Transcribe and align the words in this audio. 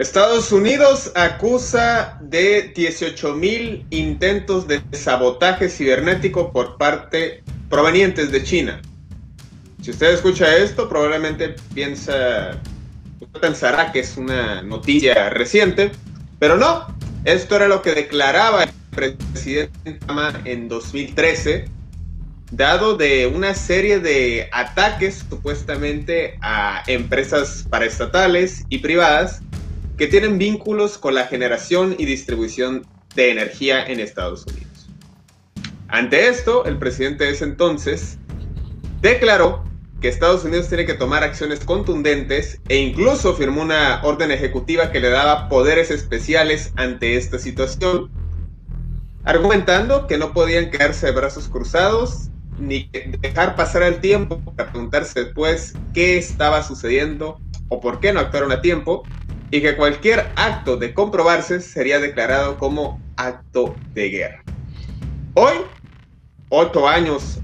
Estados 0.00 0.50
Unidos 0.50 1.12
acusa 1.14 2.18
de 2.22 2.72
18.000 2.72 3.84
intentos 3.90 4.66
de 4.66 4.80
sabotaje 4.92 5.68
cibernético 5.68 6.54
por 6.54 6.78
parte 6.78 7.44
provenientes 7.68 8.32
de 8.32 8.42
China. 8.42 8.80
Si 9.82 9.90
usted 9.90 10.14
escucha 10.14 10.56
esto, 10.56 10.88
probablemente 10.88 11.54
piensa, 11.74 12.58
pensará 13.42 13.92
que 13.92 14.00
es 14.00 14.16
una 14.16 14.62
noticia 14.62 15.28
reciente, 15.28 15.92
pero 16.38 16.56
no. 16.56 16.86
Esto 17.26 17.56
era 17.56 17.68
lo 17.68 17.82
que 17.82 17.92
declaraba 17.92 18.64
el 18.64 18.70
presidente 18.92 19.98
Obama 20.04 20.32
en 20.46 20.66
2013, 20.68 21.66
dado 22.52 22.96
de 22.96 23.26
una 23.26 23.52
serie 23.52 24.00
de 24.00 24.48
ataques 24.52 25.26
supuestamente 25.28 26.38
a 26.40 26.84
empresas 26.86 27.66
paraestatales 27.68 28.64
y 28.70 28.78
privadas 28.78 29.42
que 30.00 30.06
tienen 30.06 30.38
vínculos 30.38 30.96
con 30.96 31.14
la 31.14 31.26
generación 31.26 31.94
y 31.98 32.06
distribución 32.06 32.86
de 33.14 33.32
energía 33.32 33.84
en 33.84 34.00
Estados 34.00 34.46
Unidos. 34.46 34.88
Ante 35.88 36.28
esto, 36.28 36.64
el 36.64 36.78
presidente 36.78 37.24
de 37.24 37.32
ese 37.32 37.44
entonces 37.44 38.16
declaró 39.02 39.62
que 40.00 40.08
Estados 40.08 40.42
Unidos 40.42 40.68
tiene 40.68 40.86
que 40.86 40.94
tomar 40.94 41.22
acciones 41.22 41.60
contundentes 41.60 42.62
e 42.70 42.78
incluso 42.78 43.34
firmó 43.34 43.60
una 43.60 44.00
orden 44.02 44.30
ejecutiva 44.30 44.90
que 44.90 45.00
le 45.00 45.10
daba 45.10 45.50
poderes 45.50 45.90
especiales 45.90 46.72
ante 46.76 47.18
esta 47.18 47.38
situación, 47.38 48.10
argumentando 49.24 50.06
que 50.06 50.16
no 50.16 50.32
podían 50.32 50.70
quedarse 50.70 51.08
de 51.08 51.12
brazos 51.12 51.46
cruzados 51.46 52.30
ni 52.58 52.88
dejar 53.20 53.54
pasar 53.54 53.82
el 53.82 54.00
tiempo 54.00 54.40
para 54.56 54.72
preguntarse 54.72 55.24
después 55.24 55.74
qué 55.92 56.16
estaba 56.16 56.62
sucediendo 56.62 57.38
o 57.68 57.82
por 57.82 58.00
qué 58.00 58.14
no 58.14 58.20
actuaron 58.20 58.50
a 58.50 58.62
tiempo 58.62 59.02
y 59.50 59.60
que 59.60 59.76
cualquier 59.76 60.30
acto 60.36 60.76
de 60.76 60.94
comprobarse 60.94 61.60
sería 61.60 61.98
declarado 61.98 62.58
como 62.58 63.00
acto 63.16 63.74
de 63.94 64.08
guerra. 64.10 64.42
Hoy, 65.34 65.54
ocho 66.48 66.88
años 66.88 67.40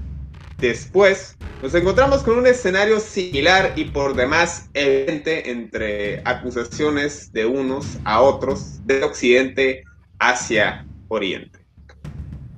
después, 0.57 1.37
nos 1.61 1.73
encontramos 1.73 2.23
con 2.23 2.37
un 2.37 2.47
escenario 2.47 2.99
similar 2.99 3.73
y 3.75 3.85
por 3.85 4.15
demás 4.15 4.69
evidente 4.73 5.49
entre 5.49 6.21
acusaciones 6.23 7.31
de 7.33 7.45
unos 7.45 7.97
a 8.03 8.21
otros 8.21 8.85
de 8.85 9.03
Occidente 9.03 9.83
hacia 10.19 10.85
Oriente. 11.07 11.59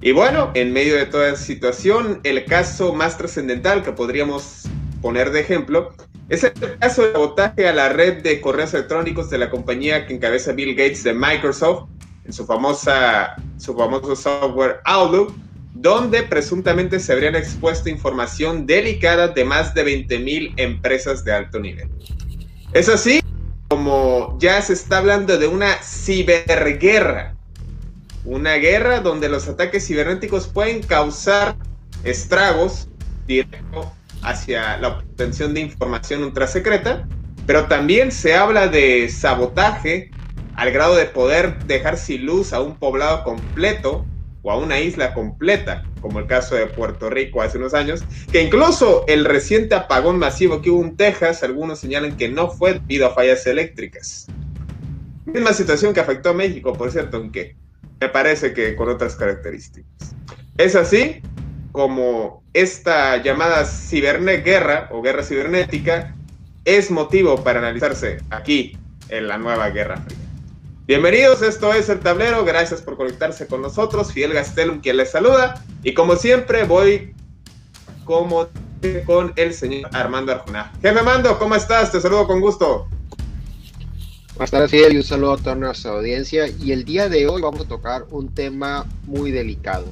Y 0.01 0.11
bueno, 0.11 0.51
en 0.53 0.71
medio 0.71 0.95
de 0.95 1.05
toda 1.05 1.29
esa 1.29 1.43
situación, 1.43 2.21
el 2.23 2.45
caso 2.45 2.93
más 2.93 3.17
trascendental 3.17 3.83
que 3.83 3.91
podríamos 3.91 4.63
poner 5.01 5.31
de 5.31 5.41
ejemplo 5.41 5.93
es 6.29 6.43
el 6.43 6.53
caso 6.77 7.01
de 7.01 7.13
sabotaje 7.13 7.67
a 7.67 7.73
la 7.73 7.89
red 7.89 8.21
de 8.21 8.39
correos 8.39 8.73
electrónicos 8.75 9.29
de 9.31 9.39
la 9.39 9.49
compañía 9.49 10.05
que 10.05 10.13
encabeza 10.13 10.51
Bill 10.51 10.75
Gates 10.75 11.03
de 11.03 11.13
Microsoft 11.13 11.89
en 12.23 12.33
su, 12.33 12.45
famosa, 12.45 13.35
su 13.57 13.75
famoso 13.75 14.15
software 14.15 14.79
Outlook, 14.85 15.33
donde 15.73 16.21
presuntamente 16.23 16.99
se 16.99 17.13
habrían 17.13 17.35
expuesto 17.35 17.89
información 17.89 18.67
delicada 18.67 19.29
de 19.29 19.43
más 19.43 19.73
de 19.73 19.83
20.000 19.83 20.53
empresas 20.57 21.23
de 21.23 21.33
alto 21.33 21.59
nivel. 21.59 21.89
Es 22.73 22.89
así 22.89 23.21
como 23.67 24.37
ya 24.39 24.61
se 24.61 24.73
está 24.73 24.99
hablando 24.99 25.39
de 25.39 25.47
una 25.47 25.81
ciberguerra, 25.81 27.35
una 28.23 28.55
guerra 28.55 28.99
donde 28.99 29.29
los 29.29 29.47
ataques 29.47 29.87
cibernéticos 29.87 30.47
pueden 30.47 30.83
causar 30.83 31.55
estragos 32.03 32.87
directos 33.25 33.87
hacia 34.23 34.77
la 34.77 34.89
obtención 34.89 35.53
de 35.53 35.61
información 35.61 36.23
ultrasecreta, 36.23 37.07
pero 37.45 37.65
también 37.65 38.11
se 38.11 38.35
habla 38.35 38.67
de 38.67 39.09
sabotaje 39.09 40.11
al 40.55 40.71
grado 40.71 40.95
de 40.95 41.05
poder 41.05 41.57
dejar 41.65 41.97
sin 41.97 42.25
luz 42.25 42.53
a 42.53 42.61
un 42.61 42.75
poblado 42.75 43.23
completo 43.23 44.05
o 44.41 44.51
a 44.51 44.57
una 44.57 44.79
isla 44.79 45.13
completa, 45.13 45.83
como 46.01 46.19
el 46.19 46.27
caso 46.27 46.55
de 46.55 46.67
Puerto 46.67 47.09
Rico 47.09 47.41
hace 47.41 47.57
unos 47.57 47.73
años, 47.73 48.03
que 48.31 48.41
incluso 48.43 49.05
el 49.07 49.25
reciente 49.25 49.75
apagón 49.75 50.17
masivo 50.17 50.61
que 50.61 50.69
hubo 50.69 50.83
en 50.83 50.95
Texas, 50.95 51.43
algunos 51.43 51.79
señalan 51.79 52.17
que 52.17 52.29
no 52.29 52.49
fue 52.49 52.73
debido 52.73 53.07
a 53.07 53.13
fallas 53.13 53.45
eléctricas. 53.47 54.27
Misma 55.25 55.53
situación 55.53 55.93
que 55.93 55.99
afectó 55.99 56.29
a 56.29 56.33
México, 56.33 56.73
por 56.73 56.91
cierto, 56.91 57.17
aunque 57.17 57.55
me 57.99 58.09
parece 58.09 58.53
que 58.53 58.75
con 58.75 58.89
otras 58.89 59.15
características. 59.15 60.15
Es 60.57 60.75
así 60.75 61.21
como 61.71 62.38
esta 62.53 63.17
llamada 63.17 63.67
guerra 64.43 64.89
o 64.91 65.01
guerra 65.01 65.23
cibernética 65.23 66.15
es 66.65 66.91
motivo 66.91 67.43
para 67.43 67.59
analizarse 67.59 68.17
aquí 68.29 68.77
en 69.09 69.27
la 69.27 69.37
nueva 69.37 69.69
Guerra 69.69 69.97
Fría. 69.97 70.17
Bienvenidos, 70.87 71.41
esto 71.41 71.73
es 71.73 71.89
El 71.89 71.99
Tablero, 71.99 72.43
gracias 72.43 72.81
por 72.81 72.97
conectarse 72.97 73.45
con 73.47 73.61
nosotros, 73.61 74.11
Fiel 74.11 74.33
Gastelum 74.33 74.81
quien 74.81 74.97
les 74.97 75.11
saluda 75.11 75.63
y 75.83 75.93
como 75.93 76.15
siempre 76.15 76.63
voy 76.63 77.13
como 78.05 78.47
con 79.05 79.33
el 79.35 79.53
señor 79.53 79.89
Armando 79.93 80.31
Arjuna. 80.31 80.71
Jefe 80.81 81.03
Mando, 81.03 81.37
¿cómo 81.37 81.55
estás? 81.55 81.91
Te 81.91 82.01
saludo 82.01 82.25
con 82.25 82.41
gusto. 82.41 82.87
Buenas 84.35 84.51
tardes, 84.51 84.71
Fiel, 84.71 84.93
y 84.93 84.97
un 84.97 85.03
saludo 85.03 85.33
a 85.33 85.37
toda 85.37 85.55
nuestra 85.55 85.91
audiencia. 85.91 86.47
Y 86.47 86.71
el 86.71 86.85
día 86.85 87.09
de 87.09 87.27
hoy 87.27 87.41
vamos 87.41 87.61
a 87.61 87.67
tocar 87.67 88.05
un 88.09 88.33
tema 88.33 88.85
muy 89.03 89.31
delicado, 89.31 89.85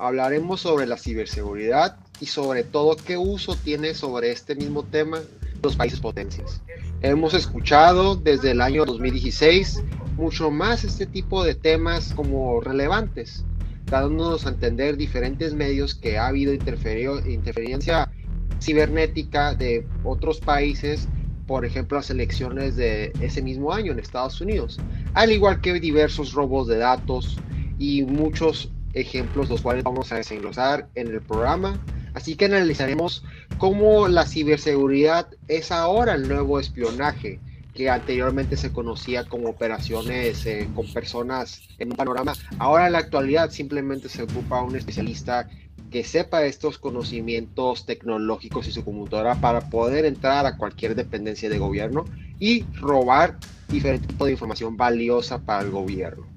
hablaremos 0.00 0.62
sobre 0.62 0.86
la 0.86 0.96
ciberseguridad 0.96 1.98
y 2.20 2.26
sobre 2.26 2.64
todo 2.64 2.96
qué 2.96 3.18
uso 3.18 3.54
tiene 3.54 3.94
sobre 3.94 4.32
este 4.32 4.54
mismo 4.54 4.82
tema 4.82 5.20
los 5.62 5.76
países 5.76 6.00
potencias. 6.00 6.62
Hemos 7.02 7.34
escuchado 7.34 8.16
desde 8.16 8.52
el 8.52 8.62
año 8.62 8.86
2016 8.86 9.84
mucho 10.16 10.50
más 10.50 10.84
este 10.84 11.06
tipo 11.06 11.44
de 11.44 11.54
temas 11.54 12.14
como 12.14 12.62
relevantes, 12.62 13.44
dándonos 13.86 14.46
a 14.46 14.50
entender 14.50 14.96
diferentes 14.96 15.52
medios 15.52 15.94
que 15.94 16.16
ha 16.16 16.28
habido 16.28 16.54
interferencia 16.54 18.10
cibernética 18.58 19.54
de 19.54 19.86
otros 20.02 20.40
países, 20.40 21.08
por 21.46 21.66
ejemplo 21.66 21.98
las 21.98 22.08
elecciones 22.08 22.74
de 22.76 23.12
ese 23.20 23.42
mismo 23.42 23.72
año 23.72 23.92
en 23.92 23.98
Estados 23.98 24.40
Unidos, 24.40 24.78
al 25.12 25.30
igual 25.30 25.60
que 25.60 25.74
diversos 25.74 26.32
robos 26.32 26.68
de 26.68 26.78
datos 26.78 27.38
y 27.78 28.02
muchos 28.02 28.70
ejemplos 28.94 29.48
los 29.48 29.62
cuales 29.62 29.84
vamos 29.84 30.12
a 30.12 30.16
desenglosar 30.16 30.88
en 30.94 31.08
el 31.08 31.20
programa. 31.20 31.80
Así 32.14 32.34
que 32.34 32.46
analizaremos 32.46 33.24
cómo 33.58 34.08
la 34.08 34.26
ciberseguridad 34.26 35.28
es 35.48 35.70
ahora 35.70 36.14
el 36.14 36.28
nuevo 36.28 36.58
espionaje 36.58 37.38
que 37.74 37.88
anteriormente 37.88 38.56
se 38.56 38.72
conocía 38.72 39.24
como 39.24 39.48
operaciones 39.48 40.44
eh, 40.44 40.68
con 40.74 40.92
personas 40.92 41.62
en 41.78 41.90
un 41.90 41.96
panorama. 41.96 42.34
Ahora 42.58 42.86
en 42.86 42.92
la 42.92 42.98
actualidad 42.98 43.50
simplemente 43.50 44.08
se 44.08 44.24
ocupa 44.24 44.62
un 44.62 44.74
especialista 44.74 45.48
que 45.90 46.04
sepa 46.04 46.44
estos 46.44 46.78
conocimientos 46.78 47.84
tecnológicos 47.84 48.68
y 48.68 48.72
su 48.72 48.84
computadora 48.84 49.34
para 49.40 49.60
poder 49.70 50.04
entrar 50.04 50.46
a 50.46 50.56
cualquier 50.56 50.94
dependencia 50.94 51.48
de 51.48 51.58
gobierno 51.58 52.04
y 52.38 52.64
robar 52.74 53.38
diferente 53.68 54.06
tipo 54.06 54.24
de 54.24 54.32
información 54.32 54.76
valiosa 54.76 55.38
para 55.38 55.62
el 55.62 55.70
gobierno. 55.70 56.29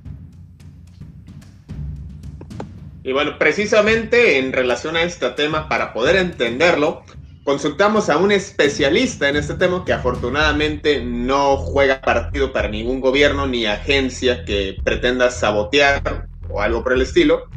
Y 3.03 3.11
bueno, 3.11 3.37
precisamente 3.37 4.37
en 4.39 4.53
relación 4.53 4.95
a 4.95 5.03
este 5.03 5.29
tema, 5.31 5.67
para 5.67 5.91
poder 5.93 6.15
entenderlo, 6.15 7.03
consultamos 7.43 8.09
a 8.09 8.17
un 8.17 8.31
especialista 8.31 9.27
en 9.27 9.35
este 9.35 9.55
tema 9.55 9.83
que 9.85 9.91
afortunadamente 9.91 11.03
no 11.03 11.57
juega 11.57 11.99
partido 11.99 12.53
para 12.53 12.69
ningún 12.69 13.01
gobierno 13.01 13.45
ni 13.45 13.65
agencia 13.65 14.45
que 14.45 14.77
pretenda 14.85 15.29
sabotear 15.31 16.27
o 16.49 16.61
algo 16.61 16.81
por 16.81 16.93
el 16.93 17.01
estilo. 17.01 17.49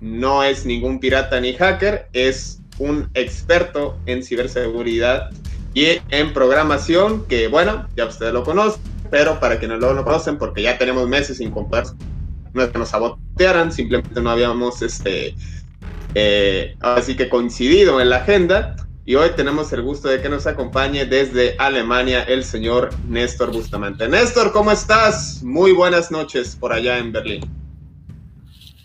No 0.00 0.42
es 0.42 0.66
ningún 0.66 0.98
pirata 0.98 1.40
ni 1.40 1.54
hacker, 1.54 2.08
es 2.12 2.60
un 2.78 3.08
experto 3.14 3.96
en 4.06 4.24
ciberseguridad 4.24 5.30
y 5.74 6.00
en 6.10 6.32
programación 6.32 7.24
que, 7.26 7.46
bueno, 7.46 7.86
ya 7.94 8.06
ustedes 8.06 8.32
lo 8.32 8.42
conocen, 8.42 8.82
pero 9.12 9.38
para 9.38 9.60
quienes 9.60 9.78
no 9.78 9.92
lo 9.92 10.04
conocen, 10.04 10.38
porque 10.38 10.62
ya 10.62 10.76
tenemos 10.76 11.08
meses 11.08 11.36
sin 11.36 11.52
comprar 11.52 11.84
no 12.52 12.62
es 12.62 12.70
que 12.70 12.78
nos 12.78 12.88
sabotearan, 12.88 13.72
simplemente 13.72 14.20
no 14.20 14.30
habíamos, 14.30 14.82
este, 14.82 15.34
eh, 16.14 16.76
así 16.80 17.16
que 17.16 17.28
coincidido 17.28 18.00
en 18.00 18.10
la 18.10 18.16
agenda. 18.16 18.76
Y 19.04 19.14
hoy 19.14 19.30
tenemos 19.34 19.72
el 19.72 19.80
gusto 19.82 20.08
de 20.08 20.20
que 20.20 20.28
nos 20.28 20.46
acompañe 20.46 21.06
desde 21.06 21.56
Alemania 21.58 22.24
el 22.24 22.44
señor 22.44 22.90
Néstor 23.08 23.52
Bustamante. 23.52 24.06
Néstor, 24.06 24.52
¿cómo 24.52 24.70
estás? 24.70 25.42
Muy 25.42 25.72
buenas 25.72 26.10
noches 26.10 26.54
por 26.54 26.74
allá 26.74 26.98
en 26.98 27.12
Berlín. 27.12 27.40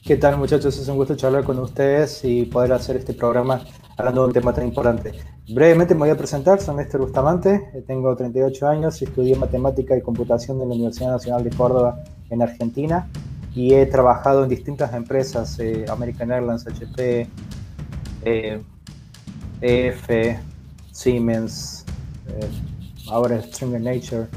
¿Qué 0.06 0.16
tal 0.16 0.38
muchachos? 0.38 0.78
Es 0.78 0.88
un 0.88 0.96
gusto 0.96 1.16
charlar 1.16 1.44
con 1.44 1.60
ustedes 1.60 2.24
y 2.24 2.46
poder 2.46 2.72
hacer 2.72 2.96
este 2.96 3.14
programa 3.14 3.66
hablando 3.98 4.22
de 4.22 4.28
un 4.28 4.34
tema 4.34 4.54
tan 4.54 4.66
importante. 4.66 5.12
Brevemente 5.50 5.94
me 5.94 6.02
voy 6.02 6.10
a 6.10 6.18
presentar, 6.18 6.62
soy 6.62 6.76
Néstor 6.76 7.02
Bustamante, 7.02 7.84
tengo 7.86 8.16
38 8.16 8.68
años, 8.68 9.02
estudié 9.02 9.36
matemática 9.36 9.98
y 9.98 10.02
computación 10.02 10.62
en 10.62 10.70
la 10.70 10.76
Universidad 10.76 11.12
Nacional 11.12 11.44
de 11.44 11.50
Córdoba 11.50 12.02
en 12.30 12.42
Argentina 12.42 13.10
y 13.56 13.74
he 13.74 13.86
trabajado 13.86 14.44
en 14.44 14.50
distintas 14.50 14.94
empresas, 14.94 15.60
eh, 15.60 15.86
American 15.90 16.32
Airlines, 16.32 16.66
HP, 16.66 17.28
eh, 18.26 18.62
EF, 19.62 20.38
Siemens, 20.92 21.86
eh, 22.28 22.50
ahora 23.10 23.42
Stringer 23.42 23.82
Nature. 23.82 24.28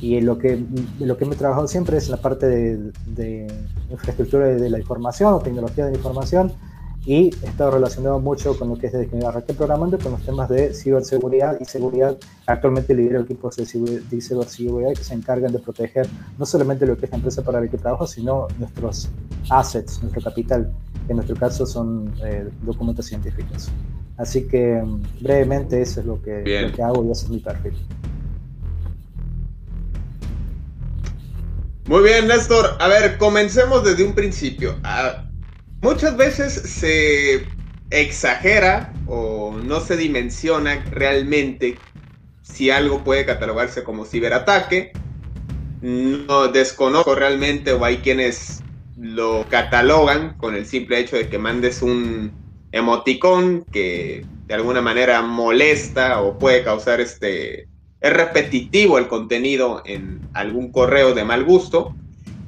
Y 0.00 0.20
lo 0.20 0.38
que, 0.38 0.62
lo 0.98 1.16
que 1.16 1.24
me 1.26 1.34
he 1.34 1.38
trabajado 1.38 1.68
siempre 1.68 1.96
es 1.96 2.08
la 2.08 2.16
parte 2.16 2.46
de, 2.46 2.92
de 3.06 3.46
infraestructura 3.90 4.46
de 4.46 4.70
la 4.70 4.78
información 4.78 5.34
o 5.34 5.40
tecnología 5.40 5.84
de 5.84 5.92
la 5.92 5.96
información 5.98 6.52
y 7.06 7.30
está 7.42 7.70
relacionado 7.70 8.20
mucho 8.20 8.58
con 8.58 8.68
lo 8.68 8.76
que 8.76 8.88
es 8.88 8.92
desde 8.92 9.08
que 9.08 9.16
me 9.16 9.24
arranqué 9.24 9.54
programando 9.54 9.98
con 9.98 10.12
los 10.12 10.22
temas 10.22 10.48
de 10.50 10.74
ciberseguridad 10.74 11.58
y 11.58 11.64
seguridad. 11.64 12.18
Actualmente 12.46 12.94
lidero 12.94 13.20
equipos 13.20 13.56
de, 13.56 13.64
ciberseguridad 13.64 14.92
que 14.92 15.02
se 15.02 15.14
encargan 15.14 15.52
de 15.52 15.60
proteger 15.60 16.06
no 16.38 16.44
solamente 16.44 16.84
lo 16.86 16.96
que 16.98 17.06
es 17.06 17.10
la 17.10 17.16
empresa 17.16 17.42
para 17.42 17.60
la 17.60 17.68
que 17.68 17.78
trabajo, 17.78 18.06
sino 18.06 18.48
nuestros 18.58 19.08
assets, 19.48 20.02
nuestro 20.02 20.22
capital, 20.22 20.70
que 21.06 21.12
en 21.12 21.16
nuestro 21.16 21.36
caso 21.36 21.64
son 21.64 22.12
eh, 22.22 22.48
documentos 22.62 23.06
científicos. 23.06 23.70
Así 24.18 24.46
que 24.46 24.82
mm, 24.82 25.02
brevemente 25.22 25.80
eso 25.80 26.00
es 26.00 26.06
lo 26.06 26.20
que, 26.20 26.44
lo 26.66 26.72
que 26.72 26.82
hago 26.82 27.02
y 27.04 27.10
ese 27.10 27.24
es 27.24 27.30
mi 27.30 27.38
perfil. 27.38 27.72
Muy 31.86 32.02
bien, 32.02 32.28
Néstor. 32.28 32.76
A 32.78 32.88
ver, 32.88 33.16
comencemos 33.16 33.82
desde 33.82 34.04
un 34.04 34.12
principio. 34.12 34.76
Ah, 34.84 35.29
muchas 35.82 36.16
veces 36.16 36.52
se 36.52 37.46
exagera 37.90 38.92
o 39.06 39.52
no 39.52 39.80
se 39.80 39.96
dimensiona 39.96 40.84
realmente 40.90 41.78
si 42.42 42.70
algo 42.70 43.02
puede 43.04 43.26
catalogarse 43.26 43.82
como 43.84 44.04
ciberataque. 44.04 44.92
No 45.82 46.48
desconozco 46.48 47.14
realmente 47.14 47.72
o 47.72 47.84
hay 47.84 47.98
quienes 47.98 48.62
lo 48.98 49.46
catalogan 49.48 50.36
con 50.36 50.54
el 50.54 50.66
simple 50.66 50.98
hecho 50.98 51.16
de 51.16 51.28
que 51.28 51.38
mandes 51.38 51.80
un 51.80 52.32
emoticón 52.72 53.64
que 53.72 54.24
de 54.46 54.54
alguna 54.54 54.82
manera 54.82 55.22
molesta 55.22 56.20
o 56.20 56.38
puede 56.38 56.62
causar 56.62 57.00
este 57.00 57.66
es 58.00 58.12
repetitivo 58.12 58.98
el 58.98 59.08
contenido 59.08 59.82
en 59.86 60.20
algún 60.34 60.70
correo 60.70 61.14
de 61.14 61.24
mal 61.24 61.44
gusto 61.44 61.94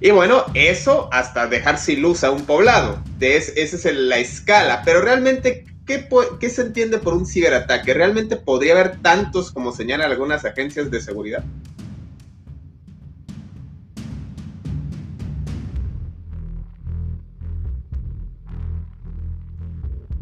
y 0.04 0.10
bueno, 0.10 0.44
eso 0.54 1.08
hasta 1.12 1.46
dejar 1.46 1.78
sin 1.78 2.02
luz 2.02 2.24
a 2.24 2.32
un 2.32 2.44
poblado. 2.44 3.00
esa 3.20 3.52
es 3.54 3.84
la 3.94 4.18
escala. 4.18 4.82
Pero 4.84 5.00
realmente, 5.00 5.64
¿qué, 5.86 6.08
¿qué, 6.40 6.50
se 6.50 6.62
entiende 6.62 6.98
por 6.98 7.14
un 7.14 7.24
ciberataque? 7.24 7.94
¿Realmente 7.94 8.36
podría 8.36 8.72
haber 8.72 9.00
tantos 9.00 9.52
como 9.52 9.70
señalan 9.70 10.10
algunas 10.10 10.44
agencias 10.44 10.90
de 10.90 11.00
seguridad? 11.00 11.44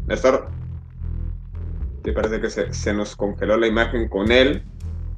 Néstor, 0.05 0.51
te 2.03 2.13
parece 2.13 2.39
que 2.39 2.71
se, 2.71 2.93
nos 2.93 3.15
congeló 3.15 3.57
la 3.57 3.65
imagen 3.65 4.07
con 4.07 4.31
él. 4.31 4.63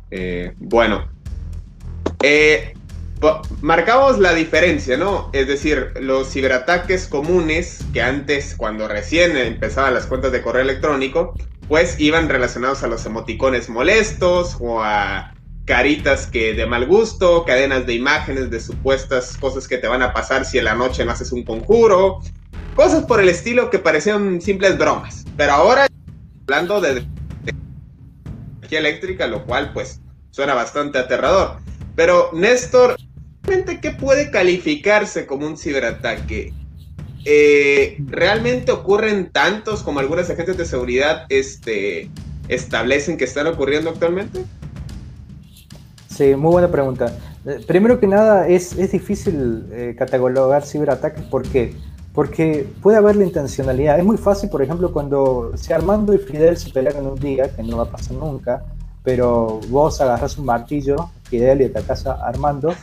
Eh, 0.10 0.54
bueno, 0.58 1.10
eh, 2.22 2.76
marcamos 3.62 4.20
la 4.20 4.34
diferencia, 4.34 4.98
¿no? 4.98 5.30
Es 5.34 5.48
decir, 5.48 5.94
los 6.00 6.32
ciberataques 6.32 7.08
comunes 7.08 7.80
que 7.94 8.02
antes, 8.02 8.56
cuando 8.56 8.88
recién 8.88 9.38
empezaban 9.38 9.94
las 9.94 10.06
cuentas 10.06 10.32
de 10.32 10.42
correo 10.42 10.62
electrónico, 10.62 11.34
pues 11.68 12.00
iban 12.00 12.30
relacionados 12.30 12.84
a 12.84 12.88
los 12.88 13.06
emoticones 13.06 13.70
molestos 13.70 14.58
o 14.60 14.84
a 14.84 15.34
caritas 15.66 16.28
que 16.28 16.54
de 16.54 16.66
mal 16.66 16.86
gusto, 16.86 17.46
cadenas 17.46 17.86
de 17.86 17.94
imágenes 17.94 18.50
de 18.50 18.60
supuestas 18.60 19.38
cosas 19.38 19.68
que 19.68 19.78
te 19.78 19.88
van 19.88 20.02
a 20.02 20.14
pasar 20.14 20.46
si 20.46 20.58
en 20.58 20.66
la 20.66 20.76
noche 20.76 21.06
no 21.06 21.12
haces 21.12 21.32
un 21.32 21.44
conjuro, 21.44 22.20
cosas 22.76 23.06
por 23.06 23.22
el 23.22 23.30
estilo 23.30 23.70
que 23.70 23.80
parecían 23.80 24.42
simples 24.42 24.78
bromas. 24.78 25.24
Pero 25.38 25.54
ahora, 25.54 25.88
hablando 26.42 26.82
de 26.82 27.08
energía 28.60 28.80
eléctrica, 28.80 29.28
lo 29.28 29.46
cual 29.46 29.72
pues 29.74 30.02
suena 30.32 30.54
bastante 30.54 31.00
aterrador. 31.00 31.58
Pero 31.96 32.32
Néstor, 32.34 32.98
¿qué 33.82 33.92
puede 33.92 34.32
calificarse 34.32 35.26
como 35.26 35.46
un 35.46 35.58
ciberataque? 35.58 36.54
Eh, 37.26 37.98
¿Realmente 38.08 38.72
ocurren 38.72 39.30
tantos 39.32 39.84
como 39.84 40.00
algunas 40.00 40.30
agencias 40.30 40.58
de 40.58 40.66
seguridad 40.66 41.26
este, 41.30 42.10
establecen 42.48 43.18
que 43.18 43.26
están 43.26 43.48
ocurriendo 43.48 43.90
actualmente? 43.90 44.46
Sí, 46.08 46.36
muy 46.36 46.52
buena 46.52 46.70
pregunta. 46.70 47.14
Eh, 47.46 47.64
primero 47.68 48.00
que 48.00 48.08
nada, 48.08 48.48
es, 48.48 48.74
es 48.78 48.92
difícil 48.92 49.66
eh, 49.72 49.96
catalogar 49.98 50.66
ciberataques. 50.66 51.24
¿Por 51.26 51.44
qué? 51.44 51.74
Porque 52.14 52.68
puede 52.82 52.98
haber 52.98 53.16
la 53.16 53.26
intencionalidad. 53.26 53.98
Es 53.98 54.06
muy 54.06 54.18
fácil, 54.18 54.50
por 54.50 54.62
ejemplo, 54.62 54.92
cuando 54.92 55.52
si 55.56 55.74
Armando 55.74 56.14
y 56.14 56.20
Fidel 56.20 56.58
se 56.58 56.70
pelean 56.70 56.98
en 56.98 57.08
un 57.08 57.20
día, 57.20 57.54
que 57.56 57.64
no 57.64 57.78
va 57.78 57.84
a 57.84 57.90
pasar 57.90 58.16
nunca, 58.16 58.64
pero 59.04 59.60
vos 59.70 60.00
agarras 60.00 60.38
un 60.38 60.46
martillo, 60.46 61.10
Fidel, 61.24 61.62
y 61.62 61.66
atacás 61.66 62.06
a 62.06 62.14
Armando, 62.14 62.76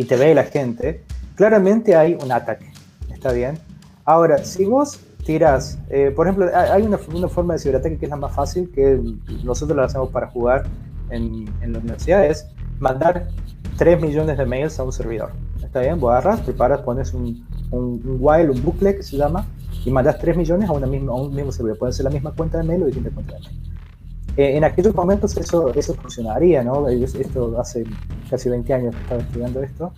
y 0.00 0.04
te 0.04 0.16
ve 0.16 0.34
la 0.34 0.44
gente, 0.44 1.04
claramente 1.34 1.94
hay 1.94 2.16
un 2.24 2.32
ataque. 2.32 2.72
¿Está 3.12 3.32
bien? 3.32 3.58
Ahora, 4.06 4.42
si 4.42 4.64
vos 4.64 4.98
tiras, 5.26 5.78
eh, 5.90 6.10
por 6.16 6.26
ejemplo, 6.26 6.50
hay 6.54 6.80
una, 6.84 6.98
una, 7.14 7.28
forma 7.28 7.52
de 7.52 7.60
ciberataque 7.60 7.98
que 7.98 8.06
es 8.06 8.10
la 8.10 8.16
más 8.16 8.34
fácil, 8.34 8.70
que 8.74 8.98
nosotros 9.44 9.76
lo 9.76 9.84
hacemos 9.84 10.08
para 10.08 10.28
jugar 10.28 10.64
en, 11.10 11.52
en 11.60 11.74
la 11.74 11.80
universidad, 11.80 12.24
es 12.24 12.46
mandar 12.78 13.28
3 13.76 14.00
millones 14.00 14.38
de 14.38 14.46
mails 14.46 14.80
a 14.80 14.84
un 14.84 14.92
servidor. 14.92 15.32
¿Está 15.62 15.80
bien? 15.80 16.00
Vos 16.00 16.12
agarras, 16.12 16.40
preparas, 16.40 16.80
pones 16.80 17.12
un, 17.12 17.46
un, 17.70 18.00
while, 18.20 18.48
un 18.48 18.64
bucle 18.64 18.96
que 18.96 19.02
se 19.02 19.18
llama, 19.18 19.44
y 19.84 19.90
mandas 19.90 20.18
3 20.18 20.34
millones 20.34 20.70
a, 20.70 20.72
una 20.72 20.86
misma, 20.86 21.12
a 21.12 21.16
un 21.16 21.34
mismo 21.34 21.52
servidor. 21.52 21.76
Puede 21.76 21.92
ser 21.92 22.04
la 22.04 22.10
misma 22.10 22.32
cuenta 22.32 22.56
de 22.56 22.64
mail 22.64 22.84
o 22.84 22.86
distintas 22.86 23.12
cuentas 23.12 23.38
de 23.38 23.48
mail. 23.50 23.69
Eh, 24.36 24.56
en 24.56 24.64
aquellos 24.64 24.94
momentos 24.94 25.36
eso, 25.36 25.72
eso 25.74 25.94
funcionaría, 25.94 26.62
¿no? 26.62 26.88
Esto 26.88 27.58
hace 27.60 27.84
casi 28.28 28.48
20 28.48 28.72
años 28.74 28.94
que 28.94 29.02
estaba 29.02 29.20
estudiando 29.20 29.62
esto. 29.62 29.92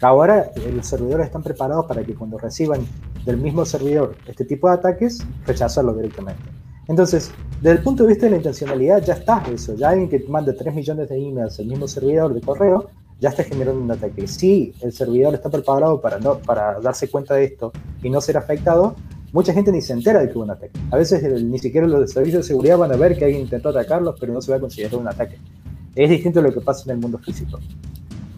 Ahora 0.00 0.50
eh, 0.56 0.72
los 0.74 0.86
servidores 0.86 1.26
están 1.26 1.42
preparados 1.42 1.86
para 1.86 2.04
que 2.04 2.14
cuando 2.14 2.38
reciban 2.38 2.86
del 3.24 3.38
mismo 3.38 3.64
servidor 3.64 4.16
este 4.26 4.44
tipo 4.44 4.68
de 4.68 4.74
ataques, 4.74 5.26
rechazarlo 5.46 5.94
directamente. 5.94 6.42
Entonces, 6.88 7.32
desde 7.60 7.78
el 7.78 7.82
punto 7.82 8.04
de 8.04 8.10
vista 8.10 8.26
de 8.26 8.30
la 8.30 8.36
intencionalidad, 8.36 9.02
ya 9.02 9.14
está 9.14 9.42
eso. 9.52 9.74
Ya 9.74 9.88
alguien 9.88 10.08
que 10.08 10.24
manda 10.28 10.54
3 10.54 10.74
millones 10.74 11.08
de 11.08 11.18
emails 11.18 11.58
al 11.58 11.66
mismo 11.66 11.88
servidor 11.88 12.32
de 12.32 12.40
correo, 12.40 12.90
ya 13.18 13.30
está 13.30 13.42
generando 13.42 13.80
un 13.80 13.90
ataque. 13.90 14.28
Si 14.28 14.74
el 14.82 14.92
servidor 14.92 15.34
está 15.34 15.50
preparado 15.50 16.00
para, 16.00 16.18
no, 16.18 16.38
para 16.38 16.78
darse 16.80 17.08
cuenta 17.08 17.34
de 17.34 17.44
esto 17.44 17.72
y 18.02 18.10
no 18.10 18.20
ser 18.20 18.36
afectado, 18.36 18.94
mucha 19.32 19.52
gente 19.52 19.72
ni 19.72 19.80
se 19.80 19.92
entera 19.92 20.20
de 20.20 20.28
que 20.28 20.36
hubo 20.36 20.44
un 20.44 20.50
ataque. 20.50 20.78
A 20.90 20.96
veces 20.96 21.42
ni 21.42 21.58
siquiera 21.58 21.86
los 21.86 22.10
servicios 22.10 22.44
de 22.44 22.48
seguridad 22.48 22.78
van 22.78 22.92
a 22.92 22.96
ver 22.96 23.16
que 23.16 23.24
alguien 23.24 23.42
intentó 23.42 23.70
atacarlos, 23.70 24.16
pero 24.18 24.32
no 24.32 24.40
se 24.40 24.50
va 24.50 24.58
a 24.58 24.60
considerar 24.60 24.98
un 25.00 25.08
ataque. 25.08 25.38
Es 25.94 26.10
distinto 26.10 26.40
a 26.40 26.42
lo 26.42 26.52
que 26.52 26.60
pasa 26.60 26.84
en 26.84 26.96
el 26.96 26.98
mundo 26.98 27.18
físico. 27.18 27.58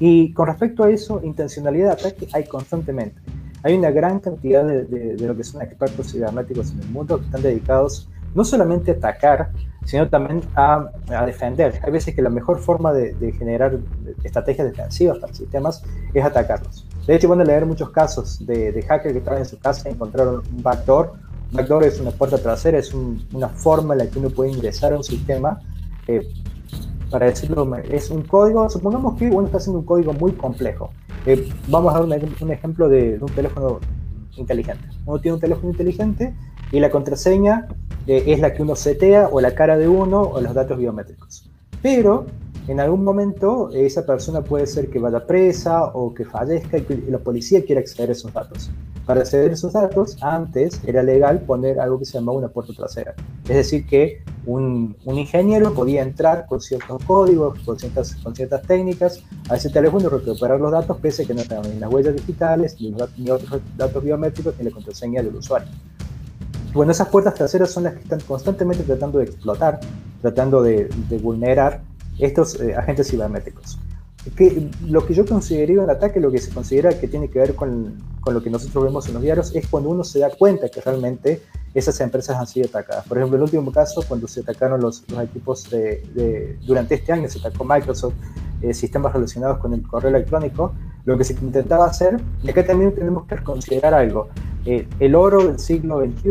Y 0.00 0.32
con 0.32 0.46
respecto 0.46 0.84
a 0.84 0.90
eso, 0.90 1.20
intencionalidad 1.24 1.86
de 1.86 1.92
ataque 1.92 2.28
hay 2.32 2.44
constantemente. 2.44 3.20
Hay 3.62 3.74
una 3.74 3.90
gran 3.90 4.20
cantidad 4.20 4.64
de, 4.64 5.16
lo 5.18 5.36
que 5.36 5.42
son 5.42 5.62
expertos 5.62 6.12
cibernéticos 6.12 6.70
en 6.70 6.80
el 6.80 6.88
mundo 6.88 7.18
que 7.18 7.24
están 7.24 7.42
dedicados 7.42 8.08
no 8.34 8.44
solamente 8.44 8.92
atacar, 8.92 9.50
sino 9.84 10.08
también 10.08 10.42
a, 10.54 10.90
defender. 11.26 11.80
Hay 11.82 11.90
veces 11.90 12.14
que 12.14 12.22
la 12.22 12.30
mejor 12.30 12.60
forma 12.60 12.92
de, 12.92 13.32
generar 13.32 13.78
estrategias 14.22 14.68
defensivas 14.68 15.18
para 15.18 15.34
sistemas 15.34 15.82
es 16.14 16.24
atacarlos. 16.24 16.86
De 17.08 17.16
hecho, 17.16 17.26
van 17.26 17.42
leer 17.42 17.64
muchos 17.64 17.88
casos 17.88 18.44
de, 18.44 18.70
de 18.70 18.82
hackers 18.82 19.14
que 19.14 19.18
estaban 19.20 19.38
en 19.38 19.46
su 19.46 19.58
casa 19.58 19.88
y 19.88 19.92
encontraron 19.92 20.42
un 20.54 20.62
backdoor. 20.62 21.14
Un 21.50 21.56
backdoor 21.56 21.84
es 21.84 21.98
una 22.00 22.10
puerta 22.10 22.36
trasera, 22.36 22.76
es 22.76 22.92
una 22.92 23.48
forma 23.48 23.94
en 23.94 24.00
la 24.00 24.06
que 24.08 24.18
uno 24.18 24.28
puede 24.28 24.50
ingresar 24.50 24.92
a 24.92 24.98
un 24.98 25.02
sistema. 25.02 25.58
Eh, 26.06 26.20
para 27.10 27.24
decirlo, 27.24 27.66
es 27.90 28.10
un 28.10 28.24
código, 28.24 28.68
supongamos 28.68 29.18
que 29.18 29.26
uno 29.30 29.46
está 29.46 29.56
haciendo 29.56 29.78
un 29.78 29.86
código 29.86 30.12
muy 30.12 30.32
complejo. 30.32 30.90
Eh, 31.24 31.48
vamos 31.68 31.94
a 31.94 32.00
dar 32.00 32.22
un, 32.42 32.52
ejemplo 32.52 32.90
de, 32.90 33.16
de 33.16 33.24
un 33.24 33.32
teléfono 33.32 33.80
inteligente. 34.36 34.86
Uno 35.06 35.18
tiene 35.18 35.36
un 35.36 35.40
teléfono 35.40 35.70
inteligente 35.70 36.34
y 36.70 36.78
la 36.78 36.90
contraseña 36.90 37.68
eh, 38.06 38.24
es 38.26 38.40
la 38.40 38.52
que 38.52 38.60
uno 38.60 38.76
setea 38.76 39.30
o 39.32 39.40
la 39.40 39.54
cara 39.54 39.78
de 39.78 39.88
uno 39.88 40.20
o 40.20 40.42
los 40.42 40.52
datos 40.52 40.76
biométricos. 40.76 41.48
Pero 41.80 42.26
en 42.68 42.80
algún 42.80 43.02
momento 43.02 43.70
esa 43.72 44.04
persona 44.04 44.42
puede 44.42 44.66
ser 44.66 44.88
que 44.88 44.98
vaya 44.98 45.26
presa 45.26 45.86
o 45.86 46.14
que 46.14 46.24
fallezca 46.24 46.78
y 46.78 46.82
que 46.82 47.02
la 47.08 47.18
policía 47.18 47.64
quiera 47.64 47.80
acceder 47.80 48.10
a 48.10 48.12
esos 48.12 48.32
datos. 48.32 48.70
Para 49.06 49.20
acceder 49.20 49.50
a 49.50 49.54
esos 49.54 49.72
datos, 49.72 50.18
antes 50.20 50.80
era 50.86 51.02
legal 51.02 51.40
poner 51.40 51.80
algo 51.80 51.98
que 51.98 52.04
se 52.04 52.18
llamaba 52.18 52.38
una 52.38 52.48
puerta 52.48 52.74
trasera. 52.74 53.14
Es 53.48 53.56
decir, 53.56 53.86
que 53.86 54.22
un, 54.44 54.96
ingeniero 55.06 55.72
podía 55.72 56.02
entrar 56.02 56.46
con 56.46 56.60
ciertos 56.60 57.02
códigos, 57.04 57.58
con 57.60 57.78
ciertas, 57.78 58.14
con 58.16 58.36
ciertas 58.36 58.62
técnicas 58.62 59.22
a 59.48 59.56
ese 59.56 59.70
teléfono 59.70 60.06
y 60.06 60.08
recuperar 60.08 60.60
los 60.60 60.70
datos, 60.70 60.98
pese 60.98 61.22
a 61.22 61.26
que 61.26 61.32
no 61.32 61.42
tenían 61.42 61.74
ni 61.74 61.80
las 61.80 61.90
huellas 61.90 62.14
digitales, 62.14 62.76
ni, 62.80 62.94
ni 63.16 63.30
otros 63.30 63.62
datos 63.78 64.04
biométricos, 64.04 64.54
ni 64.58 64.64
la 64.64 64.70
contraseña 64.70 65.22
del 65.22 65.36
usuario. 65.36 65.68
Bueno, 66.74 66.92
esas 66.92 67.08
puertas 67.08 67.34
traseras 67.34 67.70
son 67.70 67.84
las 67.84 67.94
que 67.94 68.00
están 68.00 68.20
constantemente 68.20 68.84
tratando 68.84 69.18
de 69.18 69.24
explotar, 69.24 69.80
tratando 70.20 70.62
de, 70.62 70.88
vulnerar 71.22 71.80
estos 72.18 72.60
eh, 72.60 72.74
agentes 72.74 73.10
cibernéticos. 73.10 73.78
Que, 74.36 74.68
lo 74.86 75.06
que 75.06 75.14
yo 75.14 75.24
consideraría 75.24 75.80
un 75.80 75.88
ataque, 75.88 76.20
lo 76.20 76.30
que 76.30 76.38
se 76.38 76.52
considera 76.52 76.98
que 76.98 77.08
tiene 77.08 77.30
que 77.30 77.38
ver 77.38 77.54
con, 77.54 77.96
con, 78.20 78.34
lo 78.34 78.42
que 78.42 78.50
nosotros 78.50 78.84
vemos 78.84 79.06
en 79.06 79.14
los 79.14 79.22
diarios, 79.22 79.54
es 79.54 79.66
cuando 79.68 79.90
uno 79.90 80.04
se 80.04 80.18
da 80.18 80.30
cuenta 80.30 80.68
que 80.68 80.80
realmente 80.80 81.40
esas 81.74 82.00
empresas 82.00 82.36
han 82.36 82.46
sido 82.46 82.66
atacadas. 82.66 83.06
Por 83.06 83.18
ejemplo, 83.18 83.36
el 83.36 83.42
último 83.44 83.72
caso, 83.72 84.02
cuando 84.06 84.26
se 84.28 84.40
atacaron 84.40 84.80
los, 84.80 85.04
los 85.10 85.22
equipos 85.22 85.70
de, 85.70 86.58
durante 86.66 86.96
este 86.96 87.12
año, 87.12 87.28
se 87.28 87.38
atacó 87.38 87.64
Microsoft, 87.64 88.14
eh, 88.60 88.74
sistemas 88.74 89.12
relacionados 89.12 89.58
con 89.58 89.72
el 89.72 89.82
correo 89.82 90.10
electrónico, 90.10 90.74
lo 91.04 91.16
que 91.16 91.24
se 91.24 91.34
intentaba 91.34 91.86
hacer, 91.86 92.20
y 92.42 92.50
acá 92.50 92.66
también 92.66 92.94
tenemos 92.94 93.26
que 93.26 93.36
considerar 93.36 93.94
algo, 93.94 94.28
eh, 94.64 94.86
el 94.98 95.14
oro 95.14 95.46
del 95.46 95.58
siglo 95.58 96.00
XXI, 96.00 96.30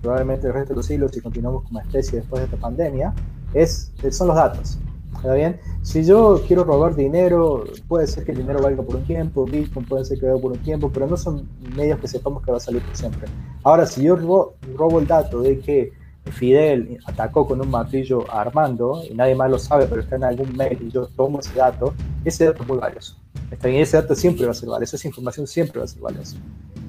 probablemente 0.00 0.46
el 0.46 0.54
resto 0.54 0.70
de 0.70 0.76
los 0.76 0.86
siglos, 0.86 1.10
si 1.12 1.20
continuamos 1.20 1.64
como 1.64 1.80
especie 1.80 2.20
después 2.20 2.40
de 2.40 2.44
esta 2.44 2.56
pandemia, 2.56 3.12
es, 3.52 3.92
son 4.10 4.28
los 4.28 4.36
datos. 4.36 4.78
¿Está 5.16 5.34
bien? 5.34 5.58
Si 5.82 6.04
yo 6.04 6.42
quiero 6.46 6.64
robar 6.64 6.94
dinero, 6.94 7.64
puede 7.88 8.06
ser 8.06 8.24
que 8.24 8.32
el 8.32 8.38
dinero 8.38 8.60
valga 8.62 8.82
por 8.82 8.96
un 8.96 9.04
tiempo, 9.04 9.44
Bitcoin 9.44 9.86
puede 9.86 10.04
ser 10.04 10.18
que 10.18 10.26
valga 10.26 10.40
por 10.40 10.52
un 10.52 10.58
tiempo, 10.58 10.90
pero 10.92 11.06
no 11.06 11.16
son 11.16 11.48
medios 11.74 11.98
que 11.98 12.08
sepamos 12.08 12.44
que 12.44 12.50
va 12.50 12.58
a 12.58 12.60
salir 12.60 12.82
por 12.82 12.96
siempre. 12.96 13.26
Ahora, 13.62 13.86
si 13.86 14.02
yo 14.02 14.16
robo, 14.16 14.54
robo 14.76 15.00
el 15.00 15.06
dato 15.06 15.40
de 15.40 15.58
que 15.58 15.92
Fidel 16.32 16.98
atacó 17.06 17.46
con 17.46 17.60
un 17.60 17.70
martillo 17.70 18.30
a 18.30 18.40
Armando 18.40 19.02
y 19.08 19.14
nadie 19.14 19.34
más 19.34 19.50
lo 19.50 19.58
sabe, 19.58 19.86
pero 19.86 20.00
está 20.00 20.16
en 20.16 20.24
algún 20.24 20.56
mail 20.56 20.78
y 20.80 20.90
yo 20.90 21.06
tomo 21.06 21.40
ese 21.40 21.54
dato, 21.54 21.94
ese 22.24 22.46
dato 22.46 22.62
es 22.62 22.68
muy 22.68 22.78
valioso. 22.78 23.16
Está 23.50 23.68
bien, 23.68 23.80
ese 23.80 23.96
dato 23.96 24.14
siempre 24.14 24.44
va 24.44 24.52
a 24.52 24.54
ser 24.54 24.68
valioso, 24.68 24.96
esa 24.96 25.08
información 25.08 25.46
siempre 25.46 25.78
va 25.78 25.84
a 25.84 25.88
ser 25.88 26.02
valiosa. 26.02 26.36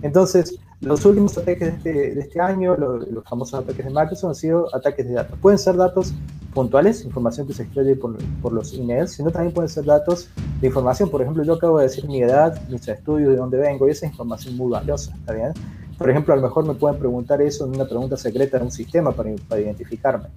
Entonces, 0.02 0.60
los 0.82 1.04
últimos 1.06 1.38
ataques 1.38 1.60
de 1.60 1.76
este, 1.78 2.16
de 2.16 2.22
este 2.22 2.40
año, 2.40 2.76
los, 2.76 3.24
famosos 3.28 3.60
ataques 3.62 3.84
de 3.86 3.92
Microsoft, 3.92 4.30
han 4.30 4.36
sido 4.36 4.76
ataques 4.76 5.08
de 5.08 5.14
datos. 5.14 5.40
Pueden 5.40 5.58
ser 5.58 5.76
datos 5.76 6.14
puntuales, 6.54 7.04
información 7.04 7.48
que 7.48 7.54
se 7.54 7.64
extrae 7.64 7.96
por, 7.96 8.18
por, 8.42 8.54
los 8.54 8.74
emails, 8.74 9.12
sino 9.12 9.32
también 9.32 9.54
pueden 9.54 9.70
ser 9.70 9.86
datos 9.86 10.30
de 10.62 10.68
información. 10.68 11.10
Por 11.10 11.22
ejemplo, 11.22 11.44
yo 11.44 11.54
acabo 11.54 11.80
de 11.80 11.86
decir 11.86 12.08
mi 12.08 12.22
edad, 12.22 12.62
mis 12.70 12.88
estudios, 12.88 13.32
de 13.32 13.38
dónde 13.38 13.58
vengo, 13.58 13.88
y 13.88 13.92
esa 13.92 14.06
es 14.06 14.12
información 14.12 14.56
muy 14.56 14.72
valiosa, 14.72 15.16
¿está 15.16 15.34
bien? 15.34 15.54
Por 15.98 16.10
ejemplo, 16.10 16.34
a 16.34 16.38
lo 16.38 16.44
mejor 16.44 16.66
me 16.68 16.76
pueden 16.76 17.00
preguntar 17.00 17.42
eso 17.42 17.66
en 17.66 17.72
una 17.72 17.86
pregunta 17.86 18.18
secreta 18.18 18.58
en 18.58 18.64
un 18.64 18.72
sistema 18.72 19.12
para, 19.12 19.32
para 19.50 19.62
identificarme. 19.62 20.28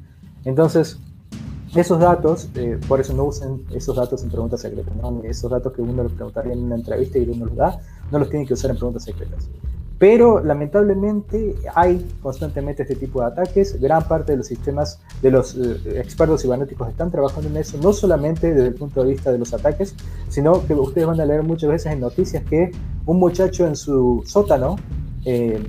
Entonces, 0.44 0.98
esos 1.74 2.00
datos, 2.00 2.48
eh, 2.56 2.78
por 2.88 2.98
eso 3.00 3.12
no 3.14 3.24
usen 3.24 3.64
esos 3.72 3.94
datos 3.94 4.22
en 4.24 4.30
preguntas 4.30 4.60
secretas, 4.60 4.94
¿no? 4.96 5.22
esos 5.22 5.50
datos 5.50 5.72
que 5.72 5.82
uno 5.82 6.02
le 6.02 6.08
preguntaría 6.08 6.52
en 6.52 6.64
una 6.64 6.74
entrevista 6.74 7.18
y 7.18 7.28
uno 7.28 7.46
los 7.46 7.56
da, 7.56 7.78
no 8.10 8.18
los 8.18 8.30
tienen 8.30 8.46
que 8.46 8.54
usar 8.54 8.70
en 8.70 8.76
preguntas 8.76 9.04
secretas. 9.04 9.48
Pero 10.00 10.42
lamentablemente 10.42 11.56
hay 11.74 12.08
constantemente 12.22 12.84
este 12.84 12.96
tipo 12.96 13.20
de 13.20 13.26
ataques. 13.26 13.78
Gran 13.78 14.02
parte 14.08 14.32
de 14.32 14.38
los 14.38 14.46
sistemas, 14.46 14.98
de 15.20 15.30
los 15.30 15.54
eh, 15.54 16.00
expertos 16.00 16.40
cibernéticos 16.40 16.88
están 16.88 17.10
trabajando 17.10 17.50
en 17.50 17.58
eso, 17.58 17.76
no 17.82 17.92
solamente 17.92 18.54
desde 18.54 18.68
el 18.68 18.74
punto 18.74 19.04
de 19.04 19.10
vista 19.10 19.30
de 19.30 19.36
los 19.36 19.52
ataques, 19.52 19.94
sino 20.30 20.66
que 20.66 20.72
ustedes 20.72 21.06
van 21.06 21.20
a 21.20 21.26
leer 21.26 21.42
muchas 21.42 21.68
veces 21.68 21.92
en 21.92 22.00
noticias 22.00 22.42
que 22.44 22.70
un 23.04 23.18
muchacho 23.18 23.66
en 23.66 23.76
su 23.76 24.22
sótano 24.24 24.76
eh, 25.26 25.62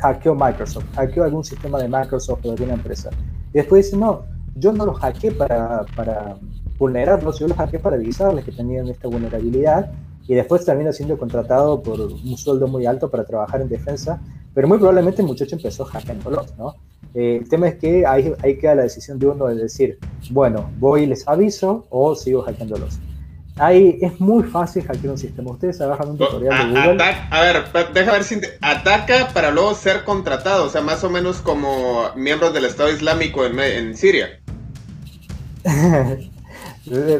hackeó 0.00 0.34
Microsoft, 0.34 0.86
hackeó 0.94 1.24
algún 1.24 1.44
sistema 1.44 1.78
de 1.78 1.86
Microsoft 1.86 2.40
o 2.42 2.48
de 2.48 2.50
alguna 2.52 2.72
empresa. 2.72 3.10
Y 3.52 3.58
después 3.58 3.84
dice, 3.84 3.98
no, 3.98 4.22
yo 4.56 4.72
no 4.72 4.86
los 4.86 4.98
hackeé 4.98 5.32
para, 5.32 5.84
para 5.94 6.36
vulnerarlos, 6.78 7.38
yo 7.38 7.48
los 7.48 7.56
hackeé 7.58 7.80
para 7.80 7.96
avisarles 7.96 8.46
que 8.46 8.52
tenían 8.52 8.88
esta 8.88 9.08
vulnerabilidad 9.08 9.92
y 10.26 10.34
después 10.34 10.64
termina 10.64 10.92
siendo 10.92 11.18
contratado 11.18 11.82
por 11.82 12.00
un 12.00 12.36
sueldo 12.36 12.66
muy 12.66 12.86
alto 12.86 13.10
para 13.10 13.24
trabajar 13.24 13.60
en 13.60 13.68
defensa, 13.68 14.20
pero 14.54 14.68
muy 14.68 14.78
probablemente 14.78 15.22
el 15.22 15.28
muchacho 15.28 15.56
empezó 15.56 15.84
hackeándolos, 15.84 16.56
¿no? 16.56 16.76
Eh, 17.14 17.38
el 17.42 17.48
tema 17.48 17.68
es 17.68 17.76
que 17.76 18.06
ahí, 18.06 18.32
ahí 18.42 18.58
queda 18.58 18.74
la 18.74 18.82
decisión 18.82 19.18
de 19.18 19.26
uno 19.28 19.46
de 19.46 19.54
decir, 19.56 19.98
bueno, 20.30 20.70
voy 20.78 21.02
y 21.02 21.06
les 21.06 21.26
aviso 21.28 21.86
o 21.90 22.14
sigo 22.14 22.42
hackeándolos. 22.42 22.98
Ahí 23.56 23.98
es 24.00 24.18
muy 24.20 24.42
fácil 24.42 24.82
hackear 24.84 25.12
un 25.12 25.18
sistema. 25.18 25.52
Ustedes 25.52 25.80
agarran 25.80 26.10
un 26.10 26.18
tutorial 26.18 26.74
de 26.74 26.80
Google. 26.80 27.04
a 27.30 27.40
ver, 27.40 27.64
deja 27.92 28.12
ver 28.12 28.24
si 28.24 28.40
ataca 28.60 29.28
para 29.32 29.52
luego 29.52 29.74
ser 29.74 30.02
contratado, 30.02 30.64
o 30.64 30.68
sea, 30.68 30.80
más 30.80 31.04
o 31.04 31.10
menos 31.10 31.40
como 31.40 32.10
miembros 32.16 32.52
del 32.52 32.64
Estado 32.64 32.90
Islámico 32.90 33.44
en, 33.44 33.60
en 33.60 33.96
Siria. 33.96 34.40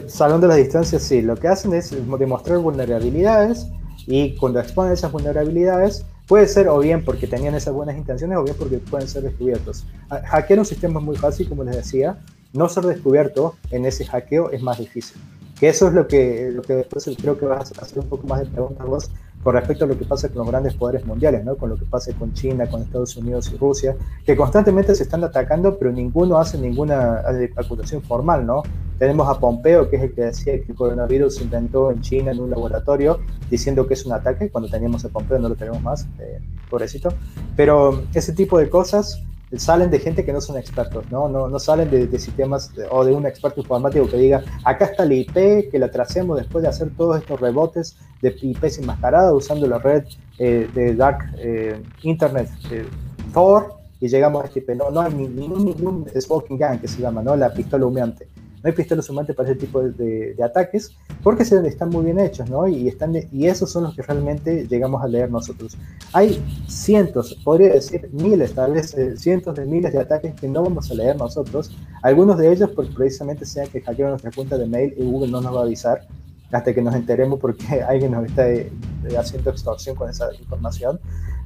Salón 0.09 0.41
de 0.41 0.49
las 0.49 0.57
distancias, 0.57 1.03
sí. 1.03 1.23
Lo 1.23 1.37
que 1.37 1.49
hacen 1.49 1.73
es 1.75 1.95
demostrar 2.19 2.59
vulnerabilidades 2.59 3.69
y 4.07 4.37
cuando 4.37 4.61
exponen 4.61 4.93
esas 4.93 5.11
vulnerabilidades, 5.11 6.05
puede 6.27 6.47
ser 6.49 6.69
o 6.69 6.79
bien 6.79 7.05
porque 7.05 7.27
tenían 7.27 7.55
esas 7.55 7.75
buenas 7.75 7.97
intenciones 7.97 8.39
o 8.39 8.45
bien 8.45 8.57
porque 8.59 8.79
pueden 8.79 9.09
ser 9.09 9.23
descubiertos. 9.23 9.87
Hackear 10.09 10.59
un 10.59 10.65
sistema 10.65 11.01
es 11.01 11.07
muy 11.07 11.17
fácil, 11.17 11.49
como 11.49 11.65
les 11.65 11.77
decía. 11.77 12.19
No 12.53 12.69
ser 12.69 12.85
descubierto 12.85 13.57
en 13.71 13.85
ese 13.85 14.05
hackeo 14.05 14.51
es 14.51 14.63
más 14.63 14.79
difícil. 14.79 15.21
Que 15.59 15.69
eso 15.69 15.89
es 15.89 15.95
lo 15.95 16.07
que, 16.07 16.51
lo 16.53 16.63
que 16.63 16.75
después 16.75 17.09
creo 17.21 17.39
que 17.39 17.47
vas 17.47 17.73
a 17.77 17.83
hacer 17.83 17.99
un 17.99 18.09
poco 18.09 18.27
más 18.27 18.41
de 18.41 18.47
preguntas 18.47 18.87
vos 18.87 19.11
con 19.45 19.55
respecto 19.55 19.85
a 19.85 19.89
lo 19.89 19.99
que 19.99 20.07
pasa 20.07 20.29
con 20.29 20.39
los 20.39 20.49
grandes 20.49 20.75
poderes 20.75 21.05
mundiales, 21.05 21.45
¿no? 21.45 21.57
con 21.57 21.69
lo 21.69 21.77
que 21.77 21.85
pasa 21.85 22.13
con 22.15 22.33
China, 22.33 22.67
con 22.67 22.81
Estados 22.81 23.15
Unidos 23.17 23.53
y 23.53 23.59
Rusia, 23.59 23.95
que 24.25 24.35
constantemente 24.35 24.95
se 24.95 25.03
están 25.03 25.23
atacando, 25.23 25.79
pero 25.79 25.93
ninguno 25.93 26.39
hace 26.39 26.57
ninguna 26.57 27.23
acusación 27.55 28.03
formal. 28.03 28.47
¿no? 28.47 28.63
Tenemos 28.99 29.29
a 29.29 29.39
Pompeo, 29.39 29.91
que 29.91 29.97
es 29.97 30.03
el 30.03 30.15
que 30.15 30.23
decía 30.23 30.55
que 30.55 30.73
el 30.73 30.75
coronavirus 30.75 31.37
se 31.37 31.45
inventó 31.45 31.91
en 31.91 32.01
China 32.01 32.33
en 32.33 32.41
un 32.41 32.49
laboratorio, 32.49 33.21
diciendo 33.51 33.87
que 33.87 33.95
es 33.95 34.07
un 34.07 34.13
ataque, 34.13 34.49
cuando 34.49 34.71
teníamos 34.71 35.05
a 35.05 35.11
Pompeo 35.11 35.39
no 35.39 35.51
lo 35.51 35.57
tenemos 35.57 35.83
más, 35.83 36.07
eh, 36.19 36.41
pobrecito. 36.71 37.11
Pero 37.55 38.03
ese 38.15 38.33
tipo 38.33 38.59
de 38.59 38.71
cosas 38.71 39.23
salen 39.57 39.91
de 39.91 39.99
gente 39.99 40.25
que 40.25 40.33
no 40.33 40.41
son 40.41 40.59
expertos, 40.59 41.05
no, 41.11 41.29
no, 41.29 41.49
no 41.49 41.59
salen 41.59 41.91
de, 41.91 42.19
sistemas 42.19 42.73
o 42.91 43.05
de 43.05 43.13
un 43.13 43.27
experto 43.27 43.61
informático 43.61 44.09
que 44.09 44.17
diga, 44.17 44.43
acá 44.65 44.87
está 44.87 45.05
la 45.05 45.15
IP, 45.15 45.71
que 45.71 45.79
la 45.79 45.91
tracemos 45.91 46.39
después 46.39 46.63
de 46.63 46.69
hacer 46.69 46.91
todos 46.97 47.19
estos 47.19 47.41
rebotes 47.41 47.97
de 48.23 48.35
IPs 48.41 48.79
enmascaradas 48.79 49.33
usando 49.33 49.67
la 49.67 49.79
red 49.79 50.05
eh, 50.39 50.69
de 50.75 50.95
Dark 50.95 51.19
eh, 51.39 51.81
Internet 52.03 52.49
eh, 52.71 52.87
Tor 53.33 53.75
y 54.01 54.09
llegamos 54.09 54.43
a 54.43 54.47
este 54.47 54.61
IP. 54.61 54.71
No, 54.71 54.91
no 54.91 55.01
hay 55.01 55.15
ningún, 55.15 55.65
ningún 55.65 56.07
smoking 56.21 56.59
gun 56.59 56.79
que 56.79 56.89
se 56.89 57.01
llama, 57.01 57.23
¿no? 57.23 57.37
La 57.37 57.53
pistola 57.53 57.87
humeante 57.87 58.34
no 58.65 58.69
hay 58.69 58.75
pistolas 58.75 59.11
humantes 59.11 59.37
para 59.37 59.51
ese 59.51 59.61
tipo 59.61 59.83
de, 59.83 60.35
ataques 60.43 60.97
porque 61.23 61.45
se, 61.45 61.55
están 61.69 61.91
muy 61.91 62.07
bien 62.07 62.19
hechos, 62.19 62.49
¿no? 62.49 62.67
Y, 62.67 62.89
están 62.89 63.15
y 63.15 63.47
esos 63.47 63.71
son 63.71 63.85
los 63.85 63.95
que 63.95 64.01
realmente 64.01 64.67
llegamos 64.67 65.03
a 65.03 65.07
leer 65.07 65.31
nosotros. 65.31 65.77
Hay 66.15 66.43
cientos, 66.67 67.35
podría 67.45 67.75
decir 67.75 68.09
miles, 68.13 68.55
tal 68.55 68.73
vez 68.73 68.95
eh, 68.95 69.19
cientos 69.19 69.55
de 69.55 69.67
miles 69.67 69.93
de 69.93 70.01
ataques 70.01 70.35
que 70.41 70.49
no 70.49 70.63
vamos 70.63 70.91
a 70.91 70.95
leer 70.95 71.15
nosotros. 71.15 71.77
Algunos 72.03 72.39
de 72.39 72.51
ellos 72.51 72.71
porque 72.75 72.91
precisamente 72.93 73.45
sean 73.45 73.69
que 73.69 73.83
hackearon 73.83 74.13
nuestra 74.13 74.31
cuenta 74.31 74.57
de 74.57 74.67
mail 74.67 74.95
y 74.97 75.05
Google 75.05 75.31
no 75.31 75.43
nos 75.43 75.55
va 75.55 75.61
a 75.61 75.65
avisar 75.65 76.09
hasta 76.51 76.73
que 76.73 76.81
nos 76.81 76.95
enteremos 76.95 77.39
porque 77.39 77.83
alguien 77.87 78.13
nos 78.13 78.25
está 78.25 78.51
eh, 78.51 78.73
haciendo 79.19 79.51
extorsión 79.51 79.95
con 79.95 80.09
esa 80.09 80.33
información. 80.33 80.99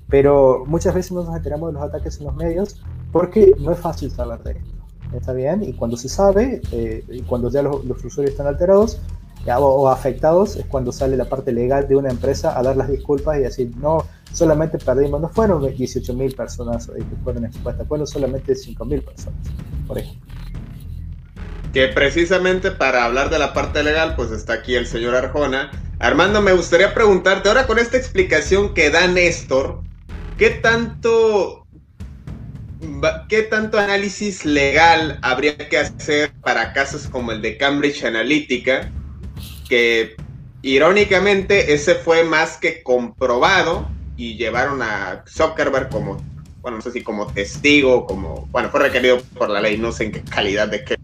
Pero 0.09 0.65
muchas 0.69 0.95
veces 0.95 1.11
no 1.11 1.25
nos 1.25 1.37
enteramos 1.37 1.71
de 1.71 1.81
los 1.81 1.83
ataques 1.83 2.21
en 2.21 2.27
los 2.27 2.37
medios 2.37 2.81
porque 3.11 3.57
no 3.59 3.73
es 3.73 3.79
fácil 3.81 4.09
saber 4.13 4.41
de 4.45 4.53
esto 4.53 4.78
está 5.17 5.33
bien, 5.33 5.63
y 5.63 5.73
cuando 5.73 5.97
se 5.97 6.09
sabe, 6.09 6.61
eh, 6.73 7.05
y 7.09 7.23
cuando 7.23 7.51
ya 7.51 7.63
los, 7.63 7.85
usuarios 8.05 8.33
están 8.33 8.47
alterados 8.47 9.01
o, 9.47 9.89
afectados, 9.89 10.57
es 10.57 10.67
cuando 10.67 10.93
sale 10.93 11.17
la 11.17 11.25
parte 11.25 11.53
legal 11.53 11.89
de 11.89 11.97
una 11.97 12.11
empresa 12.11 12.59
a 12.59 12.63
dar 12.63 12.77
las 12.77 12.89
disculpas 12.89 13.39
y 13.39 13.43
decir, 13.43 13.71
no, 13.77 14.05
solamente 14.33 14.79
perdimos, 14.79 15.21
no 15.21 15.29
fueron 15.29 15.75
18 15.75 16.15
mil 16.15 16.35
personas 16.35 16.89
que 16.89 17.17
fueron 17.25 17.45
expuestas, 17.47 17.87
fueron 17.87 18.07
solamente 18.07 18.55
5 18.55 18.85
mil 18.85 19.03
personas, 19.03 19.41
por 19.87 19.99
ejemplo. 19.99 20.27
Que 21.73 21.89
precisamente 21.89 22.71
para 22.71 23.05
hablar 23.05 23.31
de 23.31 23.39
la 23.39 23.53
parte 23.53 23.83
legal, 23.83 24.15
pues 24.17 24.31
está 24.31 24.55
aquí 24.55 24.75
el 24.75 24.87
señor 24.87 25.15
Arjona. 25.15 25.71
Armando, 25.99 26.41
me 26.41 26.53
gustaría 26.53 26.95
preguntarte, 26.95 27.49
ahora 27.49 27.67
con 27.67 27.79
esta 27.79 27.97
explicación 27.97 28.75
que 28.75 28.91
da 28.91 29.07
Néstor, 29.07 29.83
¿qué 30.39 30.51
tanto, 30.51 31.67
qué 33.29 33.43
tanto 33.43 33.79
análisis 33.79 34.45
legal 34.45 35.19
habría 35.23 35.57
que 35.57 35.79
hacer 35.79 36.33
para 36.41 36.73
casos 36.73 37.09
como 37.09 37.33
el 37.33 37.43
de 37.43 37.57
Cambridge 37.57 38.05
Analytica? 38.05 38.91
Que 39.69 40.17
irónicamente 40.63 41.73
ese 41.75 41.95
fue 41.95 42.25
más 42.25 42.57
que 42.57 42.83
comprobado 42.83 43.89
y 44.17 44.37
llevaron 44.37 44.83
a 44.83 45.25
Zuckerberg 45.29 45.89
como, 45.89 46.23
bueno, 46.61 46.79
no 46.79 46.83
sé 46.83 46.93
si 46.93 47.03
como 47.03 47.27
testigo, 47.29 48.07
como, 48.07 48.49
bueno, 48.51 48.69
fue 48.71 48.81
requerido 48.81 49.21
por 49.37 49.51
la 49.51 49.61
ley, 49.61 49.79
no 49.79 49.93
sé 49.93 50.05
en 50.05 50.13
qué 50.13 50.23
calidad 50.23 50.69
de 50.69 50.85
qué 50.85 50.97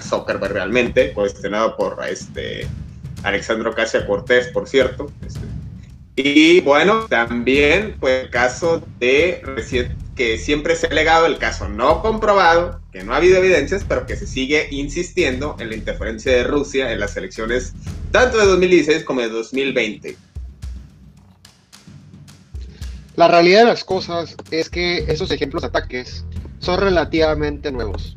Zuckerberg 0.00 0.52
realmente, 0.52 1.12
cuestionado 1.12 1.76
por 1.76 2.02
este 2.08 2.66
Alexandro 3.22 3.74
Casia 3.74 4.06
Cortés, 4.06 4.48
por 4.48 4.68
cierto. 4.68 5.10
Este. 5.26 5.40
y 6.16 6.60
bueno, 6.60 7.06
también 7.08 7.96
pues 8.00 8.24
el 8.24 8.30
caso 8.30 8.82
de 8.98 9.42
que 10.14 10.38
siempre 10.38 10.76
se 10.76 10.86
ha 10.86 10.90
alegado 10.90 11.26
el 11.26 11.38
caso 11.38 11.68
no 11.68 12.02
comprobado, 12.02 12.80
que 12.92 13.02
no 13.02 13.14
ha 13.14 13.16
habido 13.16 13.38
evidencias, 13.38 13.84
pero 13.88 14.06
que 14.06 14.16
se 14.16 14.26
sigue 14.26 14.68
insistiendo 14.70 15.56
en 15.58 15.70
la 15.70 15.76
interferencia 15.76 16.32
de 16.32 16.44
Rusia 16.44 16.92
en 16.92 17.00
las 17.00 17.16
elecciones 17.16 17.72
tanto 18.10 18.38
de 18.38 18.46
2016 18.46 19.04
como 19.04 19.22
de 19.22 19.30
2020. 19.30 20.16
La 23.16 23.28
realidad 23.28 23.60
de 23.60 23.66
las 23.66 23.84
cosas 23.84 24.36
es 24.50 24.68
que 24.68 24.98
esos 25.08 25.30
ejemplos 25.30 25.62
de 25.62 25.68
ataques 25.68 26.24
son 26.58 26.80
relativamente 26.80 27.70
nuevos. 27.72 28.16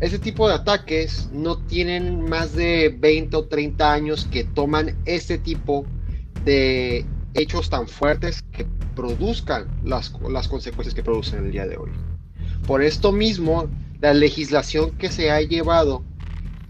Ese 0.00 0.18
tipo 0.18 0.48
de 0.48 0.54
ataques 0.54 1.28
no 1.32 1.58
tienen 1.58 2.28
más 2.28 2.54
de 2.54 2.94
20 2.98 3.36
o 3.36 3.44
30 3.44 3.92
años 3.92 4.26
que 4.30 4.44
toman 4.44 4.96
este 5.04 5.38
tipo 5.38 5.86
de 6.44 7.06
hechos 7.34 7.70
tan 7.70 7.88
fuertes 7.88 8.42
que 8.52 8.66
produzcan 8.94 9.68
las, 9.84 10.12
las 10.30 10.48
consecuencias 10.48 10.94
que 10.94 11.02
producen 11.02 11.44
el 11.44 11.52
día 11.52 11.66
de 11.66 11.76
hoy. 11.76 11.90
Por 12.66 12.82
esto 12.82 13.12
mismo, 13.12 13.68
la 14.00 14.14
legislación 14.14 14.92
que 14.92 15.10
se 15.10 15.30
ha 15.30 15.40
llevado 15.40 16.04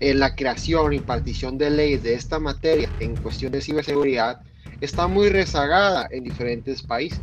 en 0.01 0.19
la 0.19 0.35
creación 0.35 0.93
y 0.93 1.01
partición 1.01 1.59
de 1.59 1.71
leyes 1.71 2.03
de 2.03 2.15
esta 2.15 2.39
materia 2.39 2.91
en 2.99 3.17
cuestión 3.17 3.53
de 3.53 3.61
ciberseguridad 3.61 4.41
está 4.81 5.07
muy 5.07 5.29
rezagada 5.29 6.09
en 6.11 6.25
diferentes 6.25 6.83
países, 6.83 7.21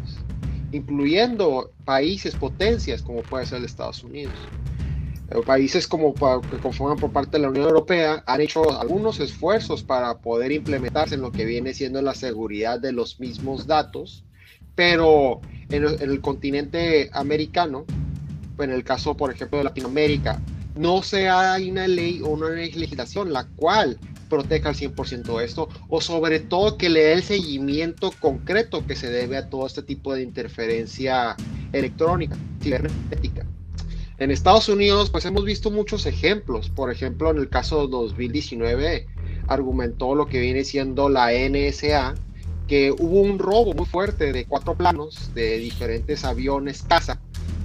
incluyendo 0.71 1.71
países 1.83 2.35
potencias 2.35 3.01
como 3.01 3.21
puede 3.23 3.45
ser 3.45 3.63
Estados 3.63 4.03
Unidos. 4.03 4.49
Eh, 5.31 5.41
países 5.45 5.87
como 5.87 6.13
que 6.13 6.57
conforman 6.57 6.97
por 6.97 7.11
parte 7.11 7.37
de 7.37 7.43
la 7.43 7.49
Unión 7.49 7.65
Europea 7.65 8.23
han 8.25 8.41
hecho 8.41 8.79
algunos 8.79 9.19
esfuerzos 9.19 9.83
para 9.83 10.17
poder 10.17 10.51
implementarse 10.51 11.15
en 11.15 11.21
lo 11.21 11.31
que 11.31 11.45
viene 11.45 11.73
siendo 11.73 12.01
la 12.01 12.15
seguridad 12.15 12.79
de 12.79 12.91
los 12.91 13.19
mismos 13.19 13.67
datos, 13.67 14.23
pero 14.75 15.41
en 15.69 15.83
el, 15.83 16.21
continente 16.21 17.09
americano, 17.13 17.85
en 18.57 18.71
el 18.71 18.83
caso 18.83 19.15
por 19.15 19.31
ejemplo 19.31 19.59
de 19.59 19.65
Latinoamérica, 19.65 20.41
no 20.75 21.03
se 21.03 21.29
hay 21.29 21.69
una 21.69 21.87
ley 21.87 22.21
o 22.21 22.29
una 22.29 22.49
legislación 22.49 23.31
la 23.31 23.45
cual 23.55 23.99
proteja 24.29 24.69
al 24.69 24.75
100% 24.75 25.41
esto, 25.41 25.69
o 25.89 26.01
sobre 26.01 26.39
todo 26.39 26.77
que 26.77 26.89
le 26.89 27.01
dé 27.01 27.13
el 27.13 27.23
seguimiento 27.23 28.11
concreto 28.19 28.85
que 28.85 28.95
se 28.95 29.09
debe 29.09 29.37
a 29.37 29.49
todo 29.49 29.65
este 29.67 29.81
tipo 29.83 30.13
de 30.13 30.21
interferencia 30.21 31.35
electrónica, 31.73 32.37
cibernética. 32.61 33.45
En 34.19 34.31
Estados 34.31 34.67
Unidos, 34.67 35.09
pues 35.09 35.23
hemos 35.25 35.45
visto 35.45 35.71
muchos 35.71 36.05
ejemplos. 36.05 36.69
Por 36.69 36.91
ejemplo, 36.91 37.31
en 37.31 37.37
el 37.37 37.49
caso 37.49 37.85
de 37.85 37.91
2019, 37.91 39.07
argumentó 39.47 40.13
lo 40.13 40.27
que 40.27 40.41
viene 40.41 40.65
siendo 40.65 41.07
la 41.07 41.31
NSA, 41.31 42.15
que 42.67 42.91
hubo 42.91 43.21
un 43.21 43.39
robo 43.39 43.73
muy 43.73 43.85
fuerte 43.85 44.33
de 44.33 44.45
cuatro 44.45 44.75
planos 44.75 45.33
de 45.33 45.57
diferentes 45.57 46.25
aviones 46.25 46.83
caza 46.83 47.19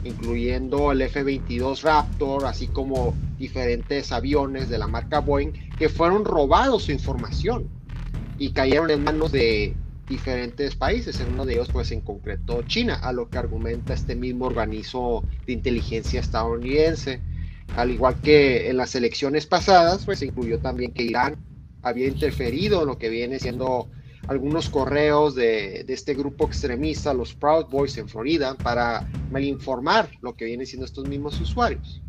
incluyendo 0.05 0.93
el 0.93 1.03
F-22 1.03 1.83
Raptor, 1.83 2.45
así 2.45 2.69
como 2.69 3.15
diferentes 3.39 4.13
aviones 4.13 4.69
de 4.69 4.79
la 4.79 4.87
marca 4.87 5.21
Boeing, 5.21 5.53
que 5.79 5.89
fueron 5.89 6.25
robados 6.25 6.85
su 6.85 6.93
información 6.93 7.69
y 8.39 8.53
cayeron 8.53 8.91
en 8.91 9.03
manos 9.03 9.33
de 9.33 9.75
diferentes 10.09 10.77
países, 10.77 11.21
en 11.21 11.33
uno 11.33 11.45
de 11.45 11.55
ellos 11.55 11.69
pues 11.73 11.91
en 11.93 12.01
concreto 12.01 12.63
China, 12.63 12.95
a 12.97 13.13
lo 13.13 13.29
que 13.29 13.39
argumenta 13.39 13.95
este 13.95 14.15
mismo 14.15 14.47
organismo 14.47 15.25
de 15.47 15.53
inteligencia 15.53 16.21
estadounidense. 16.21 17.21
Al 17.77 17.91
igual 17.91 18.21
que 18.21 18.69
en 18.69 18.77
las 18.77 18.95
elecciones 18.95 19.47
pasadas, 19.47 20.05
pues 20.05 20.19
se 20.19 20.27
incluyó 20.27 20.59
también 20.59 20.93
que 20.93 21.03
Irán 21.03 21.37
había 21.83 22.07
interferido 22.07 22.83
en 22.83 22.89
lo 22.89 22.99
que 22.99 23.09
viene 23.09 23.39
siendo 23.39 23.89
algunos 24.29 24.71
correos 24.71 25.35
de, 25.35 25.85
este 25.89 26.15
grupo 26.15 26.47
extremista, 26.47 27.13
los 27.13 27.35
Proud 27.35 27.67
Boys 27.67 27.97
en 27.99 28.09
Florida, 28.09 28.55
para 28.55 29.09
malinformar 29.31 30.11
lo 30.23 30.35
que 30.35 30.47
vienen 30.47 30.67
siendo 30.67 30.87
estos 30.87 31.07
mismos 31.09 31.41
usuarios. 31.41 32.01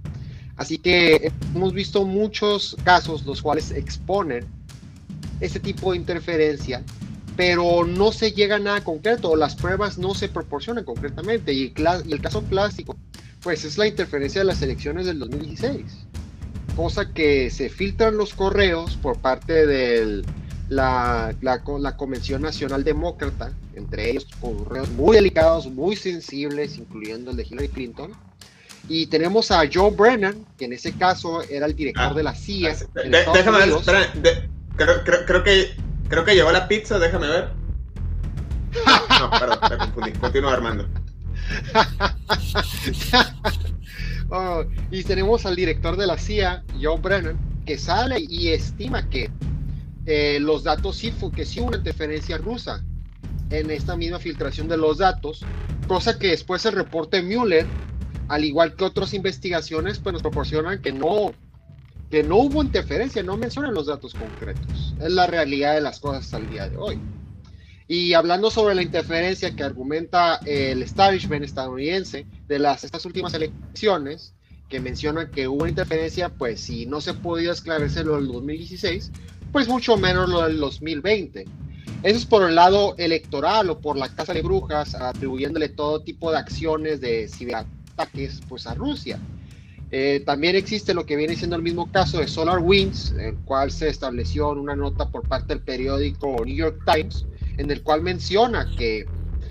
Así 0.56 0.78
que 0.78 1.32
hemos 1.54 1.74
visto 1.74 2.06
muchos 2.06 2.78
casos 2.84 3.26
los 3.26 3.42
cuales 3.42 3.72
exponen 3.72 4.46
este 5.42 5.60
tipo 5.60 5.92
de 5.92 5.98
interferencia, 5.98 6.84
pero 7.36 7.86
no 7.86 8.12
se 8.12 8.32
llega 8.32 8.56
a 8.56 8.60
nada 8.60 8.84
concreto, 8.84 9.32
o 9.32 9.36
las 9.36 9.56
pruebas 9.56 9.98
no 9.98 10.14
se 10.14 10.30
proporcionan 10.30 10.84
concretamente. 10.84 11.54
Y 11.54 11.74
y 11.76 12.12
el 12.14 12.22
caso 12.22 12.44
clásico, 12.44 12.96
pues 13.42 13.66
es 13.66 13.78
la 13.78 13.88
interferencia 13.88 14.42
de 14.42 14.46
las 14.46 14.62
elecciones 14.62 15.06
del 15.06 15.20
2016, 15.20 15.84
cosa 16.76 17.12
que 17.14 17.50
se 17.50 17.70
filtran 17.70 18.18
los 18.18 18.34
correos 18.34 18.98
por 18.98 19.18
parte 19.20 19.66
del 19.66 20.26
la, 20.70 21.36
la, 21.42 21.62
la, 21.80 21.98
Convención 21.98 22.42
Nacional 22.42 22.84
Demócrata, 22.84 23.52
entre 23.76 24.10
ellos 24.10 24.28
correos 24.40 24.90
muy 24.90 25.16
delicados, 25.16 25.68
muy 25.68 25.96
sensibles, 25.96 26.78
incluyendo 26.78 27.32
el 27.32 27.38
de 27.38 27.44
Hillary 27.44 27.70
Clinton. 27.70 28.12
Y 28.88 29.08
tenemos 29.08 29.52
a 29.52 29.64
Joe 29.72 29.92
Brennan, 29.92 30.46
que 30.58 30.66
en 30.66 30.74
ese 30.74 30.94
caso 30.94 31.42
era 31.44 31.66
el 31.66 31.76
director 31.76 32.12
ah, 32.12 32.14
de 32.14 32.24
la 32.24 32.36
CIA. 32.36 32.76
déjame 33.34 33.60
ver, 33.60 34.50
creo, 34.76 35.04
creo, 35.04 35.26
creo, 35.26 35.44
que, 35.44 35.72
creo 36.08 36.26
que 36.26 36.36
llegó 36.36 36.52
la 36.52 36.68
pizza, 36.68 37.00
déjame 37.00 37.28
ver. 37.28 37.50
No, 39.20 39.30
perdón, 39.32 39.60
me 39.70 39.78
confundí. 39.78 40.12
Continúa 40.14 40.54
Armando. 40.54 40.88
Oh, 44.30 44.64
y 44.90 45.04
tenemos 45.04 45.46
al 45.46 45.56
director 45.56 45.96
de 45.98 46.08
la 46.08 46.18
CIA, 46.18 46.64
Joe 46.82 47.00
Brennan, 47.00 47.38
que 47.64 47.78
sale 47.78 48.20
y 48.20 48.50
estima 48.50 49.08
que 49.08 49.30
eh, 50.08 50.40
los 50.40 50.64
datos 50.64 50.98
sí, 50.98 51.14
que 51.36 51.46
sí 51.46 51.60
hubo 51.60 51.68
una 51.68 51.78
interferencia 51.78 52.38
rusa 52.40 52.84
en 53.52 53.70
esta 53.70 53.96
misma 53.96 54.18
filtración 54.20 54.68
de 54.68 54.78
los 54.78 54.98
datos, 54.98 55.46
cosa 55.88 56.18
que 56.18 56.30
después 56.30 56.66
el 56.66 56.74
reporte 56.74 57.22
Mueller, 57.22 57.68
al 58.28 58.44
igual 58.44 58.76
que 58.76 58.84
otras 58.84 59.14
investigaciones, 59.14 60.00
pues 60.00 60.14
nos 60.14 60.24
proporcionan 60.24 60.82
que 60.82 60.92
no, 60.92 61.34
que 62.10 62.24
no 62.24 62.38
hubo 62.38 62.64
interferencia, 62.64 63.24
no 63.24 63.38
mencionan 63.38 63.74
los 63.74 63.88
datos 63.88 64.14
concretos. 64.14 64.96
Es 65.00 65.12
la 65.12 65.28
realidad 65.28 65.76
de 65.76 65.82
las 65.82 66.00
cosas 66.00 66.32
el 66.34 66.50
día 66.50 66.70
de 66.70 66.78
hoy. 66.78 67.00
Y 67.88 68.14
hablando 68.14 68.50
sobre 68.50 68.74
la 68.74 68.82
interferencia 68.82 69.56
que 69.56 69.64
argumenta 69.64 70.40
el 70.46 70.82
establishment 70.82 71.46
estadounidense 71.46 72.26
de 72.48 72.60
las 72.60 72.84
estas 72.84 73.06
últimas 73.06 73.34
elecciones, 73.34 74.34
que 74.70 74.80
mencionan 74.80 75.30
que 75.30 75.48
hubo 75.48 75.68
interferencia, 75.68 76.30
pues 76.30 76.60
si 76.60 76.86
no 76.86 77.02
se 77.02 77.14
podía 77.14 77.52
esclarecer 77.52 78.06
lo 78.06 78.16
del 78.16 78.28
2016, 78.28 79.12
pues 79.52 79.68
mucho 79.68 79.98
menos 79.98 80.30
lo 80.30 80.42
del 80.42 80.60
2020. 80.60 81.46
Eso 82.04 82.18
es 82.18 82.26
por 82.26 82.48
el 82.48 82.56
lado 82.56 82.96
electoral 82.98 83.70
o 83.70 83.80
por 83.80 83.98
la 83.98 84.10
casa 84.10 84.34
de 84.34 84.42
brujas, 84.42 84.96
atribuyéndole 84.96 85.70
todo 85.70 86.02
tipo 86.02 86.32
de 86.32 86.38
acciones 86.38 87.02
de 87.02 87.28
ciberataques 87.28 88.42
pues, 88.48 88.68
a 88.68 88.74
Rusia. 88.74 89.20
Eh, 89.92 90.24
también 90.26 90.56
existe 90.56 90.94
lo 90.94 91.06
que 91.06 91.16
viene 91.16 91.36
siendo 91.36 91.56
el 91.56 91.62
mismo 91.62 91.92
caso 91.92 92.20
de 92.20 92.28
Solar 92.28 92.60
Winds, 92.60 93.14
el 93.20 93.36
cual 93.46 93.72
se 93.72 93.88
estableció 93.88 94.52
en 94.52 94.60
una 94.60 94.76
nota 94.76 95.10
por 95.10 95.28
parte 95.28 95.54
del 95.54 95.62
periódico 95.62 96.44
New 96.44 96.56
York 96.56 96.82
Times, 96.86 97.26
en 97.58 97.70
el 97.72 97.82
cual 97.82 98.02
menciona 98.02 98.70
que 98.78 99.06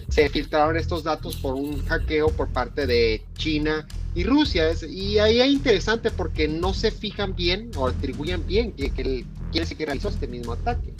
se 0.08 0.28
filtraron 0.28 0.76
estos 0.76 1.02
datos 1.02 1.36
por 1.36 1.54
un 1.54 1.84
hackeo 1.86 2.28
por 2.28 2.48
parte 2.48 2.86
de 2.86 3.24
China 3.34 3.86
y 4.14 4.24
Rusia. 4.24 4.70
y 4.88 5.18
ahí 5.18 5.40
es 5.40 5.48
interesante 5.48 6.10
porque 6.10 6.46
no 6.46 6.74
se 6.74 6.90
fijan 6.90 7.34
bien 7.34 7.70
o 7.76 7.88
atribuyen 7.88 8.46
bien 8.46 8.72
que, 8.72 8.90
que 8.90 9.02
el, 9.02 9.26
quién 9.50 9.64
es 9.64 9.74
que 9.74 9.86
realizó 9.86 10.08
este 10.08 10.26
mismo 10.26 10.52
ataque. 10.52 10.94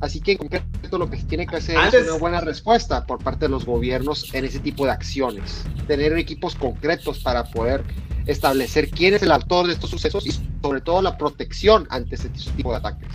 Así 0.00 0.20
que 0.20 0.32
en 0.32 0.38
concreto 0.38 0.98
lo 0.98 1.08
que 1.08 1.16
se 1.16 1.26
tiene 1.26 1.46
que 1.46 1.56
hacer 1.56 1.76
es 1.94 2.08
una 2.08 2.18
buena 2.18 2.40
respuesta 2.40 3.06
por 3.06 3.22
parte 3.22 3.44
de 3.44 3.50
los 3.50 3.64
gobiernos 3.64 4.34
en 4.34 4.44
ese 4.44 4.58
tipo 4.58 4.84
de 4.84 4.90
acciones. 4.90 5.62
Tener 5.86 6.12
equipos 6.18 6.56
concretos 6.56 7.20
para 7.20 7.44
poder 7.44 7.84
establecer 8.26 8.90
quién 8.90 9.14
es 9.14 9.22
el 9.22 9.32
autor 9.32 9.66
de 9.66 9.72
estos 9.72 9.90
sucesos 9.90 10.26
y 10.26 10.32
sobre 10.62 10.80
todo 10.80 11.02
la 11.02 11.18
protección 11.18 11.86
ante 11.90 12.14
ese 12.14 12.28
tipo 12.28 12.70
de 12.70 12.76
ataques. 12.76 13.08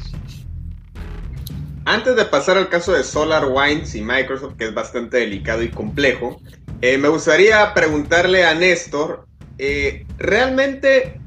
Antes 1.86 2.18
de 2.18 2.26
pasar 2.26 2.58
al 2.58 2.68
caso 2.68 2.92
de 2.92 3.04
SolarWinds 3.04 3.96
y 3.96 4.02
Microsoft, 4.02 4.56
que 4.58 4.66
es 4.66 4.74
bastante 4.74 5.18
delicado 5.18 5.64
y 5.64 5.70
complejo, 5.70 6.42
eh, 6.82 6.98
me 6.98 7.08
gustaría 7.08 7.74
preguntarle 7.74 8.46
a 8.46 8.54
Néstor, 8.54 9.26
eh, 9.58 10.06
¿realmente 10.18 11.20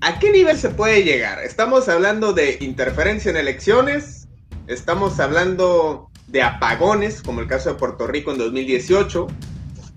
a 0.00 0.18
qué 0.18 0.32
nivel 0.32 0.56
se 0.56 0.70
puede 0.70 1.04
llegar? 1.04 1.40
¿Estamos 1.40 1.88
hablando 1.90 2.32
de 2.32 2.56
interferencia 2.60 3.30
en 3.30 3.36
elecciones? 3.36 4.26
¿Estamos 4.66 5.20
hablando 5.20 6.10
de 6.28 6.42
apagones, 6.42 7.22
como 7.22 7.40
el 7.40 7.46
caso 7.46 7.68
de 7.68 7.74
Puerto 7.76 8.06
Rico 8.06 8.32
en 8.32 8.38
2018? 8.38 9.26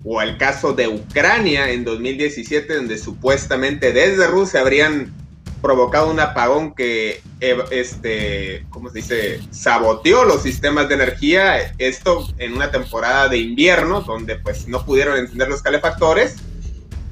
¿O 0.04 0.22
el 0.22 0.38
caso 0.38 0.72
de 0.72 0.88
Ucrania 0.88 1.70
en 1.70 1.84
2017, 1.84 2.74
donde 2.74 2.96
supuestamente 2.96 3.92
desde 3.92 4.26
Rusia 4.26 4.60
habrían 4.60 5.12
provocado 5.60 6.10
un 6.10 6.18
apagón 6.20 6.74
que, 6.74 7.22
este, 7.70 8.64
¿cómo 8.70 8.88
se 8.88 8.98
dice?, 8.98 9.40
saboteó 9.50 10.24
los 10.24 10.42
sistemas 10.42 10.88
de 10.88 10.94
energía, 10.94 11.74
esto 11.78 12.26
en 12.38 12.54
una 12.54 12.70
temporada 12.70 13.28
de 13.28 13.38
invierno, 13.38 14.00
donde 14.00 14.36
pues 14.36 14.68
no 14.68 14.84
pudieron 14.84 15.18
encender 15.18 15.48
los 15.48 15.62
calefactores. 15.62 16.36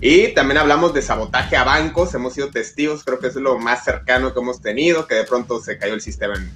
Y 0.00 0.28
también 0.28 0.58
hablamos 0.58 0.94
de 0.94 1.02
sabotaje 1.02 1.56
a 1.56 1.64
bancos, 1.64 2.14
hemos 2.14 2.32
sido 2.32 2.50
testigos, 2.50 3.02
creo 3.04 3.18
que 3.18 3.26
es 3.26 3.34
lo 3.34 3.58
más 3.58 3.84
cercano 3.84 4.32
que 4.32 4.40
hemos 4.40 4.60
tenido, 4.60 5.06
que 5.06 5.16
de 5.16 5.24
pronto 5.24 5.60
se 5.60 5.76
cayó 5.76 5.94
el 5.94 6.00
sistema 6.00 6.34
en 6.36 6.50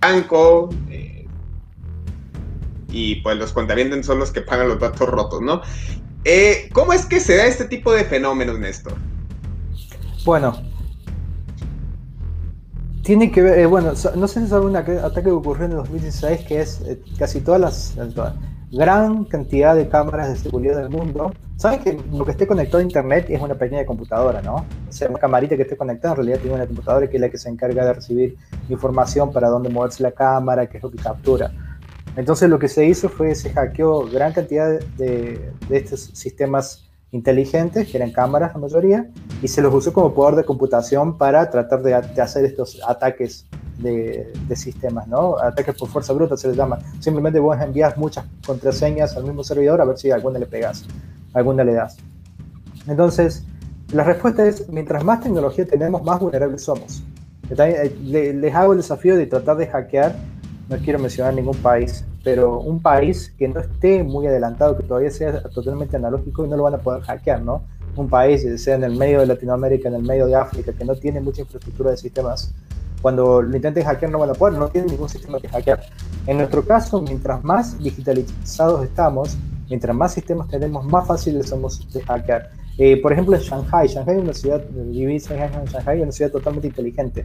banco. 0.00 0.70
Eh, 0.90 1.15
y 2.88 3.16
pues 3.16 3.36
los 3.36 3.52
cuentavientes 3.52 4.06
son 4.06 4.18
los 4.18 4.30
que 4.30 4.42
pagan 4.42 4.68
los 4.68 4.78
datos 4.78 5.08
rotos, 5.08 5.42
¿no? 5.42 5.62
Eh, 6.24 6.68
¿Cómo 6.72 6.92
es 6.92 7.06
que 7.06 7.20
se 7.20 7.36
da 7.36 7.46
este 7.46 7.66
tipo 7.66 7.92
de 7.92 8.04
fenómenos, 8.04 8.58
Néstor? 8.58 8.94
Bueno, 10.24 10.56
tiene 13.02 13.30
que 13.30 13.40
ver, 13.42 13.60
eh, 13.60 13.66
bueno, 13.66 13.92
no 14.16 14.26
sé 14.26 14.40
si 14.40 14.48
saben 14.48 14.68
un 14.68 14.76
ataque 14.76 15.22
que 15.22 15.30
ocurrió 15.30 15.66
en 15.66 15.70
el 15.70 15.76
2016, 15.78 16.40
que 16.48 16.60
es 16.60 16.80
eh, 16.80 17.00
casi 17.16 17.40
todas 17.40 17.60
las, 17.60 17.94
gran 18.72 19.24
cantidad 19.26 19.76
de 19.76 19.88
cámaras 19.88 20.28
de 20.28 20.36
seguridad 20.36 20.76
del 20.78 20.90
mundo. 20.90 21.32
Saben 21.54 21.80
que 21.84 21.96
lo 22.12 22.24
que 22.24 22.32
esté 22.32 22.48
conectado 22.48 22.78
a 22.78 22.82
internet 22.82 23.26
es 23.28 23.40
una 23.40 23.54
pequeña 23.54 23.86
computadora, 23.86 24.42
¿no? 24.42 24.56
O 24.56 24.92
sea, 24.92 25.08
una 25.08 25.20
camarita 25.20 25.54
que 25.54 25.62
esté 25.62 25.76
conectada 25.76 26.14
en 26.14 26.16
realidad 26.16 26.38
tiene 26.40 26.56
una 26.56 26.66
computadora 26.66 27.08
que 27.08 27.16
es 27.16 27.20
la 27.20 27.28
que 27.28 27.38
se 27.38 27.48
encarga 27.48 27.84
de 27.84 27.92
recibir 27.92 28.36
información 28.68 29.32
para 29.32 29.48
dónde 29.48 29.68
moverse 29.68 30.02
la 30.02 30.10
cámara, 30.10 30.66
qué 30.66 30.78
es 30.78 30.82
lo 30.82 30.90
que 30.90 30.98
captura. 30.98 31.52
Entonces 32.16 32.48
lo 32.48 32.58
que 32.58 32.68
se 32.68 32.86
hizo 32.86 33.08
fue 33.08 33.34
se 33.34 33.50
hackeó 33.50 34.06
gran 34.06 34.32
cantidad 34.32 34.80
de, 34.96 35.52
de 35.68 35.76
estos 35.76 36.10
sistemas 36.14 36.86
inteligentes, 37.12 37.88
que 37.88 37.96
eran 37.96 38.10
cámaras 38.10 38.52
la 38.54 38.60
mayoría, 38.60 39.10
y 39.42 39.48
se 39.48 39.62
los 39.62 39.72
usó 39.74 39.92
como 39.92 40.14
poder 40.14 40.36
de 40.36 40.44
computación 40.44 41.18
para 41.18 41.50
tratar 41.50 41.82
de, 41.82 41.94
hacer 41.94 42.44
estos 42.44 42.80
ataques 42.86 43.46
de, 43.78 44.32
sistemas, 44.54 45.06
¿no? 45.06 45.38
Ataques 45.38 45.74
por 45.76 45.88
fuerza 45.88 46.12
bruta 46.12 46.36
se 46.36 46.48
les 46.48 46.56
llama. 46.56 46.78
Simplemente 47.00 47.38
vos 47.38 47.56
envías 47.60 47.96
muchas 47.96 48.24
contraseñas 48.46 49.16
al 49.16 49.24
mismo 49.24 49.44
servidor 49.44 49.80
a 49.80 49.84
ver 49.84 49.98
si 49.98 50.10
alguna 50.10 50.38
le 50.38 50.46
pegas, 50.46 50.84
alguna 51.32 51.64
le 51.64 51.74
das. 51.74 51.96
Entonces, 52.86 53.44
la 53.92 54.04
respuesta 54.04 54.46
es, 54.46 54.68
mientras 54.68 55.04
más 55.04 55.20
tecnología 55.20 55.66
tenemos, 55.66 56.02
más 56.02 56.20
vulnerables 56.20 56.62
somos. 56.62 57.02
Les 58.02 58.54
hago 58.54 58.72
el 58.72 58.78
desafío 58.78 59.16
de 59.16 59.26
tratar 59.26 59.56
de 59.56 59.66
hackear, 59.68 60.16
no 60.68 60.76
quiero 60.78 60.98
mencionar 60.98 61.34
ningún 61.34 61.56
país, 61.56 62.04
pero 62.24 62.58
un 62.60 62.80
país 62.80 63.32
que 63.38 63.48
no 63.48 63.60
esté 63.60 64.02
muy 64.02 64.26
adelantado, 64.26 64.76
que 64.76 64.82
todavía 64.82 65.10
sea 65.10 65.42
totalmente 65.42 65.96
analógico 65.96 66.44
y 66.44 66.48
no 66.48 66.56
lo 66.56 66.64
van 66.64 66.74
a 66.74 66.78
poder 66.78 67.02
hackear, 67.02 67.42
¿no? 67.42 67.62
Un 67.94 68.08
país, 68.08 68.44
sea 68.60 68.74
en 68.74 68.84
el 68.84 68.96
medio 68.96 69.20
de 69.20 69.26
Latinoamérica, 69.26 69.88
en 69.88 69.94
el 69.94 70.02
medio 70.02 70.26
de 70.26 70.34
África, 70.34 70.72
que 70.72 70.84
no 70.84 70.94
tiene 70.96 71.20
mucha 71.20 71.42
infraestructura 71.42 71.92
de 71.92 71.96
sistemas, 71.96 72.52
cuando 73.00 73.42
lo 73.42 73.54
intenten 73.54 73.84
hackear 73.84 74.10
no 74.10 74.18
van 74.18 74.30
a 74.30 74.34
poder, 74.34 74.58
no 74.58 74.68
tienen 74.68 74.90
ningún 74.90 75.08
sistema 75.08 75.38
que 75.38 75.48
hackear. 75.48 75.80
En 76.26 76.38
nuestro 76.38 76.64
caso, 76.64 77.00
mientras 77.00 77.42
más 77.44 77.78
digitalizados 77.78 78.82
estamos, 78.82 79.36
mientras 79.68 79.94
más 79.94 80.14
sistemas 80.14 80.48
tenemos, 80.48 80.84
más 80.84 81.06
fáciles 81.06 81.48
somos 81.48 81.86
de 81.92 82.02
hackear. 82.02 82.50
Eh, 82.78 83.00
por 83.00 83.12
ejemplo, 83.12 83.36
en 83.36 83.42
Shanghai, 83.42 83.86
Shanghai 83.86 84.16
es 84.16 84.22
una 84.22 84.34
ciudad, 84.34 84.62
viví 84.70 85.14
en 85.14 85.18
Shanghai, 85.18 85.98
es 85.98 86.02
una 86.02 86.12
ciudad 86.12 86.30
totalmente 86.30 86.68
inteligente, 86.68 87.24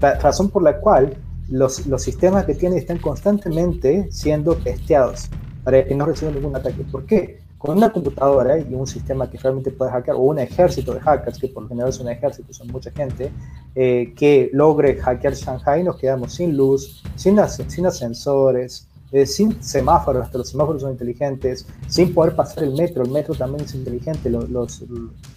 razón 0.00 0.50
por 0.50 0.62
la 0.62 0.78
cual 0.78 1.16
los, 1.48 1.86
los 1.86 2.02
sistemas 2.02 2.44
que 2.44 2.54
tiene 2.54 2.76
están 2.76 2.98
constantemente 2.98 4.08
siendo 4.10 4.54
testeados 4.54 5.28
para 5.64 5.84
que 5.84 5.94
no 5.94 6.06
reciban 6.06 6.34
ningún 6.34 6.56
ataque. 6.56 6.82
¿Por 6.90 7.04
qué? 7.06 7.40
Con 7.58 7.76
una 7.76 7.92
computadora 7.92 8.58
y 8.58 8.74
un 8.74 8.86
sistema 8.86 9.30
que 9.30 9.38
realmente 9.38 9.70
puede 9.70 9.92
hackear, 9.92 10.16
o 10.16 10.20
un 10.20 10.38
ejército 10.40 10.94
de 10.94 11.00
hackers, 11.00 11.38
que 11.38 11.48
por 11.48 11.62
lo 11.62 11.68
general 11.68 11.90
es 11.90 12.00
un 12.00 12.08
ejército, 12.08 12.52
son 12.52 12.68
mucha 12.68 12.90
gente, 12.90 13.30
eh, 13.74 14.12
que 14.16 14.50
logre 14.52 14.96
hackear 14.96 15.34
Shanghai, 15.34 15.84
nos 15.84 15.96
quedamos 15.96 16.34
sin 16.34 16.56
luz, 16.56 17.04
sin, 17.14 17.38
sin 17.68 17.86
ascensores, 17.86 18.88
eh, 19.12 19.26
sin 19.26 19.62
semáforos, 19.62 20.24
hasta 20.24 20.38
los 20.38 20.48
semáforos 20.48 20.82
son 20.82 20.92
inteligentes, 20.92 21.66
sin 21.86 22.12
poder 22.12 22.34
pasar 22.34 22.64
el 22.64 22.72
metro, 22.72 23.04
el 23.04 23.10
metro 23.10 23.34
también 23.34 23.64
es 23.64 23.74
inteligente, 23.74 24.28
los, 24.28 24.48
los, 24.48 24.84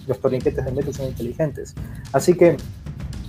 los 0.07 0.19
torniquetes 0.19 0.65
del 0.65 0.73
metro 0.73 0.93
son 0.93 1.07
inteligentes. 1.07 1.75
Así 2.11 2.33
que 2.33 2.57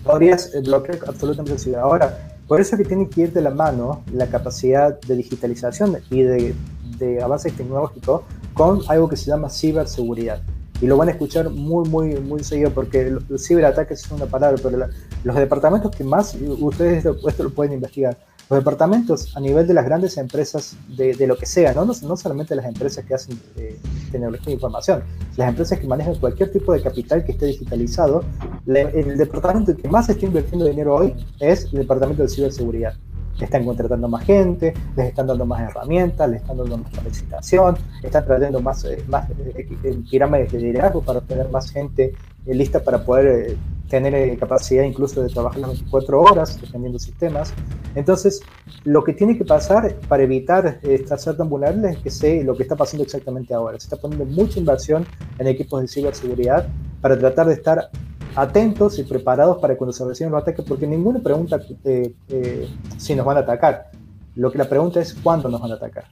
podrías 0.04 0.52
bloquear 0.64 1.00
absolutamente 1.06 1.52
la 1.52 1.58
ciudad. 1.58 1.80
Ahora, 1.82 2.35
por 2.46 2.60
eso 2.60 2.76
es 2.76 2.82
que 2.82 2.88
tiene 2.88 3.08
que 3.08 3.22
ir 3.22 3.32
de 3.32 3.40
la 3.40 3.50
mano 3.50 4.02
la 4.12 4.28
capacidad 4.28 5.00
de 5.00 5.16
digitalización 5.16 5.98
y 6.10 6.22
de, 6.22 6.54
de 6.98 7.22
avance 7.22 7.50
tecnológico 7.50 8.24
con 8.54 8.80
algo 8.88 9.08
que 9.08 9.16
se 9.16 9.26
llama 9.26 9.50
ciberseguridad. 9.50 10.42
Y 10.80 10.86
lo 10.86 10.96
van 10.96 11.08
a 11.08 11.12
escuchar 11.12 11.50
muy, 11.50 11.88
muy, 11.88 12.16
muy 12.16 12.44
seguido 12.44 12.70
porque 12.70 13.00
el 13.00 13.38
ciberataques 13.38 14.04
es 14.04 14.10
una 14.10 14.26
palabra, 14.26 14.60
pero 14.62 14.86
los 15.24 15.36
departamentos 15.36 15.90
que 15.94 16.04
más, 16.04 16.36
ustedes 16.60 17.04
esto 17.04 17.42
lo 17.42 17.50
pueden 17.50 17.72
investigar, 17.72 18.16
los 18.48 18.60
departamentos 18.60 19.36
a 19.36 19.40
nivel 19.40 19.66
de 19.66 19.74
las 19.74 19.84
grandes 19.84 20.16
empresas 20.18 20.76
de, 20.88 21.14
de 21.14 21.26
lo 21.26 21.36
que 21.36 21.46
sea, 21.46 21.72
¿no? 21.74 21.84
No, 21.84 21.92
no 22.02 22.16
solamente 22.16 22.54
las 22.54 22.66
empresas 22.66 23.04
que 23.04 23.14
hacen 23.14 23.40
eh, 23.56 23.78
tecnología 24.12 24.46
de 24.46 24.52
información, 24.52 25.02
las 25.36 25.48
empresas 25.48 25.80
que 25.80 25.86
manejan 25.86 26.14
cualquier 26.16 26.52
tipo 26.52 26.72
de 26.72 26.80
capital 26.80 27.24
que 27.24 27.32
esté 27.32 27.46
digitalizado, 27.46 28.24
el 28.66 29.16
departamento 29.16 29.76
que 29.76 29.88
más 29.88 30.08
está 30.08 30.26
invirtiendo 30.26 30.66
dinero 30.66 30.94
hoy 30.94 31.14
es 31.40 31.64
el 31.64 31.80
departamento 31.80 32.22
de 32.22 32.28
ciberseguridad. 32.28 32.94
Están 33.40 33.66
contratando 33.66 34.08
más 34.08 34.24
gente, 34.24 34.72
les 34.96 35.08
están 35.08 35.26
dando 35.26 35.44
más 35.44 35.60
herramientas, 35.60 36.30
les 36.30 36.40
están 36.40 36.56
dando 36.56 36.78
más 36.78 36.90
capacitación, 36.90 37.76
están 38.02 38.24
trayendo 38.24 38.60
más, 38.60 38.84
eh, 38.84 39.04
más 39.08 39.28
eh, 39.30 40.02
pirámides 40.10 40.52
de 40.52 40.58
liderazgo 40.58 41.02
para 41.02 41.20
tener 41.20 41.50
más 41.50 41.70
gente 41.70 42.14
lista 42.46 42.82
para 42.82 43.04
poder 43.04 43.56
tener 43.88 44.14
eh, 44.14 44.36
capacidad 44.36 44.82
incluso 44.84 45.22
de 45.22 45.28
trabajar 45.28 45.60
las 45.60 45.70
24 45.70 46.20
horas, 46.20 46.60
dependiendo 46.60 46.98
de 46.98 47.04
sistemas. 47.04 47.52
Entonces, 47.94 48.40
lo 48.84 49.04
que 49.04 49.12
tiene 49.12 49.38
que 49.38 49.44
pasar 49.44 49.94
para 50.08 50.22
evitar 50.22 50.78
estar 50.82 51.18
ser 51.18 51.36
tan 51.36 51.50
es 51.84 51.98
que 51.98 52.10
sé 52.10 52.44
lo 52.44 52.56
que 52.56 52.64
está 52.64 52.76
pasando 52.76 53.04
exactamente 53.04 53.54
ahora. 53.54 53.78
Se 53.78 53.86
está 53.86 53.96
poniendo 53.96 54.24
mucha 54.26 54.58
inversión 54.58 55.06
en 55.38 55.46
equipos 55.46 55.80
de 55.80 55.88
ciberseguridad 55.88 56.68
para 57.00 57.18
tratar 57.18 57.46
de 57.46 57.54
estar 57.54 57.90
atentos 58.34 58.98
y 58.98 59.04
preparados 59.04 59.58
para 59.58 59.76
cuando 59.76 59.92
se 59.92 60.04
reciben 60.04 60.32
los 60.32 60.42
ataques, 60.42 60.64
porque 60.66 60.86
ninguno 60.86 61.22
pregunta 61.22 61.58
eh, 61.84 62.12
eh, 62.28 62.68
si 62.98 63.14
nos 63.14 63.24
van 63.24 63.38
a 63.38 63.40
atacar. 63.40 63.90
Lo 64.34 64.52
que 64.52 64.58
la 64.58 64.68
pregunta 64.68 65.00
es 65.00 65.14
cuándo 65.14 65.48
nos 65.48 65.60
van 65.60 65.72
a 65.72 65.74
atacar. 65.74 66.04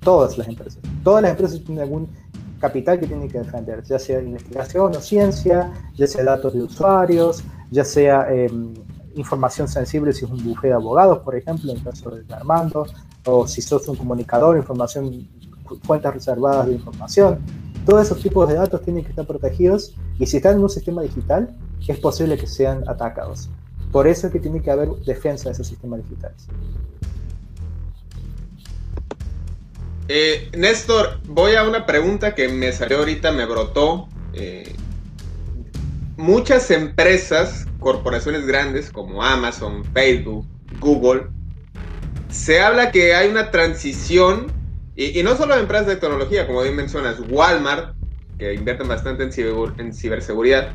Todas 0.00 0.36
las 0.36 0.48
empresas. 0.48 0.80
Todas 1.02 1.22
las 1.22 1.30
empresas 1.30 1.60
tienen 1.64 1.84
algún 1.84 2.08
capital 2.62 3.00
que 3.00 3.08
tiene 3.08 3.26
que 3.26 3.38
defender, 3.38 3.82
ya 3.82 3.98
sea 3.98 4.22
investigación 4.22 4.94
o 4.94 5.00
ciencia, 5.00 5.72
ya 5.96 6.06
sea 6.06 6.22
datos 6.22 6.54
de 6.54 6.62
usuarios, 6.62 7.42
ya 7.72 7.84
sea 7.84 8.32
em, 8.32 8.72
información 9.16 9.66
sensible 9.66 10.12
si 10.12 10.24
es 10.24 10.30
un 10.30 10.42
bufete 10.44 10.68
de 10.68 10.74
abogados, 10.74 11.18
por 11.18 11.34
ejemplo, 11.34 11.72
en 11.72 11.80
caso 11.80 12.10
de 12.10 12.22
Armando, 12.32 12.86
o 13.26 13.48
si 13.48 13.60
sos 13.62 13.88
un 13.88 13.96
comunicador, 13.96 14.56
información, 14.56 15.28
fuentes 15.82 16.14
reservadas 16.14 16.66
de 16.68 16.74
información. 16.74 17.40
Todos 17.84 18.06
esos 18.06 18.22
tipos 18.22 18.48
de 18.48 18.54
datos 18.54 18.80
tienen 18.82 19.02
que 19.02 19.10
estar 19.10 19.26
protegidos 19.26 19.96
y 20.20 20.26
si 20.26 20.36
están 20.36 20.54
en 20.54 20.62
un 20.62 20.70
sistema 20.70 21.02
digital, 21.02 21.56
es 21.88 21.98
posible 21.98 22.38
que 22.38 22.46
sean 22.46 22.84
atacados. 22.86 23.50
Por 23.90 24.06
eso 24.06 24.28
es 24.28 24.32
que 24.32 24.38
tiene 24.38 24.62
que 24.62 24.70
haber 24.70 24.88
defensa 25.04 25.48
de 25.48 25.54
esos 25.54 25.66
sistemas 25.66 26.00
digitales. 26.04 26.46
Eh, 30.08 30.50
Néstor, 30.56 31.20
voy 31.26 31.54
a 31.54 31.64
una 31.64 31.86
pregunta 31.86 32.34
que 32.34 32.48
me 32.48 32.72
salió 32.72 32.98
ahorita, 32.98 33.32
me 33.32 33.46
brotó. 33.46 34.08
Eh, 34.32 34.74
muchas 36.16 36.70
empresas, 36.70 37.66
corporaciones 37.78 38.46
grandes 38.46 38.90
como 38.90 39.22
Amazon, 39.22 39.84
Facebook, 39.92 40.46
Google, 40.78 41.28
se 42.30 42.60
habla 42.60 42.90
que 42.90 43.14
hay 43.14 43.28
una 43.28 43.50
transición, 43.50 44.52
y, 44.96 45.22
no 45.22 45.36
solo 45.36 45.54
empresas 45.56 45.86
de 45.86 45.96
tecnología, 45.96 46.46
como 46.46 46.62
bien 46.62 46.76
mencionas, 46.76 47.16
Walmart, 47.28 47.94
que 48.38 48.54
invierten 48.54 48.88
bastante 48.88 49.22
en 49.24 49.92
ciberseguridad, 49.92 50.74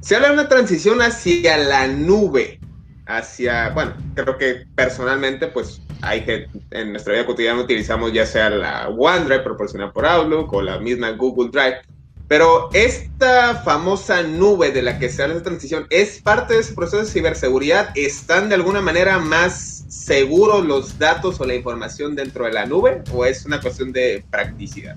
se 0.00 0.16
habla 0.16 0.28
de 0.28 0.34
una 0.34 0.48
transición 0.48 1.00
hacia 1.00 1.56
la 1.58 1.86
nube, 1.86 2.60
hacia, 3.06 3.70
bueno, 3.70 3.94
creo 4.14 4.38
que 4.38 4.66
personalmente, 4.74 5.48
pues 5.48 5.80
hay 6.02 6.24
que 6.24 6.48
en 6.70 6.92
nuestra 6.92 7.14
vida 7.14 7.26
cotidiana 7.26 7.60
utilizamos 7.60 8.12
ya 8.12 8.26
sea 8.26 8.50
la 8.50 8.88
OneDrive 8.88 9.40
proporcionada 9.40 9.92
por 9.92 10.04
Outlook 10.06 10.52
o 10.52 10.62
la 10.62 10.78
misma 10.78 11.10
Google 11.12 11.50
Drive. 11.50 11.82
Pero 12.28 12.70
esta 12.72 13.56
famosa 13.56 14.22
nube 14.22 14.72
de 14.72 14.82
la 14.82 14.98
que 14.98 15.10
se 15.10 15.22
habla 15.22 15.34
de 15.34 15.40
transición 15.42 15.86
es 15.90 16.20
parte 16.22 16.54
de 16.54 16.60
ese 16.60 16.74
proceso 16.74 17.02
de 17.02 17.10
ciberseguridad. 17.10 17.90
¿Están 17.94 18.48
de 18.48 18.54
alguna 18.54 18.80
manera 18.80 19.18
más 19.18 19.84
seguros 19.88 20.64
los 20.64 20.98
datos 20.98 21.40
o 21.40 21.44
la 21.44 21.54
información 21.54 22.16
dentro 22.16 22.46
de 22.46 22.52
la 22.52 22.64
nube 22.64 23.02
o 23.12 23.26
es 23.26 23.44
una 23.44 23.60
cuestión 23.60 23.92
de 23.92 24.24
practicidad? 24.30 24.96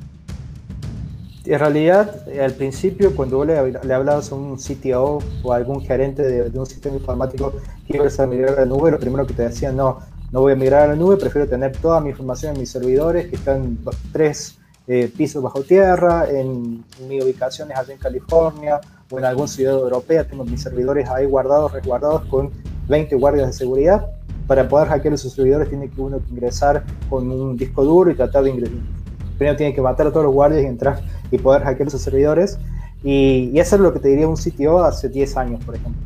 En 1.48 1.60
realidad, 1.60 2.28
al 2.42 2.54
principio, 2.54 3.16
cuando 3.16 3.38
vos 3.38 3.46
le, 3.46 3.72
le 3.72 3.94
hablabas 3.94 4.32
a 4.32 4.36
un 4.36 4.58
CTO 4.58 5.20
o 5.44 5.54
a 5.54 5.56
algún 5.56 5.80
gerente 5.82 6.24
de, 6.24 6.60
un 6.60 6.66
sistema 6.66 6.96
informático 6.96 7.54
que 7.88 7.98
ibas 7.98 8.20
a 8.20 8.26
migrar 8.26 8.58
a 8.58 8.62
la 8.62 8.66
nube, 8.66 8.90
lo 8.90 9.00
primero 9.00 9.28
que 9.28 9.36
te 9.36 9.44
decían, 9.44 9.76
no, 9.76 10.00
no 10.32 10.42
voy 10.42 10.54
a 10.54 10.56
migrar 10.56 10.84
a 10.84 10.88
la 10.88 10.96
nube, 10.96 11.18
prefiero 11.18 11.48
tener 11.48 11.78
toda 11.78 12.02
mi 12.02 12.10
información 12.10 12.56
en 12.56 12.62
mis 12.62 12.72
servidores 12.72 13.28
que 13.28 13.36
están 13.36 13.78
tres 14.12 14.58
eh, 14.88 15.12
pisos 15.16 15.44
bajo 15.44 15.62
tierra, 15.62 16.28
en, 16.28 16.84
mi 17.08 17.22
ubicación 17.22 17.72
es 17.72 17.78
allá 17.78 17.94
en 17.94 18.00
California 18.00 18.82
o 19.12 19.20
en 19.20 19.26
alguna 19.26 19.48
ciudad 19.48 19.74
europea, 19.74 20.28
tengo 20.28 20.46
mis 20.46 20.64
servidores 20.64 21.08
ahí 21.10 21.28
guardados, 21.28 21.74
resguardados 21.74 22.26
con 22.26 22.50
20 22.88 23.16
guardias 23.18 23.48
de 23.48 23.54
seguridad. 23.54 24.08
Para 24.48 24.68
poder 24.68 24.88
hackear 24.90 25.14
esos 25.14 25.34
servidores 25.34 25.70
tiene 25.70 25.90
que 25.90 26.02
uno 26.02 26.20
ingresar 26.30 26.84
con 27.08 27.30
un 27.32 27.56
disco 27.56 27.84
duro 27.84 28.10
y 28.10 28.16
tratar 28.16 28.44
de 28.44 28.50
ingresar. 28.52 29.05
Primero 29.38 29.58
tiene 29.58 29.74
que 29.74 29.82
matar 29.82 30.08
a 30.08 30.12
todos 30.12 30.26
los 30.26 30.34
guardias 30.34 30.64
y 30.64 30.66
entrar 30.66 31.02
y 31.32 31.38
poder 31.38 31.64
hackear 31.64 31.88
esos 31.88 32.02
servidores. 32.02 32.60
Y, 33.04 33.52
y 33.54 33.60
eso 33.60 33.76
es 33.76 33.82
lo 33.82 33.94
que 33.94 34.00
te 34.00 34.08
diría 34.08 34.28
un 34.28 34.38
sitio 34.38 34.84
hace 34.84 35.10
10 35.10 35.38
años, 35.38 35.64
por 35.64 35.76
ejemplo. 35.76 36.02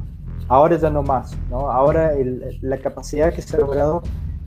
Ahora 0.48 0.78
ya 0.78 0.90
no 0.90 1.04
más, 1.04 1.38
¿no? 1.50 1.70
Ahora 1.70 2.12
la 2.62 2.78
capacidad 2.78 3.32
que 3.34 3.42
se 3.42 3.56
ha 3.56 3.60
logrado 3.60 4.02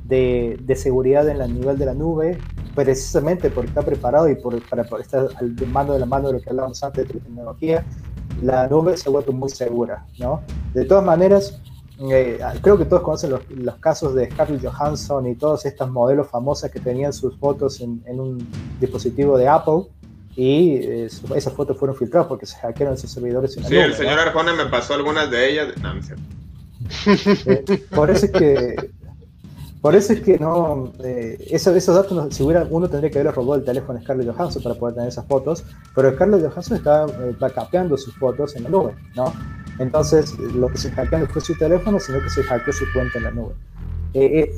de, 0.05 0.59
de, 0.61 0.75
seguridad 0.75 1.29
en 1.29 1.41
el 1.41 1.55
nivel 1.55 1.79
de 1.79 1.87
la 1.87 1.95
nube, 1.95 2.39
precisamente 2.75 3.51
porque 3.51 3.69
está 3.69 3.83
preparado 3.83 4.29
y 4.29 4.35
por, 4.35 4.61
para 4.69 4.83
estar 5.01 5.29
al 5.37 5.55
mando 5.69 5.93
de 5.93 6.01
la 6.01 6.07
mano 6.07 6.29
de 6.29 6.35
lo 6.35 6.41
que 6.41 6.51
hablábamos 6.51 6.83
antes 6.83 7.07
de 7.07 7.15
tecnología, 7.21 7.85
la 8.43 8.67
nube 8.67 8.97
se 8.97 9.09
ha 9.09 9.13
vuelto 9.13 9.33
muy 9.33 9.49
segura, 9.49 10.05
¿no? 10.19 10.41
De 10.75 10.85
todas 10.85 11.05
maneras, 11.05 11.61
eh, 12.11 12.39
creo 12.61 12.79
que 12.79 12.85
todos 12.85 13.03
conocen 13.03 13.31
los, 13.31 13.49
los, 13.51 13.77
casos 13.77 14.15
de 14.15 14.31
Scarlett 14.31 14.65
Johansson 14.65 15.27
y 15.27 15.35
todos 15.35 15.65
estos 15.67 15.91
modelos 15.91 16.29
famosos 16.29 16.71
que 16.71 16.81
tenían 16.81 17.13
sus 17.13 17.37
fotos 17.39 17.81
en, 17.81 18.03
en 18.07 18.19
un 18.19 18.49
dispositivo 18.81 19.37
de 19.37 19.49
Apple 19.49 19.85
y 20.35 20.77
eh, 20.77 21.09
esas 21.35 21.53
fotos 21.53 21.77
fueron 21.79 21.97
filtradas 21.97 22.27
porque 22.29 22.47
se 22.47 22.57
hackearon 22.57 22.97
sus 22.97 23.11
servidores. 23.11 23.57
En 23.57 23.65
sí, 23.65 23.77
el 23.77 23.95
señor 23.95 24.19
Arjona 24.19 24.55
me 24.55 24.67
pasó 24.67 24.95
algunas 24.95 25.31
de 25.31 25.51
ellas. 25.51 25.69
No, 25.83 25.95
no 25.95 26.01
es 26.01 26.07
cierto. 26.07 26.23
Eh, 27.47 27.85
por 27.95 28.11
eso 28.11 28.27
es 28.27 28.33
que 28.33 28.91
por 29.83 29.97
eso 29.97 30.13
es 30.13 30.21
que 30.21 30.39
no, 30.39 30.93
eh, 31.03 31.45
esos, 31.51 31.75
esos 31.75 31.97
datos, 31.97 32.33
si 32.33 32.45
hubiera, 32.45 32.65
uno 32.71 32.89
tendría 32.89 33.11
que 33.11 33.19
haberle 33.19 33.33
robado 33.33 33.57
el 33.57 33.65
teléfono 33.65 33.99
a 33.99 34.03
Scarlett 34.03 34.33
Johansson 34.33 34.63
para 34.63 34.77
poder 34.77 34.95
tener 34.95 35.09
esas 35.09 35.27
fotos, 35.27 35.65
pero 35.93 36.13
Scarlett 36.13 36.49
Johansson 36.49 36.77
está 36.77 37.07
eh, 37.07 37.35
backupeando 37.37 37.97
sus 37.97 38.15
fotos 38.15 38.55
en 38.55 38.63
la 38.63 38.69
nube, 38.71 38.95
¿no? 39.17 39.33
Entonces, 39.79 40.39
lo 40.39 40.69
que 40.69 40.79
se 40.79 40.91
hackeó 40.91 41.19
no 41.19 41.27
fue 41.27 41.41
su 41.41 41.57
teléfono, 41.57 41.99
sino 41.99 42.21
que 42.23 42.31
se 42.31 42.43
hackeó 42.43 42.73
su 42.73 42.85
cuenta 42.93 43.19
en 43.19 43.25
la 43.25 43.31
nube. 43.31 43.55
Eh, 44.15 44.53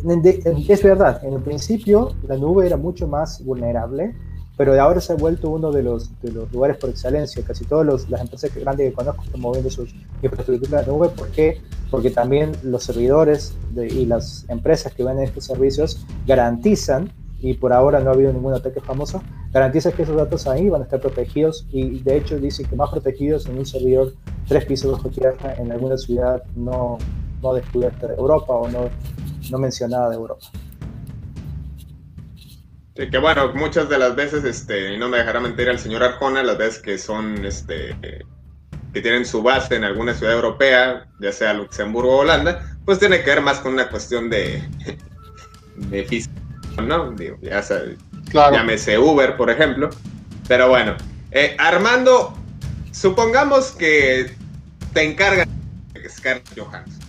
es 0.69 0.83
verdad, 0.83 1.25
en 1.25 1.35
el 1.35 1.41
principio 1.41 2.15
la 2.27 2.37
nube 2.37 2.67
era 2.67 2.77
mucho 2.77 3.07
más 3.07 3.45
vulnerable, 3.45 4.15
pero 4.57 4.73
de 4.73 4.81
ahora 4.81 5.01
se 5.01 5.13
ha 5.13 5.17
vuelto 5.17 5.51
uno 5.51 5.73
de 5.73 5.83
los, 5.83 6.21
de 6.21 6.33
los 6.33 6.53
lugares 6.53 6.77
por 6.77 6.91
excelencia. 6.91 7.43
Casi 7.45 7.65
todas 7.65 8.09
las 8.09 8.21
empresas 8.21 8.55
grandes 8.55 8.91
que 8.91 8.95
conozco 8.95 9.23
están 9.25 9.41
moviendo 9.41 9.71
sus 9.71 9.95
infraestructuras 10.23 10.73
a 10.73 10.87
la 10.87 10.93
nube. 10.93 11.09
¿Por 11.09 11.29
qué? 11.29 11.61
Porque 11.91 12.11
también 12.11 12.53
los 12.63 12.85
servidores 12.85 13.55
y 13.77 14.07
las 14.07 14.45
empresas 14.49 14.93
que 14.95 15.03
venden 15.03 15.25
estos 15.25 15.45
servicios 15.45 16.05
garantizan, 16.27 17.11
y 17.41 17.55
por 17.55 17.73
ahora 17.73 18.01
no 18.01 18.11
ha 18.11 18.15
habido 18.15 18.33
ningún 18.33 18.55
ataque 18.55 18.81
famoso, 18.81 19.23
garantizan 19.53 19.93
que 19.93 20.03
esos 20.03 20.17
datos 20.17 20.47
ahí 20.47 20.69
van 20.69 20.83
a 20.83 20.85
estar 20.85 21.01
protegidos 21.01 21.67
y 21.71 22.01
de 22.01 22.17
hecho 22.17 22.39
dicen 22.39 22.67
que 22.67 22.77
más 22.77 22.91
protegidos 22.91 23.47
en 23.47 23.59
un 23.59 23.67
servidor 23.67 24.13
tres 24.49 24.65
pisos 24.65 24.93
bajo 24.93 25.11
tierra 25.11 25.55
en 25.59 25.71
alguna 25.71 25.97
ciudad 25.97 26.43
no, 26.57 26.99
no 27.43 27.55
descubierta 27.55 28.07
de 28.07 28.15
Europa 28.15 28.53
o 28.53 28.69
no, 28.69 28.89
no 29.51 29.59
mencionada 29.59 30.11
de 30.11 30.17
Europa. 30.17 30.47
Que 32.95 33.19
bueno, 33.19 33.53
muchas 33.55 33.89
de 33.89 33.99
las 33.99 34.15
veces, 34.15 34.45
este, 34.45 34.95
y 34.95 34.99
no 34.99 35.09
me 35.09 35.19
dejará 35.19 35.41
mentir 35.41 35.69
el 35.69 35.81
señor 35.81 36.05
Arjona, 36.05 36.45
las 36.45 36.57
veces 36.57 36.81
que 36.81 36.97
son, 36.97 37.45
este, 37.45 37.97
que 38.93 39.03
tienen 39.03 39.27
su 39.27 39.43
base 39.43 39.75
en 39.75 39.83
alguna 39.83 40.15
ciudad 40.15 40.33
europea, 40.33 41.09
ya 41.19 41.33
sea 41.33 41.53
Luxemburgo 41.55 42.15
o 42.15 42.21
Holanda, 42.21 42.79
pues 42.85 43.01
tiene 43.01 43.23
que 43.23 43.31
ver 43.31 43.43
más 43.43 43.59
con 43.59 43.73
una 43.73 43.89
cuestión 43.91 44.31
de, 44.31 44.63
de 45.77 46.05
física, 46.05 46.41
¿no? 46.83 47.13
Digo, 47.13 47.39
ya 47.41 47.63
sabes, 47.63 47.99
llámese 48.33 48.99
Uber, 48.99 49.37
por 49.37 49.51
ejemplo. 49.51 49.91
Pero 50.49 50.69
bueno, 50.69 50.97
eh, 51.31 51.57
Armando, 51.59 52.37
supongamos 52.93 53.73
que 53.73 54.35
te 54.93 55.03
encargan 55.03 55.49
de 55.93 56.09
Scarlett 56.09 56.59
Johansson. 56.59 57.03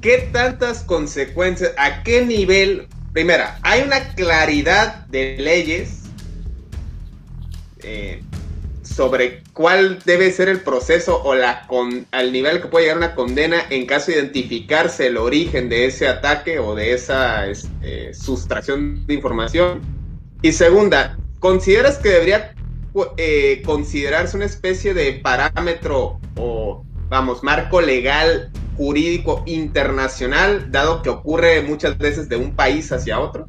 ¿Qué 0.00 0.30
tantas 0.32 0.82
consecuencias, 0.82 1.72
a 1.76 2.02
qué 2.02 2.24
nivel 2.24 2.88
primera, 3.12 3.58
hay 3.62 3.82
una 3.82 4.14
claridad 4.14 5.06
de 5.06 5.36
leyes 5.38 6.02
eh, 7.82 8.22
sobre 9.00 9.42
cuál 9.54 9.98
debe 10.04 10.30
ser 10.30 10.50
el 10.50 10.60
proceso 10.60 11.22
o 11.24 11.34
la 11.34 11.66
con, 11.66 12.06
al 12.10 12.32
nivel 12.32 12.60
que 12.60 12.68
puede 12.68 12.84
llegar 12.84 12.98
una 12.98 13.14
condena 13.14 13.62
en 13.70 13.86
caso 13.86 14.10
de 14.10 14.18
identificarse 14.18 15.06
el 15.06 15.16
origen 15.16 15.70
de 15.70 15.86
ese 15.86 16.06
ataque 16.06 16.58
o 16.58 16.74
de 16.74 16.92
esa 16.92 17.46
este, 17.46 18.12
sustracción 18.12 19.06
de 19.06 19.14
información. 19.14 19.80
Y 20.42 20.52
segunda, 20.52 21.16
¿consideras 21.38 21.96
que 21.96 22.10
debería 22.10 22.54
eh, 23.16 23.62
considerarse 23.64 24.36
una 24.36 24.44
especie 24.44 24.92
de 24.92 25.14
parámetro 25.14 26.20
o, 26.36 26.84
vamos, 27.08 27.42
marco 27.42 27.80
legal 27.80 28.50
jurídico 28.76 29.42
internacional, 29.46 30.70
dado 30.70 31.00
que 31.00 31.08
ocurre 31.08 31.62
muchas 31.62 31.96
veces 31.96 32.28
de 32.28 32.36
un 32.36 32.54
país 32.54 32.92
hacia 32.92 33.18
otro? 33.18 33.48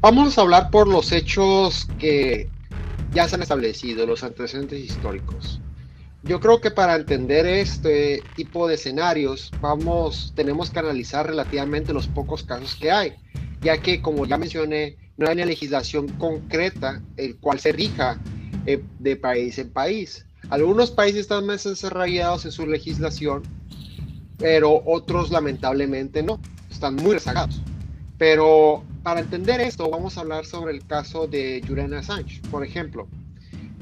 Vamos 0.00 0.38
a 0.38 0.40
hablar 0.40 0.70
por 0.70 0.88
los 0.88 1.12
hechos 1.12 1.86
que 1.98 2.48
ya 3.12 3.28
se 3.28 3.36
han 3.36 3.42
establecido, 3.42 4.06
los 4.06 4.22
antecedentes 4.22 4.78
históricos. 4.78 5.60
Yo 6.22 6.38
creo 6.38 6.60
que 6.60 6.70
para 6.70 6.96
entender 6.96 7.46
este 7.46 8.22
tipo 8.36 8.68
de 8.68 8.74
escenarios, 8.74 9.50
vamos, 9.60 10.32
tenemos 10.36 10.70
que 10.70 10.78
analizar 10.78 11.26
relativamente 11.26 11.94
los 11.94 12.08
pocos 12.08 12.42
casos 12.42 12.74
que 12.74 12.90
hay, 12.90 13.14
ya 13.62 13.78
que, 13.78 14.02
como 14.02 14.26
ya 14.26 14.36
mencioné, 14.36 14.96
no 15.16 15.26
hay 15.26 15.34
una 15.34 15.46
legislación 15.46 16.08
concreta 16.08 17.02
el 17.16 17.36
cual 17.36 17.58
se 17.58 17.72
rija 17.72 18.20
eh, 18.66 18.82
de 18.98 19.16
país 19.16 19.58
en 19.58 19.70
país. 19.70 20.26
Algunos 20.50 20.90
países 20.90 21.22
están 21.22 21.46
más 21.46 21.64
desarrollados 21.64 22.44
en 22.44 22.52
su 22.52 22.66
legislación, 22.66 23.42
pero 24.36 24.82
otros 24.84 25.30
lamentablemente 25.30 26.22
no, 26.22 26.40
están 26.70 26.96
muy 26.96 27.14
rezagados. 27.14 27.62
Pero 28.18 28.84
para 29.02 29.20
entender 29.20 29.60
esto, 29.60 29.88
vamos 29.88 30.16
a 30.16 30.20
hablar 30.20 30.44
sobre 30.44 30.74
el 30.74 30.86
caso 30.86 31.26
de 31.26 31.62
Julian 31.66 31.94
Assange, 31.94 32.40
por 32.50 32.64
ejemplo. 32.64 33.08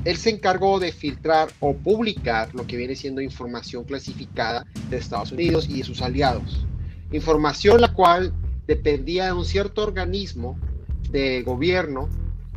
Él 0.05 0.17
se 0.17 0.31
encargó 0.31 0.79
de 0.79 0.93
filtrar 0.93 1.49
o 1.61 1.75
publicar 1.75 2.55
lo 2.55 2.67
que 2.67 2.77
viene 2.77 2.95
siendo 2.95 3.21
información 3.21 3.85
clasificada 3.85 4.65
de 4.91 4.97
Estados 4.97 5.33
Unidos 5.33 5.69
y 5.69 5.79
de 5.79 5.85
sus 5.85 6.03
aliados. 6.03 6.67
Información 7.11 7.81
la 7.81 7.93
cual 7.93 8.33
dependía 8.67 9.27
de 9.27 9.33
un 9.33 9.45
cierto 9.45 9.83
organismo 9.83 10.59
de 11.11 11.43
gobierno 11.43 12.09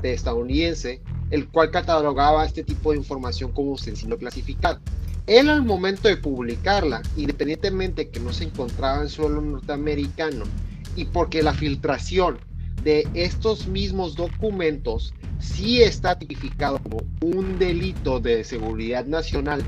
de 0.01 0.13
estadounidense 0.13 1.01
el 1.31 1.47
cual 1.47 1.71
catalogaba 1.71 2.45
este 2.45 2.63
tipo 2.63 2.91
de 2.91 2.97
información 2.97 3.51
como 3.53 3.77
sencillo 3.77 4.17
clasificado. 4.17 4.79
Él 5.27 5.49
al 5.49 5.63
momento 5.63 6.09
de 6.09 6.17
publicarla, 6.17 7.01
independientemente 7.15 8.09
que 8.09 8.19
no 8.19 8.33
se 8.33 8.43
encontraba 8.43 9.01
en 9.01 9.09
suelo 9.09 9.41
norteamericano 9.41 10.43
y 10.95 11.05
porque 11.05 11.41
la 11.41 11.53
filtración 11.53 12.39
de 12.83 13.07
estos 13.13 13.67
mismos 13.67 14.15
documentos 14.15 15.13
sí 15.39 15.81
está 15.81 16.17
tipificado 16.17 16.79
como 16.79 16.99
un 17.21 17.57
delito 17.57 18.19
de 18.19 18.43
seguridad 18.43 19.05
nacional, 19.05 19.63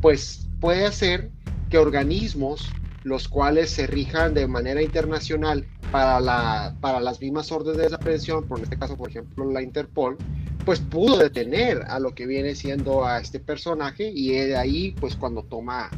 pues 0.00 0.48
puede 0.60 0.86
hacer 0.86 1.30
que 1.68 1.78
organismos 1.78 2.70
los 3.02 3.28
cuales 3.28 3.70
se 3.70 3.86
rijan 3.86 4.34
de 4.34 4.46
manera 4.46 4.82
internacional 4.82 5.66
para, 5.90 6.20
la, 6.20 6.76
para 6.80 7.00
las 7.00 7.20
mismas 7.20 7.50
órdenes 7.50 7.90
de 7.90 7.96
aprehensión, 7.96 8.46
por 8.46 8.60
este 8.60 8.78
caso, 8.78 8.96
por 8.96 9.08
ejemplo, 9.08 9.50
la 9.50 9.62
Interpol, 9.62 10.18
pues 10.64 10.80
pudo 10.80 11.16
detener 11.16 11.82
a 11.88 11.98
lo 11.98 12.14
que 12.14 12.26
viene 12.26 12.54
siendo 12.54 13.06
a 13.06 13.18
este 13.18 13.40
personaje 13.40 14.10
y 14.14 14.30
de 14.30 14.56
ahí 14.56 14.94
pues 15.00 15.16
cuando 15.16 15.42
toma 15.42 15.90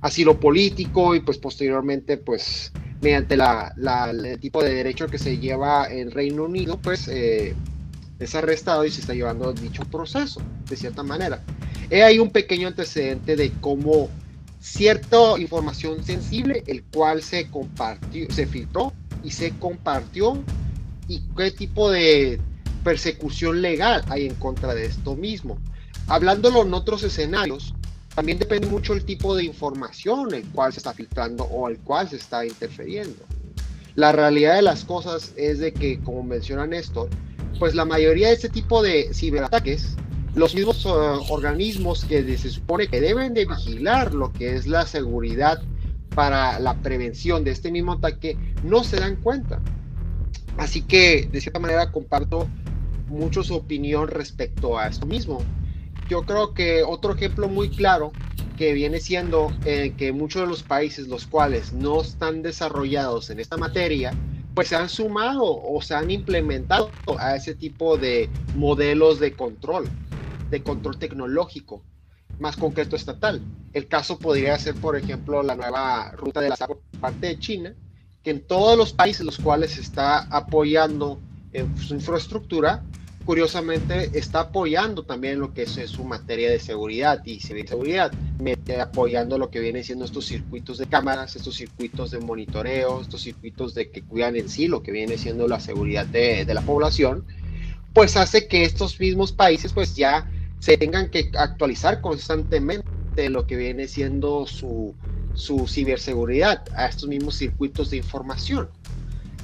asilo 0.00 0.40
político 0.40 1.14
y 1.14 1.20
pues 1.20 1.38
posteriormente 1.38 2.16
pues 2.16 2.72
mediante 3.00 3.36
la, 3.36 3.74
el 4.10 4.38
tipo 4.40 4.62
de 4.62 4.74
derecho 4.74 5.06
que 5.06 5.18
se 5.18 5.38
lleva 5.38 5.86
en 5.90 6.10
Reino 6.10 6.44
Unido 6.44 6.78
pues 6.78 7.08
eh, 7.08 7.54
es 8.18 8.34
arrestado 8.34 8.84
y 8.84 8.90
se 8.90 9.00
está 9.00 9.14
llevando 9.14 9.52
dicho 9.52 9.82
proceso 9.84 10.40
de 10.68 10.76
cierta 10.76 11.02
manera. 11.02 11.42
He 11.90 12.02
ahí 12.02 12.18
un 12.18 12.30
pequeño 12.30 12.68
antecedente 12.68 13.36
de 13.36 13.52
cómo 13.60 14.08
cierta 14.60 15.38
información 15.38 16.02
sensible 16.02 16.64
el 16.66 16.82
cual 16.84 17.22
se 17.22 17.48
compartió, 17.50 18.30
se 18.30 18.46
filtró 18.46 18.92
y 19.22 19.30
se 19.30 19.50
compartió 19.58 20.42
y 21.08 21.22
qué 21.36 21.50
tipo 21.50 21.90
de 21.90 22.40
persecución 22.82 23.62
legal 23.62 24.04
hay 24.08 24.26
en 24.26 24.34
contra 24.36 24.74
de 24.74 24.86
esto 24.86 25.14
mismo. 25.16 25.58
Hablándolo 26.08 26.62
en 26.62 26.72
otros 26.74 27.02
escenarios, 27.02 27.74
también 28.16 28.38
depende 28.38 28.66
mucho 28.66 28.94
el 28.94 29.04
tipo 29.04 29.36
de 29.36 29.44
información 29.44 30.32
el 30.32 30.48
cual 30.48 30.72
se 30.72 30.78
está 30.78 30.94
filtrando 30.94 31.44
o 31.44 31.68
el 31.68 31.78
cual 31.80 32.08
se 32.08 32.16
está 32.16 32.46
interfiriendo. 32.46 33.22
La 33.94 34.10
realidad 34.10 34.56
de 34.56 34.62
las 34.62 34.86
cosas 34.86 35.34
es 35.36 35.58
de 35.58 35.74
que, 35.74 36.00
como 36.00 36.22
menciona 36.22 36.66
Néstor, 36.66 37.10
pues 37.58 37.74
la 37.74 37.84
mayoría 37.84 38.28
de 38.28 38.34
este 38.34 38.48
tipo 38.48 38.82
de 38.82 39.12
ciberataques, 39.12 39.96
los 40.34 40.54
mismos 40.54 40.86
uh, 40.86 41.30
organismos 41.30 42.06
que 42.06 42.38
se 42.38 42.48
supone 42.48 42.88
que 42.88 43.02
deben 43.02 43.34
de 43.34 43.44
vigilar 43.44 44.14
lo 44.14 44.32
que 44.32 44.54
es 44.54 44.66
la 44.66 44.86
seguridad 44.86 45.60
para 46.14 46.58
la 46.58 46.74
prevención 46.80 47.44
de 47.44 47.50
este 47.50 47.70
mismo 47.70 47.92
ataque, 47.92 48.38
no 48.64 48.82
se 48.82 48.96
dan 48.96 49.16
cuenta. 49.16 49.60
Así 50.56 50.80
que, 50.80 51.28
de 51.30 51.40
cierta 51.42 51.60
manera, 51.60 51.92
comparto 51.92 52.48
mucho 53.08 53.42
su 53.42 53.54
opinión 53.54 54.08
respecto 54.08 54.78
a 54.78 54.86
esto 54.86 55.04
mismo. 55.04 55.42
Yo 56.08 56.22
creo 56.22 56.54
que 56.54 56.82
otro 56.84 57.14
ejemplo 57.14 57.48
muy 57.48 57.68
claro 57.68 58.12
que 58.56 58.72
viene 58.72 59.00
siendo 59.00 59.52
eh, 59.64 59.92
que 59.96 60.12
muchos 60.12 60.42
de 60.42 60.48
los 60.48 60.62
países 60.62 61.08
los 61.08 61.26
cuales 61.26 61.72
no 61.72 62.00
están 62.00 62.42
desarrollados 62.42 63.30
en 63.30 63.40
esta 63.40 63.56
materia, 63.56 64.14
pues 64.54 64.68
se 64.68 64.76
han 64.76 64.88
sumado 64.88 65.44
o 65.44 65.82
se 65.82 65.94
han 65.94 66.10
implementado 66.10 66.90
a 67.18 67.36
ese 67.36 67.54
tipo 67.54 67.98
de 67.98 68.30
modelos 68.54 69.20
de 69.20 69.34
control, 69.34 69.88
de 70.48 70.62
control 70.62 70.98
tecnológico, 70.98 71.82
más 72.38 72.56
concreto 72.56 72.96
estatal. 72.96 73.42
El 73.74 73.88
caso 73.88 74.18
podría 74.18 74.58
ser, 74.58 74.74
por 74.76 74.96
ejemplo, 74.96 75.42
la 75.42 75.56
nueva 75.56 76.12
ruta 76.12 76.40
de 76.40 76.48
la 76.48 76.56
por 76.56 76.80
parte 77.00 77.26
de 77.26 77.38
China, 77.38 77.74
que 78.22 78.30
en 78.30 78.46
todos 78.46 78.78
los 78.78 78.92
países 78.92 79.26
los 79.26 79.38
cuales 79.38 79.76
está 79.76 80.20
apoyando 80.34 81.20
en 81.52 81.76
su 81.76 81.94
infraestructura, 81.94 82.82
curiosamente 83.26 84.16
está 84.16 84.40
apoyando 84.40 85.02
también 85.02 85.40
lo 85.40 85.52
que 85.52 85.62
es, 85.62 85.72
su 85.90 86.04
materia 86.04 86.48
de 86.48 86.60
seguridad 86.60 87.20
y 87.24 87.40
seguridad, 87.40 88.12
apoyando 88.80 89.36
lo 89.36 89.50
que 89.50 89.58
viene 89.58 89.82
siendo 89.82 90.04
estos 90.04 90.26
circuitos 90.26 90.78
de 90.78 90.86
cámaras, 90.86 91.34
estos 91.34 91.56
circuitos 91.56 92.12
de 92.12 92.20
monitoreo, 92.20 93.00
estos 93.00 93.22
circuitos 93.22 93.74
de 93.74 93.90
que 93.90 94.02
cuidan 94.02 94.36
en 94.36 94.48
sí 94.48 94.68
lo 94.68 94.84
que 94.84 94.92
viene 94.92 95.18
siendo 95.18 95.48
la 95.48 95.58
seguridad 95.58 96.06
de, 96.06 96.44
de 96.44 96.54
la 96.54 96.62
población, 96.62 97.24
pues 97.92 98.16
hace 98.16 98.46
que 98.46 98.62
estos 98.62 98.98
mismos 99.00 99.32
países 99.32 99.72
pues 99.72 99.96
ya 99.96 100.30
se 100.60 100.78
tengan 100.78 101.10
que 101.10 101.32
actualizar 101.36 102.00
constantemente 102.00 103.28
lo 103.28 103.44
que 103.48 103.56
viene 103.56 103.88
siendo 103.88 104.46
su, 104.46 104.94
su 105.34 105.66
ciberseguridad 105.66 106.62
a 106.76 106.86
estos 106.86 107.08
mismos 107.08 107.34
circuitos 107.34 107.90
de 107.90 107.96
información 107.96 108.68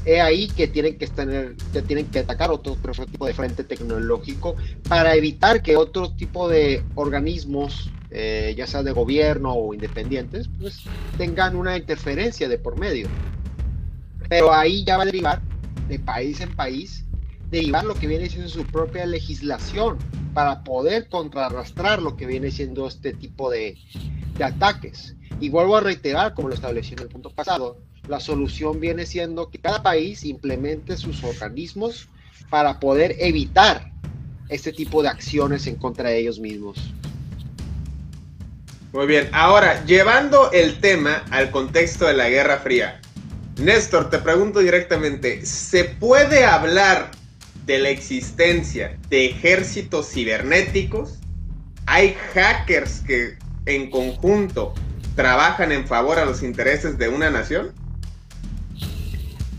es 0.05 0.21
ahí 0.21 0.49
que 0.49 0.67
tienen 0.69 0.99
que 0.99 1.05
estar, 1.05 1.27
que 1.73 1.83
tienen 1.83 2.07
que 2.07 2.21
atacar 2.21 2.51
otro, 2.51 2.77
tipo 3.07 3.27
de 3.27 3.35
frente 3.35 3.65
tecnológico 3.65 4.57
para 4.89 5.15
evitar 5.15 5.63
que 5.63 5.77
otro 5.77 6.11
tipo 6.13 6.49
de 6.49 6.83
organismos, 6.95 7.91
eh, 8.11 8.55
ya 8.57 8.67
sea 8.67 8.83
de 8.83 8.93
gobierno 8.93 9.53
o 9.53 9.75
independientes, 9.75 10.49
pues 10.61 10.85
tengan 11.19 11.57
una 11.57 11.77
interferencia 11.77 12.49
de 12.49 12.59
por 12.59 12.79
medio. 12.79 13.09
Pero 14.29 14.53
ahí 14.53 14.85
ya 14.85 14.97
va 14.97 15.05
a 15.05 15.07
derivar 15.07 15.41
de 15.89 15.99
país 15.99 16.41
en 16.41 16.55
país, 16.55 17.05
derivar 17.51 17.85
lo 17.85 17.95
que 17.95 18.07
viene 18.07 18.29
siendo 18.29 18.49
su 18.49 18.65
propia 18.65 19.07
legislación 19.07 19.99
para 20.35 20.65
poder 20.65 21.09
contrarrastrar 21.09 22.03
lo 22.03 22.17
que 22.17 22.27
viene 22.27 22.51
siendo 22.51 22.89
este 22.89 23.13
tipo 23.13 23.51
de, 23.51 23.77
de 24.37 24.45
ataques. 24.45 25.15
Y 25.41 25.49
vuelvo 25.51 25.77
a 25.77 25.81
reiterar, 25.81 26.35
como 26.35 26.49
lo 26.49 26.55
establecí 26.55 26.95
en 26.95 27.01
el 27.01 27.09
punto 27.09 27.31
pasado, 27.31 27.79
la 28.09 28.21
solución 28.21 28.81
viene 28.81 29.07
siendo 29.07 29.51
que 29.51 29.59
cada 29.59 29.83
país 29.83 30.25
implemente 30.25 30.97
sus 30.97 31.23
organismos 31.25 32.09
para 32.51 32.81
poder 32.81 33.17
evitar 33.19 33.93
este 34.49 34.73
tipo 34.73 35.03
de 35.03 35.09
acciones 35.09 35.67
en 35.67 35.77
contra 35.77 36.11
de 36.11 36.19
ellos 36.19 36.39
mismos. 36.39 36.93
Muy 38.93 39.07
bien, 39.07 39.31
ahora 39.33 39.85
llevando 39.87 40.51
el 40.53 40.81
tema 40.81 41.25
al 41.31 41.51
contexto 41.51 42.05
de 42.07 42.13
la 42.13 42.29
Guerra 42.29 42.59
Fría, 42.59 43.01
Néstor, 43.57 44.11
te 44.11 44.19
pregunto 44.19 44.61
directamente, 44.61 45.47
¿se 45.47 45.85
puede 45.85 46.45
hablar 46.45 47.11
de 47.65 47.79
la 47.79 47.91
existencia 47.91 48.99
de 49.09 49.27
ejércitos 49.27 50.11
cibernéticos? 50.11 51.19
¿Hay 51.87 52.15
hackers 52.35 53.01
que 53.01 53.39
en 53.67 53.91
conjunto 53.91 54.75
trabajan 55.17 55.73
en 55.73 55.87
favor 55.87 56.19
a 56.19 56.25
los 56.25 56.43
intereses 56.43 56.99
de 56.99 57.09
una 57.09 57.31
nación? 57.31 57.73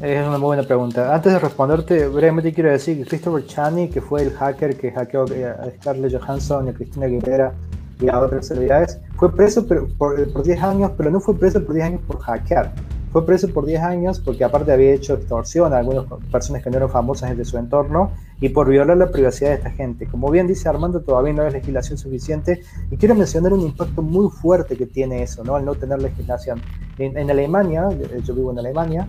Es 0.01 0.27
una 0.27 0.37
muy 0.37 0.47
buena 0.47 0.63
pregunta. 0.63 1.13
Antes 1.13 1.33
de 1.33 1.39
responderte, 1.39 2.07
brevemente 2.07 2.51
quiero 2.51 2.71
decir 2.71 2.97
que 2.97 3.05
Christopher 3.05 3.45
Chani, 3.45 3.89
que 3.89 4.01
fue 4.01 4.23
el 4.23 4.31
hacker 4.31 4.75
que 4.75 4.91
hackeó 4.91 5.23
a 5.23 5.69
Scarlett 5.79 6.19
Johansson 6.19 6.67
a 6.67 6.73
Cristina 6.73 7.05
Aguilera 7.05 7.53
y 8.01 8.09
a 8.09 8.19
otras 8.19 8.47
celebridades, 8.47 8.99
fue 9.15 9.33
preso 9.33 9.65
por, 9.65 10.43
10 10.43 10.63
años, 10.63 10.91
pero 10.97 11.11
no 11.11 11.19
fue 11.19 11.37
preso 11.37 11.63
por 11.63 11.75
10 11.75 11.85
años 11.85 12.01
por 12.07 12.19
hackear. 12.19 12.73
Fue 13.13 13.23
preso 13.25 13.47
por 13.49 13.65
10 13.67 13.81
años 13.81 14.19
porque 14.19 14.43
aparte 14.43 14.71
había 14.71 14.91
hecho 14.91 15.13
extorsión 15.13 15.71
a 15.71 15.77
algunas 15.77 16.05
personas 16.31 16.63
que 16.63 16.71
no 16.71 16.77
eran 16.77 16.89
famosas 16.89 17.37
de 17.37 17.45
su 17.45 17.59
entorno 17.59 18.11
y 18.41 18.49
por 18.49 18.67
violar 18.67 18.97
la 18.97 19.11
privacidad 19.11 19.51
de 19.51 19.55
esta 19.57 19.69
gente. 19.69 20.07
Como 20.07 20.31
bien 20.31 20.47
dice 20.47 20.67
Armando, 20.67 21.01
todavía 21.01 21.33
no 21.33 21.43
hay 21.43 21.51
legislación 21.51 21.99
suficiente 21.99 22.61
y 22.89 22.97
quiero 22.97 23.13
mencionar 23.13 23.53
un 23.53 23.61
impacto 23.61 24.01
muy 24.01 24.29
fuerte 24.31 24.75
que 24.75 24.87
tiene 24.87 25.21
eso, 25.21 25.43
¿no? 25.43 25.55
Al 25.55 25.63
no 25.63 25.75
tener 25.75 26.01
legislación. 26.01 26.59
En, 26.97 27.15
en 27.15 27.29
Alemania, 27.29 27.87
yo 28.23 28.33
vivo 28.33 28.51
en 28.51 28.59
Alemania, 28.59 29.07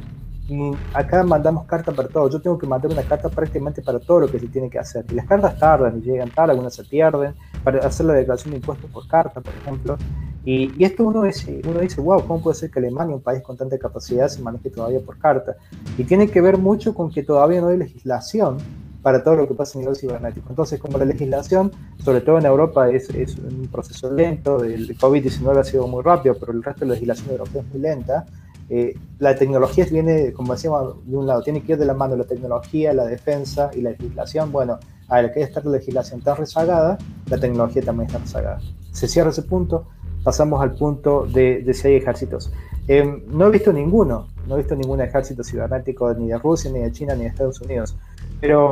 acá 0.93 1.23
mandamos 1.25 1.65
cartas 1.65 1.95
para 1.95 2.09
todo. 2.09 2.29
Yo 2.29 2.41
tengo 2.41 2.59
que 2.59 2.67
mandar 2.67 2.91
una 2.91 3.03
carta 3.03 3.29
prácticamente 3.29 3.83
para 3.83 3.99
todo 3.99 4.21
lo 4.21 4.29
que 4.29 4.39
se 4.39 4.49
tiene 4.49 4.69
que 4.69 4.79
hacer. 4.79 5.05
Y 5.11 5.15
las 5.15 5.27
cartas 5.27 5.59
tardan 5.59 5.99
y 5.99 6.03
llegan 6.03 6.31
tal, 6.31 6.51
algunas 6.51 6.75
se 6.75 6.85
pierden. 6.85 7.35
Para 7.63 7.87
hacer 7.87 8.07
la 8.07 8.15
declaración 8.15 8.53
de 8.53 8.59
impuestos 8.59 8.91
por 8.91 9.07
carta, 9.09 9.41
por 9.41 9.55
ejemplo. 9.55 9.97
Y, 10.45 10.71
y, 10.79 10.85
esto 10.85 11.05
uno 11.05 11.23
dice, 11.23 11.63
uno 11.67 11.81
dice, 11.81 12.01
wow, 12.03 12.27
¿cómo 12.27 12.43
puede 12.43 12.57
ser 12.57 12.71
que 12.71 12.79
Alemania, 12.79 13.17
un 13.17 13.23
país 13.23 13.43
con 13.43 13.57
tanta 13.57 13.79
capacidad, 13.79 14.29
se 14.29 14.43
maneje 14.43 14.69
todavía 14.69 15.01
por 15.01 15.19
carta? 15.19 15.57
Y 15.97 16.05
tiene 16.05 16.29
que 16.29 16.43
ver 16.43 16.59
mucho 16.59 16.93
con 16.93 17.11
que 17.11 17.23
todavía 17.23 17.63
no 17.63 17.69
hay 17.69 17.79
legislación 17.79 18.59
para 19.05 19.23
todo 19.23 19.37
lo 19.37 19.49
que 19.49 19.55
pasa 19.55 19.79
a 19.79 19.81
nivel 19.81 19.97
cibernético. 19.97 20.49
Entonces, 20.49 20.81
como 20.81 20.99
la 20.99 21.05
legislación, 21.05 21.71
sobre 22.03 22.23
todo 22.23 22.39
en 22.39 22.47
Europa, 22.47 22.91
es, 22.91 23.11
es 23.11 23.37
un 23.37 23.69
proceso 23.71 24.11
lento, 24.11 24.65
el 24.65 24.97
COVID-19 24.99 25.59
ha 25.59 25.65
sido 25.65 25.87
muy 25.87 26.03
rápido, 26.03 26.35
pero 26.39 26.53
el 26.53 26.63
resto 26.63 26.81
de 26.81 26.87
la 26.87 26.93
legislación 26.95 27.31
europea 27.31 27.63
es 27.63 27.69
muy 27.69 27.81
lenta, 27.81 28.25
eh, 28.69 28.97
la 29.19 29.35
tecnología 29.35 29.87
viene, 29.91 30.33
como 30.33 30.55
decíamos, 30.55 31.07
de 31.07 31.17
un 31.17 31.27
lado, 31.27 31.43
tiene 31.43 31.63
que 31.63 31.73
ir 31.73 31.79
de 31.79 31.85
la 31.85 31.95
mano 31.95 32.17
la 32.17 32.25
tecnología, 32.25 32.93
la 32.93 33.05
defensa 33.05 33.71
y 33.75 33.83
la 33.83 33.91
legislación. 33.91 34.51
Bueno, 34.53 34.79
a 35.09 35.23
la 35.23 35.33
que 35.33 35.43
está 35.43 35.61
la 35.65 35.73
legislación 35.73 36.21
tan 36.21 36.37
rezagada, 36.37 36.99
la 37.29 37.39
tecnología 37.39 37.83
también 37.83 38.07
está 38.07 38.19
rezagada. 38.19 38.61
Se 38.93 39.07
cierra 39.07 39.31
ese 39.31 39.43
punto, 39.43 39.87
pasamos 40.23 40.63
al 40.63 40.75
punto 40.75 41.27
de, 41.27 41.71
si 41.75 41.89
hay 41.89 41.95
ejércitos. 41.97 42.51
Em, 42.89 43.23
no 43.29 43.47
he 43.47 43.51
visto 43.51 43.73
ninguno, 43.73 44.29
no 44.47 44.55
he 44.55 44.59
visto 44.59 44.75
ningún 44.75 45.01
ejército 45.01 45.43
cibernético 45.43 46.13
ni 46.15 46.29
de 46.29 46.39
Rusia, 46.39 46.71
ni 46.71 46.81
de 46.81 46.93
China, 46.93 47.15
ni 47.15 47.23
de 47.23 47.29
Estados 47.29 47.61
Unidos, 47.61 47.97
pero 48.41 48.71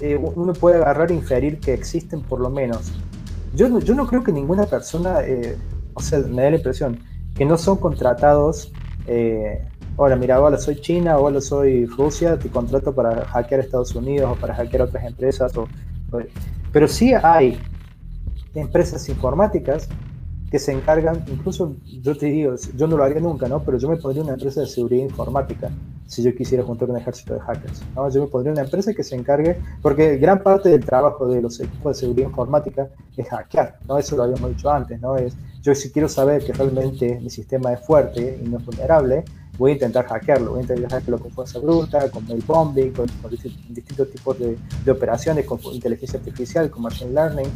eh, 0.00 0.16
uno 0.16 0.52
puede 0.52 0.76
agarrar 0.76 1.10
e 1.10 1.14
inferir 1.14 1.58
que 1.60 1.72
existen 1.72 2.22
por 2.22 2.40
lo 2.40 2.50
menos. 2.50 2.92
Yo, 3.54 3.78
yo 3.80 3.94
no 3.94 4.06
creo 4.06 4.24
que 4.24 4.32
ninguna 4.32 4.66
persona, 4.66 5.20
eh, 5.22 5.56
o 5.94 6.00
sea, 6.00 6.20
me 6.20 6.42
da 6.42 6.50
la 6.50 6.56
impresión, 6.56 6.98
que 7.34 7.44
no 7.44 7.56
son 7.56 7.78
contratados. 7.78 8.72
Eh, 9.06 9.66
hola, 9.96 10.16
mira, 10.16 10.40
hola, 10.40 10.58
soy 10.58 10.80
China, 10.80 11.18
hola, 11.18 11.40
soy 11.40 11.86
Rusia, 11.86 12.38
te 12.38 12.48
contrato 12.48 12.94
para 12.94 13.24
hackear 13.26 13.60
Estados 13.60 13.94
Unidos 13.94 14.36
o 14.36 14.40
para 14.40 14.54
hackear 14.54 14.82
otras 14.82 15.04
empresas. 15.04 15.52
pero 16.72 16.88
sí 16.88 17.12
hay 17.14 17.58
empresas 18.54 19.08
informáticas 19.08 19.88
que 20.50 20.58
se 20.58 20.72
encargan, 20.72 21.24
incluso 21.28 21.76
yo 22.02 22.16
te 22.16 22.26
digo, 22.26 22.54
yo 22.76 22.86
no 22.86 22.98
lo 22.98 23.04
haría 23.04 23.20
nunca, 23.20 23.48
¿no? 23.48 23.62
Pero 23.62 23.78
yo 23.78 23.88
me 23.88 23.96
pondría 23.96 24.22
una 24.22 24.34
empresa 24.34 24.60
de 24.60 24.66
seguridad 24.66 25.04
informática 25.04 25.70
si 26.12 26.22
yo 26.22 26.34
quisiera 26.34 26.62
juntar 26.62 26.90
un 26.90 26.98
ejército 26.98 27.32
de 27.32 27.40
hackers, 27.40 27.80
¿no? 27.96 28.06
Yo 28.10 28.20
me 28.20 28.26
pondría 28.26 28.52
una 28.52 28.62
empresa 28.64 28.92
que 28.92 29.02
se 29.02 29.16
encargue, 29.16 29.58
porque 29.80 30.18
gran 30.18 30.42
parte 30.42 30.68
del 30.68 30.84
trabajo 30.84 31.26
de 31.26 31.40
los 31.40 31.58
equipos 31.58 31.96
de 31.96 32.00
seguridad 32.00 32.28
informática 32.28 32.88
es 33.16 33.26
hackear, 33.28 33.78
¿no? 33.88 33.96
Eso 33.96 34.16
lo 34.16 34.24
habíamos 34.24 34.50
dicho 34.50 34.70
antes, 34.70 35.00
¿no? 35.00 35.16
Es, 35.16 35.34
yo 35.62 35.74
si 35.74 35.90
quiero 35.90 36.10
saber 36.10 36.44
que 36.44 36.52
realmente 36.52 37.18
mi 37.18 37.30
sistema 37.30 37.72
es 37.72 37.80
fuerte 37.80 38.38
y 38.44 38.46
no 38.46 38.58
es 38.58 38.66
vulnerable, 38.66 39.24
voy 39.56 39.70
a 39.70 39.74
intentar 39.74 40.04
hackearlo, 40.06 40.50
voy 40.50 40.58
a 40.58 40.62
intentar 40.64 40.90
hackearlo 40.90 41.18
con 41.18 41.30
fuerza 41.30 41.58
bruta, 41.60 42.10
con 42.10 42.26
mail 42.26 42.44
bombing, 42.46 42.92
con, 42.92 43.06
distintos 43.70 44.10
tipos 44.10 44.38
de, 44.38 44.58
de 44.84 44.90
operaciones, 44.90 45.46
con 45.46 45.58
inteligencia 45.72 46.18
artificial, 46.18 46.68
con 46.68 46.82
machine 46.82 47.12
learning, 47.12 47.48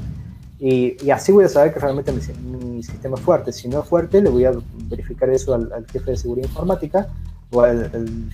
y, 0.59 1.11
así 1.11 1.33
voy 1.33 1.45
a 1.45 1.49
saber 1.49 1.75
que 1.75 1.81
realmente 1.81 2.13
mi, 2.13 2.83
sistema 2.83 3.17
es 3.17 3.23
fuerte. 3.23 3.53
Si 3.53 3.69
no 3.69 3.81
es 3.81 3.89
fuerte, 3.89 4.23
le 4.23 4.31
voy 4.31 4.45
a 4.45 4.53
verificar 4.89 5.29
eso 5.31 5.55
al, 5.55 5.87
jefe 5.91 6.13
de 6.13 6.17
seguridad 6.17 6.47
informática 6.49 7.09
o 7.51 7.61
al, 7.61 7.91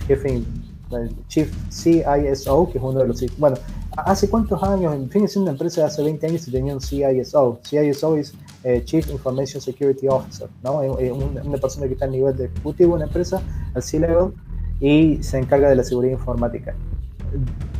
jefe, 0.07 0.43
el 0.91 1.27
Chief 1.27 1.51
CISO, 1.69 2.69
que 2.71 2.77
es 2.77 2.83
uno 2.83 2.99
de 2.99 3.07
los... 3.07 3.37
Bueno, 3.37 3.57
¿hace 3.97 4.29
cuántos 4.29 4.61
años? 4.63 4.93
En 4.93 5.09
fin, 5.09 5.23
es 5.23 5.35
una 5.37 5.51
empresa 5.51 5.81
de 5.81 5.87
hace 5.87 6.03
20 6.03 6.27
años 6.27 6.47
y 6.47 6.51
tenía 6.51 6.73
un 6.73 6.81
CISO. 6.81 7.59
CISO 7.63 8.17
es 8.17 8.33
eh, 8.63 8.83
Chief 8.85 9.09
Information 9.09 9.61
Security 9.61 10.07
Officer, 10.07 10.49
¿no? 10.63 10.81
una 10.81 11.57
persona 11.57 11.87
que 11.87 11.93
está 11.93 12.05
a 12.05 12.09
nivel 12.09 12.35
de 12.35 12.45
ejecutivo 12.45 12.91
de 12.91 12.95
una 12.95 13.05
empresa, 13.05 13.41
al 13.73 13.83
C-Level, 13.83 14.33
y 14.79 15.21
se 15.23 15.37
encarga 15.37 15.69
de 15.69 15.75
la 15.75 15.83
seguridad 15.83 16.13
informática 16.13 16.75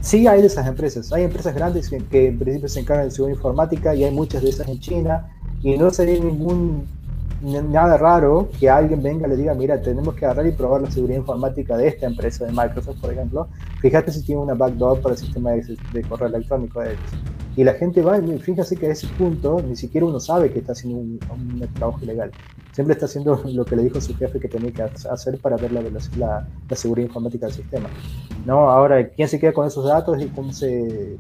sí 0.04 0.28
hay 0.28 0.42
de 0.42 0.48
esas 0.48 0.68
empresas. 0.68 1.12
Hay 1.12 1.24
empresas 1.24 1.56
grandes 1.56 1.90
que, 1.90 2.28
en 2.28 2.38
principio 2.38 2.68
se 2.70 2.82
encargan 2.82 3.08
de 3.08 3.12
seguridad 3.12 3.38
informática 3.38 3.96
y 3.96 4.04
hay 4.04 4.12
muchas 4.12 4.44
de 4.44 4.50
esas 4.50 4.68
en 4.68 4.80
China 4.80 5.30
Y 5.62 5.78
no 5.78 5.90
sería 5.92 6.20
ningún 6.20 6.86
nada 7.44 7.98
raro 7.98 8.50
que 8.58 8.70
alguien 8.70 9.04
venga 9.04 9.28
y 9.28 9.32
le 9.32 9.36
diga, 9.36 9.54
mira, 9.54 9.82
tenemos 9.82 10.16
que 10.16 10.26
agarrar 10.26 10.48
y 10.48 10.52
probar 10.52 10.82
la 10.82 10.90
seguridad 10.92 11.20
informática 11.20 11.76
de 11.76 11.90
esta 11.90 12.06
empresa, 12.06 12.46
de 12.46 12.52
Microsoft, 12.52 13.02
por 13.02 13.12
ejemplo. 13.12 13.48
Fíjate 13.82 14.12
si 14.12 14.24
tiene 14.24 14.42
una 14.42 14.54
backdoor 14.54 15.02
para 15.02 15.14
el 15.14 15.20
sistema 15.20 15.52
de, 15.52 16.02
correo 16.08 16.30
electrónico 16.30 16.80
de 16.80 16.92
ellos. 16.92 17.12
Y 17.56 17.64
la 17.64 17.74
gente 17.74 18.02
va, 18.02 18.18
y 18.18 18.40
fíjate 18.40 18.76
que 18.78 18.88
a 18.88 18.92
ese 18.92 19.08
punto 19.08 19.62
ni 19.62 19.76
siquiera 19.76 20.08
uno 20.08 20.20
sabe 20.20 20.52
que 20.52 20.60
está 20.60 20.72
haciendo 20.72 21.00
un, 21.00 21.20
trabajo 21.76 22.00
ilegal. 22.02 22.32
Siempre 22.72 22.94
está 22.94 23.06
haciendo 23.06 23.40
lo 23.46 23.66
que 23.66 23.76
le 23.76 23.84
dijo 23.84 24.00
su 24.00 24.16
jefe 24.16 24.40
que 24.40 24.48
tenía 24.48 24.72
que 24.72 24.82
hacer 24.82 25.38
para 25.40 25.58
ver 25.58 25.72
la, 25.72 26.48
seguridad 26.76 27.08
informática 27.08 27.48
del 27.48 27.56
sistema. 27.56 27.90
¿no? 28.46 28.70
Ahora, 28.72 29.08
¿quién 29.10 29.28
se 29.28 29.40
queda 29.40 29.52
con 29.52 29.68
esos 29.68 29.86
datos 29.86 30.20
y 30.22 30.28
cómo 30.28 30.54
se, 30.54 31.18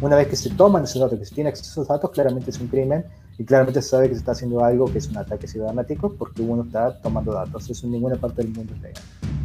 una 0.00 0.16
vez 0.16 0.28
que 0.28 0.36
se 0.36 0.50
toman 0.50 0.84
esos 0.84 1.02
datos, 1.02 1.18
que 1.18 1.26
se 1.26 1.34
tiene 1.34 1.50
acceso 1.50 1.68
a 1.68 1.72
esos 1.72 1.88
datos, 1.88 2.10
claramente 2.10 2.50
es 2.50 2.60
un 2.60 2.68
crimen 2.68 3.04
y 3.38 3.44
claramente 3.44 3.82
se 3.82 3.90
sabe 3.90 4.08
que 4.08 4.14
se 4.14 4.20
está 4.20 4.32
haciendo 4.32 4.64
algo 4.64 4.90
que 4.90 4.98
es 4.98 5.08
un 5.08 5.18
ataque 5.18 5.46
cibernético 5.46 6.14
porque 6.14 6.42
uno 6.42 6.64
está 6.64 7.00
tomando 7.00 7.32
datos. 7.32 7.68
Eso 7.68 7.86
en 7.86 7.92
ninguna 7.92 8.16
parte 8.16 8.42
del 8.42 8.52
mundo 8.52 8.72
es 8.74 8.82
legal. 8.82 9.02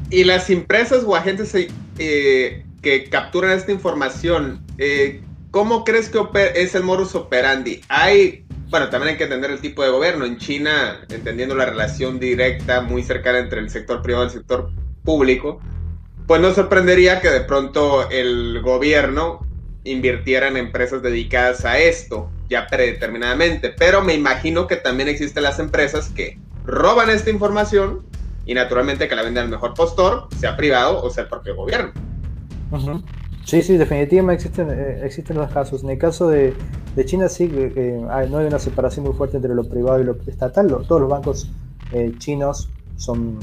Y 0.10 0.24
las 0.24 0.50
empresas 0.50 1.04
o 1.06 1.16
agentes 1.16 1.54
eh, 1.98 2.66
que 2.82 3.10
capturan 3.10 3.52
esta 3.52 3.72
información, 3.72 4.62
eh, 4.78 5.22
¿cómo 5.52 5.84
crees 5.84 6.10
que 6.10 6.20
es 6.56 6.76
el 6.76 6.84
modus 6.84 7.16
operandi? 7.16 7.82
Hay, 7.90 8.46
bueno, 8.70 8.90
también 8.90 9.14
hay 9.14 9.18
que 9.18 9.26
entender 9.26 9.52
el 9.52 9.60
tipo 9.60 9.84
de 9.84 9.90
gobierno. 9.90 10.26
En 10.26 10.38
China, 10.38 11.02
entendiendo 11.10 11.56
la 11.56 11.66
relación 11.66 12.20
directa, 12.20 12.82
muy 12.82 13.04
cercana 13.04 13.40
entre 13.40 13.60
el 13.60 13.70
sector 13.70 14.02
privado 14.02 14.26
y 14.26 14.28
el 14.28 14.34
sector 14.34 14.72
público, 15.04 15.60
pues 16.28 16.40
no 16.40 16.54
sorprendería 16.54 17.20
que 17.20 17.30
de 17.30 17.42
pronto 17.42 18.10
el 18.10 18.62
gobierno 18.62 19.46
invirtiera 19.84 20.48
en 20.48 20.58
empresas 20.58 21.02
dedicadas 21.02 21.66
a 21.66 21.80
esto 21.80 22.30
ya 22.52 22.68
predeterminadamente, 22.68 23.70
pero 23.70 24.04
me 24.04 24.14
imagino 24.14 24.68
que 24.68 24.76
también 24.76 25.08
existen 25.08 25.44
las 25.44 25.58
empresas 25.58 26.10
que 26.10 26.38
roban 26.66 27.10
esta 27.10 27.30
información 27.30 28.02
y 28.46 28.54
naturalmente 28.54 29.08
que 29.08 29.16
la 29.16 29.24
venden 29.24 29.46
al 29.46 29.50
mejor 29.50 29.74
postor, 29.74 30.28
sea 30.38 30.58
privado 30.58 31.02
o 31.02 31.10
sea 31.10 31.24
el 31.24 31.30
propio 31.30 31.56
gobierno. 31.56 31.92
Sí, 33.46 33.62
sí, 33.62 33.78
definitivamente 33.78 34.44
existen, 34.44 34.70
eh, 34.70 35.02
existen 35.04 35.38
los 35.38 35.52
casos. 35.52 35.84
En 35.84 35.92
el 35.92 35.98
caso 35.98 36.28
de, 36.28 36.54
China 37.06 37.30
sí, 37.30 37.48
no 37.48 38.12
hay 38.12 38.46
una 38.46 38.60
separación 38.60 39.06
muy 39.06 39.16
fuerte 39.16 39.38
entre 39.38 39.56
lo 39.56 39.64
privado 39.64 40.02
y 40.02 40.04
lo 40.04 40.18
estatal. 40.28 40.68
todos 40.68 41.02
los 41.02 41.10
bancos 41.10 41.50
eh, 41.94 42.14
chinos 42.18 42.70
son 42.98 43.40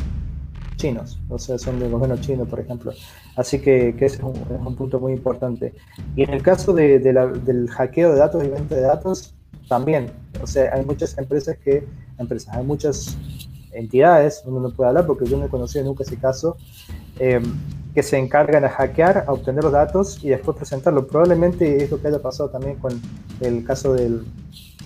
chinos, 0.77 1.19
o 1.29 1.39
sea, 1.39 1.59
son 1.59 1.81
del 1.81 1.91
gobierno 1.91 2.19
chino, 2.19 2.45
por 2.45 2.61
ejemplo. 2.61 2.93
Así 3.39 3.61
que, 3.61 3.91
ese 3.91 4.05
es 4.05 4.21
un, 4.21 4.75
punto 4.75 4.99
muy 4.99 5.13
importante. 5.13 5.73
Y 6.17 6.25
en 6.25 6.31
el 6.31 6.43
caso 6.43 6.73
de, 6.73 6.99
del 6.99 7.71
hackeo 7.71 8.13
de 8.13 8.19
datos 8.19 8.43
y 8.43 8.49
venta 8.49 8.75
de 8.75 8.81
datos, 8.81 9.33
también. 9.69 10.11
O 10.43 10.47
sea, 10.49 10.75
hay 10.75 10.85
muchas 10.85 11.17
empresas 11.17 11.57
que, 11.57 11.87
empresas, 12.19 12.53
hay 12.53 12.65
muchas 12.65 13.17
entidades, 13.71 14.43
uno 14.45 14.59
no 14.59 14.71
puede 14.71 14.89
hablar 14.89 15.07
porque 15.07 15.25
yo 15.25 15.37
no 15.37 15.45
he 15.45 15.49
conocido 15.49 15.85
nunca 15.85 16.03
ese 16.03 16.17
caso, 16.17 16.57
eh, 17.21 17.41
que 17.95 18.03
se 18.03 18.19
encargan 18.19 18.65
de 18.65 18.71
hackear, 18.71 19.25
a 19.29 19.33
obtener 19.33 19.63
los 19.63 19.73
datos 19.73 20.19
y 20.25 20.31
después 20.31 20.57
presentarlo. 20.57 21.07
Probablemente 21.07 21.85
es 21.85 21.93
lo 21.93 22.03
que 22.03 22.09
haya 22.09 22.21
pasado 22.21 22.51
también 22.51 22.77
con 22.79 23.01
el 23.41 23.65
caso 23.65 23.95
del, 23.95 24.25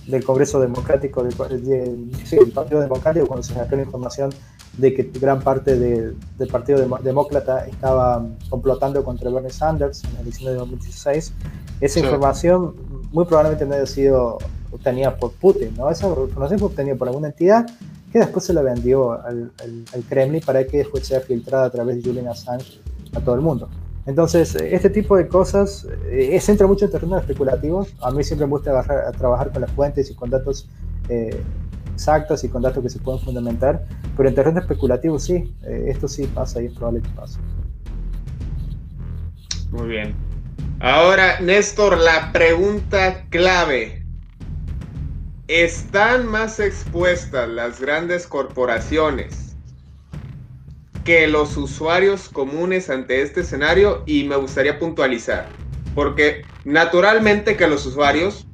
del 0.05 0.23
Congreso 0.23 0.59
Democrático, 0.59 1.23
del, 1.23 1.33
Partido 2.53 2.81
Democrático, 2.81 3.25
cuando 3.25 3.41
se 3.41 3.55
hackeó 3.55 3.77
la 3.77 3.83
información 3.83 4.29
de 4.77 4.93
que 4.93 5.03
gran 5.19 5.41
parte 5.41 5.77
del 5.77 6.47
Partido 6.51 6.85
Demócrata 7.03 7.65
estaba 7.65 8.25
complotando 8.49 9.03
contra 9.03 9.29
Bernie 9.29 9.51
Sanders 9.51 10.03
en 10.03 10.13
la 10.15 10.21
elección 10.21 10.51
de 10.51 10.57
2016. 10.57 11.33
Esa 11.79 11.99
información 11.99 12.75
muy 13.11 13.25
probablemente 13.25 13.65
no 13.65 13.75
haya 13.75 13.85
sido 13.85 14.39
obtenida 14.71 15.15
por 15.15 15.31
Putin, 15.33 15.75
¿no? 15.77 15.89
Esa 15.89 16.07
información 16.07 16.59
fue 16.59 16.67
obtenida 16.69 16.95
por 16.95 17.07
alguna 17.07 17.27
entidad 17.27 17.67
que 18.11 18.19
después 18.19 18.45
se 18.45 18.53
la 18.53 18.61
vendió 18.61 19.11
al, 19.11 19.51
Kremlin 20.09 20.41
para 20.41 20.65
que 20.65 20.77
después 20.77 21.05
sea 21.05 21.19
filtrada 21.21 21.65
a 21.65 21.69
través 21.69 21.97
de 21.97 22.03
Julian 22.03 22.27
Assange 22.27 22.79
a 23.13 23.19
todo 23.19 23.35
el 23.35 23.41
mundo. 23.41 23.69
Entonces, 24.05 24.55
este 24.55 24.89
tipo 24.89 25.15
de 25.15 25.27
cosas 25.27 25.87
eh, 26.09 26.39
entra 26.47 26.67
mucho 26.67 26.85
en 26.85 26.91
terreno 26.91 27.17
especulativo. 27.17 27.87
A 28.01 28.11
mí 28.11 28.23
siempre 28.23 28.45
me 28.45 28.51
gusta 28.51 28.83
trabajar 29.17 29.51
con 29.51 29.61
las 29.61 29.71
fuentes 29.71 30.11
y 30.11 30.15
con 30.15 30.29
datos 30.29 30.67
eh, 31.09 31.41
exactos 31.93 32.43
y 32.43 32.49
con 32.49 32.61
datos 32.61 32.83
que 32.83 32.89
se 32.89 32.99
pueden 32.99 33.21
fundamentar, 33.21 33.85
pero 34.17 34.29
en 34.29 34.35
terreno 34.35 34.59
especulativo 34.59 35.19
sí, 35.19 35.55
eh, 35.63 35.85
esto 35.87 36.07
sí 36.07 36.27
pasa 36.27 36.61
y 36.61 36.65
es 36.65 36.73
probable 36.73 37.01
que 37.01 37.09
pase. 37.09 37.39
Muy 39.71 39.87
bien. 39.87 40.15
Ahora, 40.79 41.39
Néstor, 41.39 41.97
la 41.97 42.31
pregunta 42.31 43.25
clave. 43.29 44.03
¿Están 45.47 46.25
más 46.27 46.59
expuestas 46.59 47.49
las 47.49 47.79
grandes 47.79 48.27
corporaciones 48.27 49.55
que 51.03 51.27
los 51.27 51.57
usuarios 51.57 52.29
comunes 52.29 52.89
ante 52.89 53.21
este 53.21 53.41
escenario? 53.41 54.03
Y 54.05 54.23
me 54.23 54.35
gustaría 54.35 54.79
puntualizar, 54.79 55.47
porque 55.95 56.43
naturalmente 56.65 57.57
que 57.57 57.67
los 57.67 57.85
usuarios, 57.85 58.47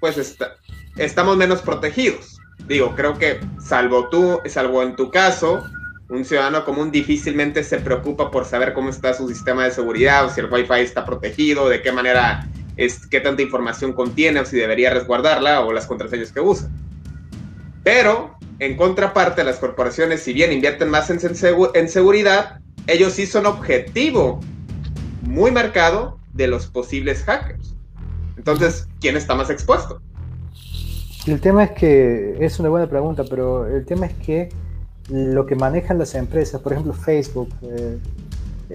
pues 0.00 0.36
estamos 0.96 1.36
menos 1.36 1.62
protegidos 1.62 2.33
digo, 2.68 2.94
creo 2.94 3.18
que 3.18 3.40
salvo 3.60 4.08
tú, 4.08 4.40
salvo 4.46 4.82
en 4.82 4.96
tu 4.96 5.10
caso, 5.10 5.62
un 6.08 6.24
ciudadano 6.24 6.64
común 6.64 6.90
difícilmente 6.90 7.64
se 7.64 7.78
preocupa 7.78 8.30
por 8.30 8.44
saber 8.44 8.74
cómo 8.74 8.90
está 8.90 9.14
su 9.14 9.28
sistema 9.28 9.64
de 9.64 9.70
seguridad 9.70 10.26
o 10.26 10.30
si 10.30 10.40
el 10.40 10.52
Wi-Fi 10.52 10.80
está 10.80 11.04
protegido, 11.04 11.68
de 11.68 11.82
qué 11.82 11.92
manera, 11.92 12.48
es, 12.76 13.06
qué 13.06 13.20
tanta 13.20 13.42
información 13.42 13.92
contiene 13.92 14.40
o 14.40 14.44
si 14.44 14.56
debería 14.56 14.90
resguardarla 14.90 15.60
o 15.60 15.72
las 15.72 15.86
contraseñas 15.86 16.32
que 16.32 16.40
usa. 16.40 16.70
Pero, 17.82 18.36
en 18.58 18.76
contraparte, 18.76 19.44
las 19.44 19.58
corporaciones, 19.58 20.22
si 20.22 20.32
bien 20.32 20.52
invierten 20.52 20.88
más 20.88 21.10
en, 21.10 21.20
en 21.74 21.88
seguridad, 21.88 22.60
ellos 22.86 23.12
sí 23.14 23.26
son 23.26 23.46
objetivo 23.46 24.40
muy 25.22 25.50
marcado 25.50 26.18
de 26.32 26.48
los 26.48 26.66
posibles 26.66 27.22
hackers. 27.24 27.74
Entonces, 28.36 28.88
¿quién 29.00 29.16
está 29.16 29.34
más 29.34 29.50
expuesto? 29.50 30.02
El 31.26 31.40
tema 31.40 31.64
es 31.64 31.70
que, 31.70 32.44
es 32.44 32.60
una 32.60 32.68
buena 32.68 32.86
pregunta, 32.86 33.24
pero 33.28 33.66
el 33.66 33.86
tema 33.86 34.06
es 34.06 34.14
que 34.14 34.50
lo 35.08 35.46
que 35.46 35.54
manejan 35.54 35.98
las 35.98 36.14
empresas, 36.14 36.60
por 36.60 36.72
ejemplo 36.72 36.92
Facebook, 36.92 37.48
eh, 37.62 37.98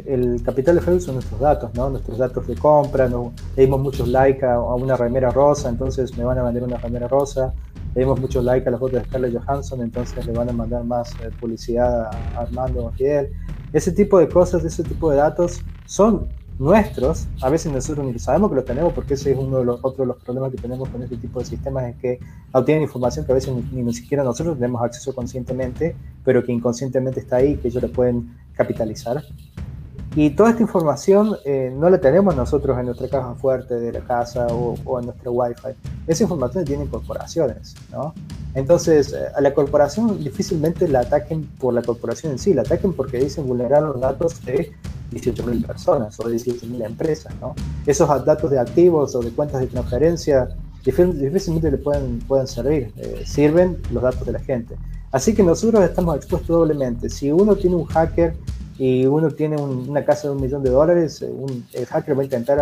el 0.05 0.41
capital 0.43 0.75
de 0.75 0.81
Facebook 0.81 1.03
son 1.03 1.15
nuestros 1.15 1.39
datos, 1.39 1.73
¿no? 1.75 1.91
Nuestros 1.91 2.17
datos 2.17 2.47
de 2.47 2.55
compra, 2.55 3.07
le 3.07 3.31
dimos 3.55 3.79
muchos 3.79 4.07
likes 4.07 4.43
a, 4.43 4.59
una 4.59 4.97
remera 4.97 5.29
rosa, 5.29 5.69
entonces 5.69 6.17
me 6.17 6.23
van 6.23 6.39
a 6.39 6.43
vender 6.43 6.63
una 6.63 6.77
remera 6.77 7.07
rosa, 7.07 7.53
le 7.93 8.01
dimos 8.01 8.19
muchos 8.19 8.43
likes 8.43 8.67
a 8.67 8.71
las 8.71 8.79
fotos 8.79 9.01
de 9.01 9.05
Scarlett 9.05 9.37
Johansson, 9.37 9.81
entonces 9.81 10.25
le 10.25 10.33
van 10.33 10.49
a 10.49 10.53
mandar 10.53 10.83
más 10.83 11.11
eh, 11.21 11.29
publicidad 11.39 12.05
a 12.05 12.41
Armando 12.41 12.85
o 12.85 12.91
Fidel. 12.91 13.31
Ese 13.73 13.91
tipo 13.91 14.17
de 14.17 14.27
cosas, 14.27 14.63
ese 14.63 14.83
tipo 14.83 15.11
de 15.11 15.17
datos 15.17 15.61
son 15.85 16.27
nuestros, 16.59 17.25
a 17.41 17.49
veces 17.49 17.71
nosotros 17.71 18.05
ni 18.05 18.19
sabemos 18.19 18.49
que 18.49 18.57
los 18.57 18.65
tenemos 18.65 18.91
porque 18.91 19.13
ese 19.13 19.31
es 19.31 19.37
uno 19.37 19.59
de 19.59 19.65
los 19.65 19.77
otros 19.77 19.99
de 19.99 20.05
los 20.07 20.17
problemas 20.17 20.51
que 20.51 20.57
tenemos 20.57 20.89
con 20.89 21.01
este 21.01 21.15
tipo 21.15 21.39
de 21.39 21.45
sistemas 21.45 21.85
es 21.85 21.95
que 21.95 22.19
obtienen 22.51 22.83
información 22.83 23.25
que 23.25 23.31
a 23.31 23.35
veces 23.35 23.53
ni, 23.71 23.81
ni, 23.81 23.93
siquiera 23.93 24.25
nosotros 24.25 24.55
tenemos 24.55 24.81
acceso 24.81 25.15
conscientemente, 25.15 25.95
pero 26.25 26.43
que 26.43 26.51
inconscientemente 26.51 27.21
está 27.21 27.37
ahí, 27.37 27.55
que 27.55 27.69
ellos 27.69 27.81
la 27.81 27.89
pueden 27.89 28.35
capitalizar. 28.53 29.23
Y 30.15 30.31
toda 30.31 30.49
esta 30.49 30.61
información 30.61 31.37
eh, 31.45 31.71
no 31.75 31.89
la 31.89 31.99
tenemos 31.99 32.35
nosotros 32.35 32.77
en 32.79 32.87
nuestra 32.87 33.07
caja 33.07 33.35
fuerte 33.35 33.75
de 33.75 33.91
la 33.91 34.01
casa 34.01 34.47
o, 34.47 34.75
o 34.83 34.99
en 34.99 35.05
nuestro 35.05 35.31
Wi-Fi. 35.31 35.69
Esa 36.07 36.23
información 36.23 36.63
la 36.63 36.67
tienen 36.67 36.87
corporaciones, 36.87 37.75
¿no? 37.91 38.13
Entonces, 38.55 39.13
eh, 39.13 39.27
a 39.35 39.41
la 39.41 39.53
corporación 39.53 40.23
difícilmente 40.23 40.87
la 40.87 41.01
ataquen 41.01 41.45
por 41.59 41.73
la 41.73 41.83
corporación 41.83 42.31
en 42.31 42.39
sí, 42.39 42.53
la 42.53 42.63
ataquen 42.63 42.93
porque 42.93 43.19
dicen 43.19 43.47
vulnerar 43.47 43.83
los 43.83 43.99
datos 43.99 44.43
de 44.43 44.71
18.000 45.11 45.65
personas 45.65 46.19
o 46.19 46.23
18.000 46.23 46.85
empresas. 46.85 47.33
¿no? 47.39 47.53
Esos 47.85 48.07
datos 48.25 48.49
de 48.49 48.59
activos 48.59 49.15
o 49.15 49.21
de 49.21 49.31
cuentas 49.31 49.61
de 49.61 49.67
transferencia 49.67 50.49
difícilmente 50.83 51.69
le 51.69 51.77
pueden, 51.77 52.19
pueden 52.19 52.47
servir, 52.47 52.91
eh, 52.97 53.23
sirven 53.25 53.77
los 53.91 54.01
datos 54.01 54.25
de 54.25 54.31
la 54.31 54.39
gente. 54.39 54.75
Así 55.11 55.33
que 55.33 55.43
nosotros 55.43 55.83
estamos 55.83 56.15
expuestos 56.15 56.47
doblemente. 56.47 57.09
Si 57.09 57.31
uno 57.31 57.55
tiene 57.55 57.75
un 57.75 57.85
hacker 57.85 58.35
y 58.79 59.05
uno 59.05 59.29
tiene 59.29 59.57
una 59.57 60.03
casa 60.03 60.29
de 60.29 60.35
un 60.35 60.41
millón 60.41 60.63
de 60.63 60.71
dólares, 60.71 61.21
eh, 61.21 61.31
el 61.73 61.85
hacker 61.85 62.17
va 62.17 62.21
a 62.21 62.25
intentar 62.25 62.59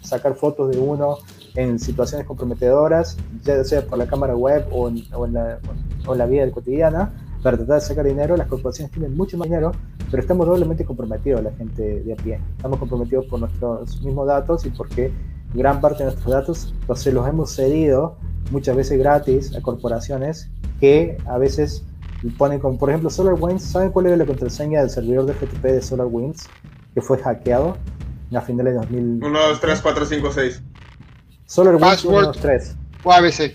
sacar 0.00 0.34
fotos 0.34 0.70
de 0.70 0.78
uno 0.78 1.18
en 1.54 1.78
situaciones 1.78 2.26
comprometedoras, 2.26 3.18
ya 3.44 3.62
sea 3.64 3.82
por 3.82 3.98
la 3.98 4.06
cámara 4.06 4.34
web 4.34 4.66
o 4.70 4.88
en, 4.88 5.02
o 5.12 5.26
en 5.26 5.34
la, 5.34 5.58
o 6.06 6.12
en 6.12 6.18
la 6.18 6.26
vida 6.26 6.50
cotidiana, 6.50 7.12
para 7.42 7.58
tratar 7.58 7.80
de 7.80 7.86
sacar 7.86 8.06
dinero. 8.06 8.36
Las 8.36 8.46
corporaciones 8.46 8.90
tienen 8.92 9.14
mucho 9.16 9.36
más 9.36 9.48
dinero 9.48 9.72
pero 10.10 10.22
estamos 10.22 10.46
doblemente 10.46 10.84
comprometidos 10.84 11.42
la 11.42 11.52
gente 11.52 12.00
de 12.00 12.12
a 12.12 12.16
pie. 12.16 12.40
Estamos 12.56 12.78
comprometidos 12.78 13.26
por 13.26 13.40
nuestros 13.40 14.00
mismos 14.02 14.26
datos 14.26 14.64
y 14.64 14.70
porque 14.70 15.12
gran 15.54 15.80
parte 15.80 15.98
de 15.98 16.10
nuestros 16.10 16.32
datos 16.32 16.74
los, 16.86 17.06
los 17.06 17.28
hemos 17.28 17.50
cedido 17.54 18.16
muchas 18.50 18.76
veces 18.76 18.98
gratis 18.98 19.54
a 19.54 19.60
corporaciones 19.60 20.50
que 20.80 21.18
a 21.26 21.38
veces 21.38 21.84
ponen 22.36 22.58
como, 22.58 22.78
por 22.78 22.90
ejemplo, 22.90 23.10
SolarWinds. 23.10 23.62
¿Saben 23.62 23.90
cuál 23.90 24.06
era 24.06 24.16
la 24.16 24.26
contraseña 24.26 24.80
del 24.80 24.90
servidor 24.90 25.26
de 25.26 25.34
FTP 25.34 25.62
de 25.62 25.82
SolarWinds 25.82 26.48
que 26.94 27.00
fue 27.00 27.18
hackeado 27.18 27.76
a 28.34 28.40
finales 28.40 28.74
de 28.74 28.80
2000? 28.80 29.24
1, 29.24 29.40
2, 29.48 29.60
3, 29.60 29.80
4, 29.80 30.04
5, 30.06 30.32
6. 30.32 30.62
SolarWinds 31.46 32.04
1, 32.04 32.22
2, 32.22 32.38
3. 32.38 32.76
O 33.04 33.12
ABC. 33.12 33.54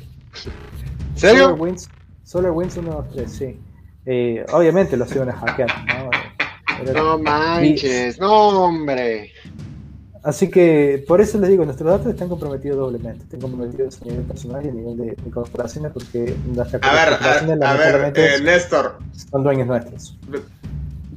serio? 1.16 1.44
SolarWinds, 1.50 1.90
SolarWinds 2.24 2.74
123, 2.74 3.32
sí. 3.32 3.60
Eh, 4.06 4.46
obviamente 4.52 4.98
los 4.98 5.14
iban 5.16 5.30
a 5.30 5.34
hackear, 5.34 5.70
¿no? 5.88 6.10
Pero, 6.86 7.04
no 7.04 7.20
manches, 7.20 8.20
no 8.20 8.66
hombre. 8.66 9.33
Así 10.24 10.50
que 10.50 11.04
por 11.06 11.20
eso 11.20 11.38
les 11.38 11.50
digo, 11.50 11.66
nuestros 11.66 11.90
datos 11.90 12.08
están 12.08 12.30
comprometidos 12.30 12.78
doblemente. 12.78 13.26
Están 13.26 13.42
comprometidos 13.42 14.02
a 14.02 14.06
nivel 14.06 14.24
personal 14.24 14.66
y 14.66 14.70
a 14.70 14.72
nivel 14.72 14.98
de, 14.98 15.06
de 15.22 15.32
corporaciones 15.32 15.92
porque 15.92 16.34
las 16.56 16.74
a 16.74 16.78
ver, 16.78 17.62
a, 17.62 17.74
ver, 17.74 18.14
eh, 18.16 18.40
Néstor. 18.42 19.00
Son 19.30 19.44
dueños 19.44 19.68
nuestros. 19.68 20.18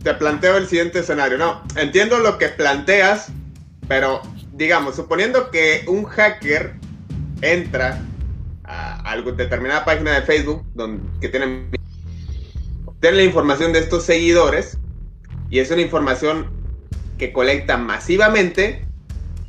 Te 0.03 0.15
planteo 0.15 0.57
el 0.57 0.67
siguiente 0.67 0.99
escenario. 0.99 1.39
No, 1.39 1.63
entiendo 1.77 2.19
lo 2.19 2.37
que 2.37 2.49
planteas, 2.49 3.29
pero 3.87 4.23
digamos, 4.55 4.97
suponiendo 4.97 5.53
que 5.53 5.85
un 5.87 6.05
hacker 6.05 6.75
entra 7.43 8.03
a 8.65 9.17
determinada 9.37 9.85
página 9.85 10.15
de 10.15 10.23
Facebook 10.23 10.65
donde, 10.75 11.01
que 11.21 11.29
tiene, 11.29 11.71
tiene 13.01 13.17
la 13.19 13.23
información 13.23 13.73
de 13.73 13.79
estos 13.79 14.03
seguidores 14.03 14.79
y 15.49 15.61
es 15.61 15.71
una 15.71 15.83
información 15.83 16.51
que 17.19 17.33
colecta 17.33 17.77
masivamente 17.77 18.86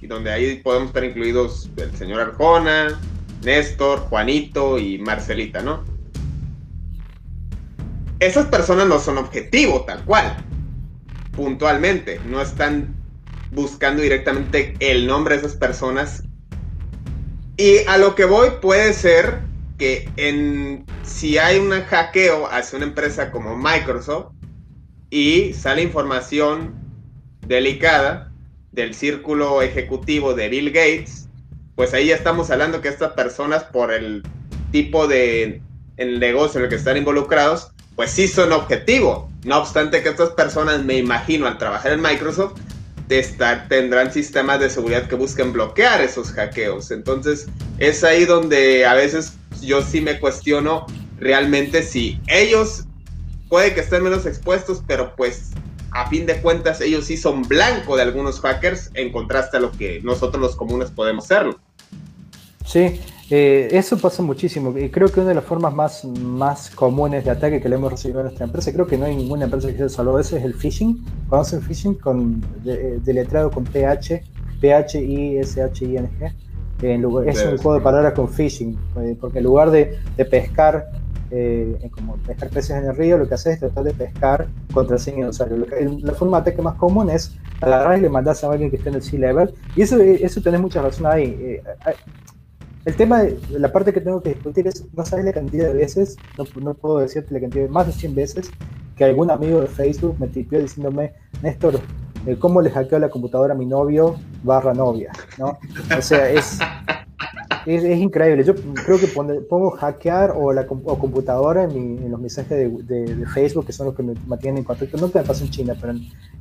y 0.01 0.07
donde 0.07 0.31
ahí 0.31 0.55
podemos 0.63 0.89
estar 0.89 1.03
incluidos 1.03 1.69
el 1.77 1.95
señor 1.95 2.21
Arjona, 2.21 2.99
Néstor, 3.43 3.99
Juanito 3.99 4.77
y 4.77 4.97
Marcelita, 4.99 5.61
¿no? 5.61 5.83
Esas 8.19 8.47
personas 8.47 8.87
no 8.87 8.99
son 8.99 9.17
objetivo 9.17 9.81
tal 9.81 10.03
cual, 10.03 10.37
puntualmente, 11.35 12.19
no 12.25 12.41
están 12.41 12.95
buscando 13.51 14.01
directamente 14.01 14.75
el 14.79 15.05
nombre 15.07 15.35
de 15.35 15.41
esas 15.41 15.57
personas. 15.57 16.23
Y 17.57 17.79
a 17.87 17.97
lo 17.97 18.15
que 18.15 18.25
voy 18.25 18.49
puede 18.61 18.93
ser 18.93 19.39
que 19.77 20.09
en, 20.17 20.85
si 21.03 21.37
hay 21.37 21.59
un 21.59 21.71
hackeo 21.71 22.47
hacia 22.47 22.77
una 22.77 22.87
empresa 22.87 23.31
como 23.31 23.55
Microsoft 23.55 24.33
y 25.09 25.53
sale 25.53 25.83
información 25.83 26.75
delicada, 27.45 28.31
del 28.71 28.93
círculo 28.93 29.61
ejecutivo 29.61 30.33
de 30.33 30.49
Bill 30.49 30.71
Gates, 30.71 31.27
pues 31.75 31.93
ahí 31.93 32.07
ya 32.07 32.15
estamos 32.15 32.49
hablando 32.49 32.81
que 32.81 32.89
estas 32.89 33.13
personas, 33.13 33.63
por 33.63 33.93
el 33.93 34.23
tipo 34.71 35.07
de 35.07 35.61
el 35.97 36.19
negocio 36.19 36.59
en 36.59 36.65
el 36.65 36.69
que 36.69 36.75
están 36.75 36.97
involucrados, 36.97 37.71
pues 37.95 38.11
sí 38.11 38.27
son 38.27 38.51
objetivo. 38.51 39.29
No 39.43 39.57
obstante 39.57 40.03
que 40.03 40.09
estas 40.09 40.29
personas, 40.31 40.83
me 40.83 40.97
imagino, 40.97 41.47
al 41.47 41.57
trabajar 41.57 41.93
en 41.93 42.01
Microsoft, 42.01 42.59
estar, 43.09 43.67
tendrán 43.67 44.11
sistemas 44.11 44.59
de 44.59 44.69
seguridad 44.69 45.07
que 45.07 45.15
busquen 45.15 45.53
bloquear 45.53 46.01
esos 46.01 46.31
hackeos. 46.31 46.91
Entonces, 46.91 47.47
es 47.79 48.03
ahí 48.03 48.25
donde 48.25 48.85
a 48.85 48.93
veces 48.93 49.33
yo 49.61 49.81
sí 49.81 50.01
me 50.01 50.19
cuestiono 50.19 50.85
realmente 51.19 51.81
si 51.83 52.19
ellos 52.27 52.85
puede 53.49 53.73
que 53.73 53.79
estén 53.79 54.03
menos 54.03 54.25
expuestos, 54.25 54.83
pero 54.85 55.15
pues 55.15 55.51
a 55.91 56.07
fin 56.09 56.25
de 56.25 56.41
cuentas 56.41 56.81
ellos 56.81 57.05
sí 57.05 57.17
son 57.17 57.43
blanco 57.43 57.95
de 57.95 58.03
algunos 58.03 58.39
hackers 58.41 58.91
en 58.93 59.11
contraste 59.11 59.57
a 59.57 59.59
lo 59.59 59.71
que 59.71 60.01
nosotros 60.01 60.41
los 60.41 60.55
comunes 60.55 60.91
podemos 60.91 61.25
serlo. 61.25 61.59
Sí, 62.65 62.99
eh, 63.29 63.67
eso 63.71 63.97
pasa 63.97 64.21
muchísimo 64.23 64.77
y 64.77 64.89
creo 64.89 65.09
que 65.09 65.19
una 65.19 65.29
de 65.29 65.35
las 65.35 65.43
formas 65.43 65.73
más, 65.73 66.05
más 66.05 66.69
comunes 66.69 67.25
de 67.25 67.31
ataque 67.31 67.61
que 67.61 67.67
le 67.69 67.75
hemos 67.75 67.91
recibido 67.91 68.21
a 68.21 68.23
nuestra 68.23 68.45
empresa, 68.45 68.71
creo 68.71 68.87
que 68.87 68.97
no 68.97 69.05
hay 69.05 69.15
ninguna 69.15 69.45
empresa 69.45 69.69
que 69.69 69.77
se 69.77 69.89
salvo 69.89 70.19
eso, 70.19 70.37
es 70.37 70.43
el 70.43 70.53
phishing. 70.53 71.03
¿Conocen 71.29 71.61
phishing? 71.61 71.95
Con, 71.95 72.41
de, 72.63 73.01
letrado 73.13 73.51
con 73.51 73.63
PH, 73.65 74.21
P-H-I-S-H-I-N-G. 74.61 76.33
es 77.29 77.45
un 77.45 77.57
juego 77.57 77.75
de 77.75 77.81
palabras 77.81 78.13
con 78.13 78.29
phishing, 78.29 78.77
eh, 79.01 79.17
porque 79.19 79.39
en 79.39 79.45
lugar 79.45 79.71
de, 79.71 79.97
de 80.15 80.25
pescar 80.25 80.89
eh, 81.29 81.89
como 81.93 82.15
pescar 82.17 82.49
peces 82.49 82.71
en 82.71 82.85
el 82.85 82.95
río, 82.95 83.17
lo 83.17 83.27
que 83.27 83.33
haces 83.33 83.55
es 83.55 83.59
tratar 83.59 83.83
de 83.83 83.93
pescar 83.93 84.47
contraseña 84.73 85.23
de 85.23 85.29
usuario. 85.29 85.65
la 86.01 86.13
forma 86.13 86.37
de 86.37 86.41
ataque 86.41 86.61
más 86.61 86.75
común 86.75 87.09
es 87.09 87.37
agarrar 87.61 87.97
y 87.97 88.01
le 88.01 88.09
mandas 88.09 88.43
a 88.43 88.51
alguien 88.51 88.69
que 88.69 88.77
esté 88.77 88.89
en 88.89 88.95
el 88.95 89.03
C-Level. 89.03 89.53
Y 89.75 89.81
eso, 89.81 89.99
eso 89.99 90.41
tenés 90.41 90.61
mucha 90.61 90.81
razón 90.81 91.07
ahí. 91.07 91.37
Eh, 91.39 91.63
eh, 91.85 91.93
el 92.85 92.95
tema, 92.95 93.23
de, 93.23 93.37
la 93.51 93.71
parte 93.71 93.91
que 93.91 93.99
tengo 93.99 94.21
que 94.21 94.29
discutir 94.29 94.67
es, 94.67 94.85
no 94.93 95.05
sabes 95.05 95.25
la 95.25 95.33
cantidad 95.33 95.67
de 95.67 95.73
veces, 95.73 96.15
no, 96.37 96.45
no 96.61 96.73
puedo 96.73 96.99
decirte 96.99 97.33
la 97.33 97.41
cantidad 97.41 97.65
de 97.65 97.69
más 97.69 97.87
de 97.87 97.93
100 97.93 98.15
veces, 98.15 98.51
que 98.95 99.03
algún 99.03 99.29
amigo 99.29 99.59
de 99.59 99.67
Facebook 99.67 100.15
me 100.19 100.27
tipió 100.27 100.59
diciéndome, 100.59 101.13
Néstor, 101.43 101.81
¿cómo 102.39 102.61
le 102.61 102.71
hackeo 102.71 102.99
la 102.99 103.09
computadora 103.09 103.53
a 103.53 103.57
mi 103.57 103.65
novio 103.65 104.15
barra 104.43 104.73
novia? 104.73 105.11
¿no? 105.37 105.59
O 105.97 106.01
sea, 106.01 106.29
es, 106.29 106.59
es, 107.75 107.99
increíble. 107.99 108.43
Yo 108.43 108.55
creo 108.55 108.97
que 108.97 109.07
pongo 109.07 109.71
hackear 109.71 110.33
o 110.35 110.53
la 110.53 110.65
computadora 110.65 111.63
en, 111.63 112.09
los 112.09 112.19
mensajes 112.19 112.71
de, 112.87 113.25
Facebook, 113.33 113.65
que 113.65 113.73
son 113.73 113.87
los 113.87 113.95
que 113.95 114.03
me 114.03 114.13
mantienen 114.25 114.59
en 114.59 114.63
contacto. 114.63 114.97
No 114.97 115.09
te 115.09 115.21
pasa 115.21 115.43
en 115.43 115.49
China, 115.49 115.75
pero 115.79 115.93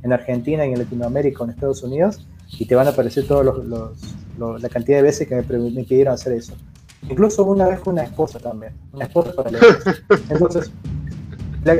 en, 0.03 0.13
Argentina 0.13 0.63
en 0.63 0.77
Latinoamérica 0.77 1.41
o 1.41 1.45
en 1.45 1.51
Estados 1.51 1.83
Unidos, 1.83 2.25
y 2.57 2.65
te 2.65 2.75
van 2.75 2.87
a 2.87 2.91
aparecer 2.91 3.27
todos 3.27 3.45
los, 3.65 4.61
la 4.61 4.69
cantidad 4.69 4.97
de 4.97 5.03
veces 5.03 5.27
que 5.27 5.35
me, 5.35 5.41
me 5.43 5.83
pidieron 5.83 6.13
hacer 6.13 6.33
eso. 6.33 6.55
Incluso 7.09 7.43
una 7.43 7.67
vez 7.67 7.79
fue 7.79 7.93
una 7.93 8.03
esposa 8.03 8.39
también, 8.39 8.73
una 8.91 9.05
esposa 9.05 9.33
para 9.33 9.49
Entonces, 10.29 10.71
la, 11.63 11.73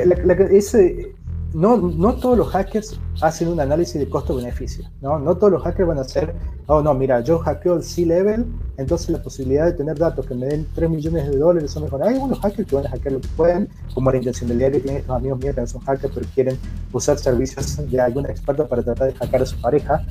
ese, 0.50 1.14
no, 1.54 1.78
no 1.78 2.14
todos 2.14 2.36
los 2.36 2.48
hackers 2.48 3.00
hacen 3.22 3.48
un 3.48 3.60
análisis 3.60 3.98
de 3.98 4.08
costo-beneficio, 4.08 4.88
¿no? 5.00 5.18
No 5.18 5.36
todos 5.36 5.52
los 5.52 5.62
hackers 5.62 5.88
van 5.88 5.98
a 5.98 6.02
hacer, 6.02 6.34
oh 6.66 6.82
no, 6.82 6.92
mira, 6.94 7.20
yo 7.20 7.38
hackeo 7.38 7.74
el 7.76 7.82
C-Level, 7.82 8.46
entonces 8.76 9.08
la 9.10 9.22
posibilidad 9.22 9.64
de 9.64 9.72
tener 9.72 9.98
datos 9.98 10.26
que 10.26 10.34
me 10.34 10.46
den 10.46 10.66
3 10.74 10.90
millones 10.90 11.30
de 11.30 11.36
dólares 11.36 11.70
son 11.70 11.84
mejores. 11.84 12.06
Hay 12.06 12.14
algunos 12.14 12.38
hackers 12.40 12.68
que 12.68 12.76
van 12.76 12.86
a 12.86 12.90
hackear 12.90 13.12
lo 13.14 13.20
que 13.20 13.28
pueden, 13.28 13.68
como 13.94 14.10
la 14.10 14.18
intencionalidad 14.18 14.72
que 14.72 14.80
tienen 14.80 15.00
estos 15.00 15.16
amigos 15.16 15.38
míos 15.38 15.54
que 15.54 15.66
son 15.66 15.80
hackers, 15.80 16.12
pero 16.14 16.26
quieren 16.34 16.58
usar 16.92 17.18
servicios 17.18 17.90
de 17.90 18.00
algún 18.00 18.26
experto 18.26 18.66
para 18.68 18.82
tratar 18.82 19.12
de 19.12 19.14
hackear 19.14 19.42
a 19.42 19.46
su 19.46 19.60
pareja. 19.60 20.04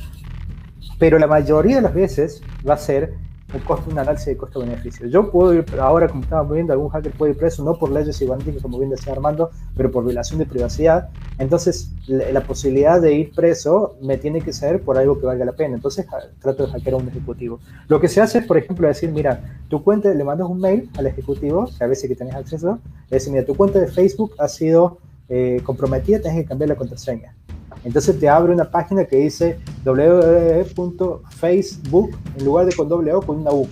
Pero 0.98 1.20
la 1.20 1.28
mayoría 1.28 1.76
de 1.76 1.82
las 1.84 1.94
veces 1.94 2.42
va 2.68 2.74
a 2.74 2.78
ser 2.78 3.14
un, 3.54 3.60
costo, 3.62 3.90
un 3.90 3.98
análisis 3.98 4.28
de 4.28 4.38
costo-beneficio. 4.38 5.08
Yo 5.08 5.32
puedo 5.32 5.54
ir, 5.54 5.66
ahora 5.80 6.08
como 6.08 6.24
estamos 6.24 6.52
viendo, 6.52 6.74
algún 6.74 6.90
hacker 6.90 7.12
puede 7.14 7.32
ir 7.32 7.38
preso, 7.38 7.64
no 7.64 7.78
por 7.78 7.92
leyes 7.92 8.22
y 8.22 8.28
como 8.62 8.78
bien 8.78 8.90
decía 8.90 9.14
Armando, 9.14 9.52
pero 9.76 9.92
por 9.92 10.04
violación 10.04 10.40
de 10.40 10.46
privacidad. 10.46 11.10
Entonces, 11.40 11.92
la, 12.08 12.42
posibilidad 12.42 13.02
de 13.02 13.14
ir 13.14 13.32
preso 13.32 13.96
me 14.02 14.18
tiene 14.18 14.42
que 14.42 14.52
ser 14.52 14.82
por 14.82 14.98
algo 14.98 15.20
que 15.20 15.26
valga 15.26 15.46
la 15.46 15.54
pena. 15.54 15.76
Entonces, 15.76 16.06
trato 16.42 16.66
de 16.66 16.72
hackear 16.72 16.96
a 16.96 16.98
un 16.98 17.08
ejecutivo. 17.08 17.60
Lo 17.88 18.00
que 18.00 18.08
se 18.08 18.22
hace 18.22 18.40
es, 18.40 18.46
por 18.46 18.58
ejemplo, 18.58 18.88
decir, 18.88 19.12
mira, 19.12 19.60
tu 19.70 19.84
cuenta, 19.84 20.14
le 20.14 20.24
mandas 20.24 20.48
un 20.48 20.60
mail 20.60 20.90
al 20.98 21.08
ejecutivo, 21.08 21.70
que 21.78 21.84
a 21.84 21.88
veces 21.88 22.10
que 22.10 22.16
tenés 22.16 22.36
acceso, 22.36 22.80
le 23.10 23.16
decir, 23.16 23.32
mira, 23.32 23.46
tu 23.46 23.56
cuenta 23.56 23.80
de 23.80 23.88
Facebook 23.88 24.34
ha 24.40 24.48
sido 24.48 25.00
eh, 25.30 25.62
comprometida, 25.64 26.20
tienes 26.20 26.42
que 26.42 26.48
cambiar 26.48 26.70
la 26.70 26.76
contraseña. 26.76 27.36
Entonces 27.84 28.20
te 28.20 28.28
abre 28.28 28.52
una 28.54 28.70
página 28.70 29.06
que 29.06 29.18
dice 29.18 29.60
www.facebook, 29.86 32.18
en 32.38 32.46
lugar 32.46 32.66
de 32.66 32.76
con 32.76 32.90
doble 32.90 33.14
o 33.14 33.22
con 33.22 33.38
una 33.38 33.52
u. 33.52 33.68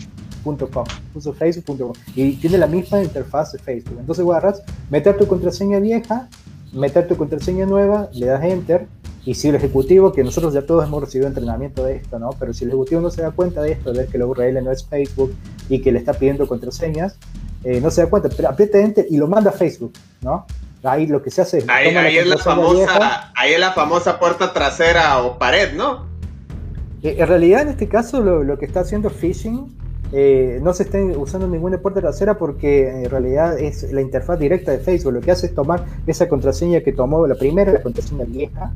facebook.com 0.45 1.93
y 2.15 2.33
tiene 2.33 2.59
la 2.59 2.67
misma 2.67 3.01
interfaz 3.01 3.53
de 3.53 3.59
Facebook. 3.59 3.97
Entonces 3.99 4.23
agarrar, 4.23 4.53
meter 4.91 5.17
tu 5.17 5.25
contraseña 5.25 5.79
vieja, 5.79 6.29
meter 6.71 7.07
tu 7.07 7.17
contraseña 7.17 7.65
nueva, 7.65 8.09
le 8.13 8.27
das 8.27 8.43
enter 8.43 8.87
y 9.25 9.33
si 9.33 9.49
el 9.49 9.55
ejecutivo, 9.55 10.13
que 10.13 10.23
nosotros 10.23 10.53
ya 10.53 10.61
todos 10.61 10.85
hemos 10.85 11.01
recibido 11.01 11.27
entrenamiento 11.27 11.83
de 11.83 11.95
esto, 11.95 12.19
¿no? 12.19 12.29
Pero 12.39 12.53
si 12.53 12.63
el 12.63 12.69
ejecutivo 12.69 13.01
no 13.01 13.09
se 13.09 13.23
da 13.23 13.31
cuenta 13.31 13.63
de 13.63 13.71
esto, 13.71 13.91
de 13.91 13.99
ver 13.99 14.07
que 14.07 14.19
la 14.19 14.27
URL 14.27 14.63
no 14.63 14.71
es 14.71 14.85
Facebook 14.85 15.33
y 15.67 15.81
que 15.81 15.91
le 15.91 15.97
está 15.97 16.13
pidiendo 16.13 16.47
contraseñas, 16.47 17.17
eh, 17.63 17.81
no 17.81 17.89
se 17.89 18.03
da 18.03 18.09
cuenta, 18.09 18.29
pero 18.29 18.49
aprieta 18.49 18.79
enter 18.79 19.07
y 19.09 19.17
lo 19.17 19.27
manda 19.27 19.49
a 19.49 19.53
Facebook, 19.53 19.93
¿no? 20.21 20.45
Ahí 20.85 21.07
lo 21.07 21.21
que 21.21 21.31
se 21.31 21.41
hace 21.41 21.63
Ahí, 21.67 21.87
es, 22.17 22.27
la 22.27 22.37
famosa, 22.37 23.31
ahí 23.35 23.53
es 23.53 23.59
la 23.59 23.71
famosa 23.71 24.19
puerta 24.19 24.53
trasera 24.53 25.21
o 25.23 25.37
pared, 25.39 25.73
¿no? 25.73 26.05
Eh, 27.01 27.15
en 27.19 27.27
realidad, 27.27 27.63
en 27.63 27.69
este 27.69 27.87
caso, 27.87 28.21
lo, 28.21 28.57
que 28.57 28.65
está 28.65 28.81
haciendo 28.81 29.09
phishing 29.09 29.75
eh, 30.11 30.59
no 30.61 30.73
se 30.73 30.83
está 30.83 30.99
usando 30.99 31.47
ninguna 31.47 31.79
puerta 31.79 31.99
trasera 31.99 32.37
porque 32.37 33.03
en 33.03 33.09
realidad 33.09 33.59
es 33.59 33.91
la 33.91 34.01
interfaz 34.01 34.39
directa 34.39 34.71
de 34.71 34.79
Facebook. 34.79 35.13
Lo 35.13 35.21
que 35.21 35.31
hace 35.31 35.47
es 35.47 35.55
tomar 35.55 35.83
esa 36.05 36.29
contraseña 36.29 36.81
que 36.81 36.93
tomó 36.93 37.25
la 37.25 37.35
primera, 37.35 37.71
la 37.71 37.81
contraseña 37.81 38.25
vieja, 38.25 38.71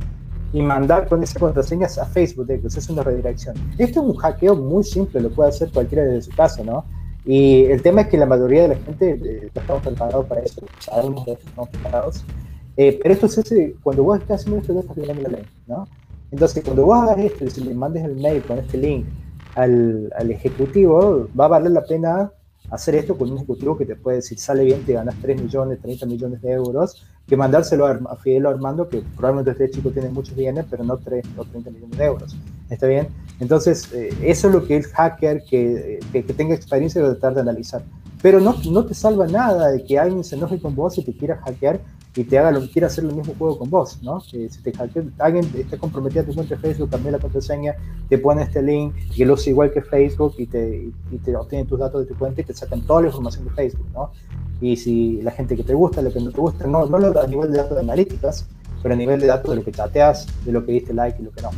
y 0.51 0.61
mandar 0.61 1.07
con 1.07 1.21
esa 1.23 1.39
contraseña 1.39 1.87
a 1.87 2.05
Facebook. 2.05 2.47
De 2.47 2.61
es 2.65 2.89
una 2.89 3.03
redirección. 3.03 3.55
Esto 3.77 4.01
es 4.01 4.05
un 4.07 4.15
hackeo 4.15 4.55
muy 4.55 4.83
simple, 4.83 5.21
lo 5.21 5.29
puede 5.29 5.49
hacer 5.49 5.71
cualquiera 5.71 6.03
desde 6.03 6.23
su 6.29 6.35
casa, 6.35 6.63
¿no? 6.63 6.85
Y 7.25 7.65
el 7.65 7.81
tema 7.81 8.01
es 8.01 8.07
que 8.07 8.17
la 8.17 8.25
mayoría 8.25 8.63
de 8.63 8.67
la 8.69 8.75
gente 8.75 9.11
eh, 9.11 9.51
no 9.53 9.61
estamos 9.61 9.83
preparados 9.83 10.25
para 10.25 10.41
eso, 10.41 10.61
sabemos 10.79 11.25
que 11.25 11.33
estamos 11.33 11.69
preparados. 11.69 12.23
Eh, 12.77 12.97
pero 13.01 13.13
esto 13.13 13.27
se 13.27 13.41
hace 13.41 13.75
cuando 13.83 14.03
vos 14.03 14.19
estás 14.19 14.41
haciendo 14.41 14.61
esto, 14.61 14.79
estás 14.79 14.95
violando 14.95 15.23
la 15.23 15.29
ley, 15.29 15.45
¿no? 15.67 15.87
Entonces, 16.31 16.63
cuando 16.63 16.85
vos 16.85 16.97
hagas 16.97 17.19
esto 17.19 17.45
y 17.45 17.49
si 17.49 17.61
le 17.61 17.73
mandes 17.73 18.05
el 18.05 18.15
mail 18.15 18.41
con 18.43 18.59
este 18.59 18.77
link 18.77 19.05
al, 19.55 20.11
al, 20.15 20.31
ejecutivo, 20.31 21.27
va 21.37 21.45
a 21.45 21.49
valer 21.49 21.71
la 21.71 21.83
pena 21.83 22.31
hacer 22.69 22.95
esto 22.95 23.17
con 23.17 23.31
un 23.31 23.37
ejecutivo 23.37 23.77
que 23.77 23.85
te 23.85 23.95
puede 23.95 24.17
decir, 24.17 24.37
sale 24.39 24.63
bien, 24.63 24.85
te 24.85 24.93
ganas 24.93 25.15
3 25.21 25.41
millones, 25.41 25.81
30 25.81 26.05
millones 26.05 26.41
de 26.41 26.51
euros, 26.51 27.03
que 27.29 27.37
mandárselo 27.37 27.85
a, 27.85 28.15
Fidel 28.17 28.47
Armando, 28.47 28.89
que 28.89 29.03
probablemente 29.15 29.51
este 29.51 29.77
chico 29.77 29.91
tiene 29.91 30.09
muchos 30.09 30.35
bienes, 30.35 30.65
pero 30.69 30.83
no 30.83 30.97
3 30.97 31.23
o 31.37 31.45
30 31.45 31.69
millones 31.69 31.97
de 31.97 32.05
euros. 32.05 32.35
¿Está 32.69 32.87
bien? 32.87 33.07
Entonces, 33.39 33.93
eh, 33.93 34.09
eso 34.23 34.47
es 34.47 34.53
lo 34.53 34.65
que 34.65 34.77
el 34.77 34.83
hacker 34.85 35.43
que, 35.43 35.99
que, 36.11 36.23
tenga 36.23 36.55
experiencia 36.55 37.01
debe 37.01 37.13
tratar 37.13 37.35
de 37.35 37.41
analizar. 37.41 37.83
pero 38.21 38.41
no, 38.41 38.55
no 38.69 38.85
te 38.85 38.93
salva 38.95 39.27
nada 39.27 39.69
de 39.71 39.83
que 39.83 39.97
alguien 39.99 40.23
se 40.23 40.35
enoje 40.35 40.59
con 40.59 40.75
vos 40.75 40.97
y 40.97 41.03
te 41.03 41.13
quiera 41.13 41.37
hackear 41.37 41.79
y 42.19 42.25
te 42.25 42.37
haga 42.37 42.51
lo 42.51 42.59
que 42.59 42.69
quiera 42.69 42.87
hacer 42.87 43.05
el 43.05 43.13
mismo 43.13 43.33
juego 43.37 43.57
con 43.57 43.69
vos, 43.69 44.03
¿no? 44.03 44.19
si 44.19 44.49
te 44.49 44.73
alguien 45.19 45.49
está 45.55 45.77
comprometido 45.77 46.23
a 46.23 46.25
tu 46.25 46.35
cuenta 46.35 46.55
de 46.55 46.61
Facebook, 46.61 46.89
cambia 46.89 47.11
la 47.13 47.19
contraseña, 47.19 47.75
te 48.09 48.17
pone 48.17 48.43
este 48.43 48.61
link 48.61 48.93
y 49.15 49.23
lo 49.23 49.35
usa 49.35 49.51
igual 49.51 49.71
que 49.71 49.81
Facebook 49.81 50.33
y 50.37 50.45
te, 50.45 50.91
y 51.11 51.17
te 51.19 51.33
obtiene 51.37 51.63
tus 51.63 51.79
datos 51.79 52.01
de 52.01 52.07
tu 52.07 52.19
cuenta 52.19 52.41
y 52.41 52.43
te 52.43 52.53
sacan 52.53 52.81
toda 52.81 53.03
la 53.03 53.07
información 53.07 53.45
de 53.45 53.51
Facebook, 53.51 53.87
¿no? 53.93 54.11
Y 54.59 54.75
si 54.75 55.21
la 55.21 55.31
gente 55.31 55.55
que 55.55 55.63
te 55.63 55.73
gusta, 55.73 56.01
lo 56.01 56.11
que 56.11 56.19
no 56.19 56.29
te 56.31 56.41
gusta, 56.41 56.67
no, 56.67 56.85
no 56.87 56.97
a 56.97 57.27
nivel 57.27 57.53
de 57.53 57.57
datos 57.57 57.75
de 57.75 57.83
analíticas, 57.83 58.45
pero 58.83 58.93
a 58.93 58.97
nivel 58.97 59.21
de 59.21 59.27
datos 59.27 59.51
de 59.51 59.55
lo 59.55 59.63
que 59.63 59.71
chateas, 59.71 60.27
de 60.43 60.51
lo 60.51 60.65
que 60.65 60.73
diste 60.73 60.93
like 60.93 61.21
y 61.21 61.23
lo 61.23 61.31
que 61.31 61.41
no. 61.41 61.51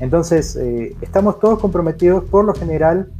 Entonces, 0.00 0.56
eh, 0.56 0.96
estamos 1.00 1.38
todos 1.38 1.60
comprometidos, 1.60 2.24
por 2.24 2.44
lo 2.44 2.54
general, 2.54 3.12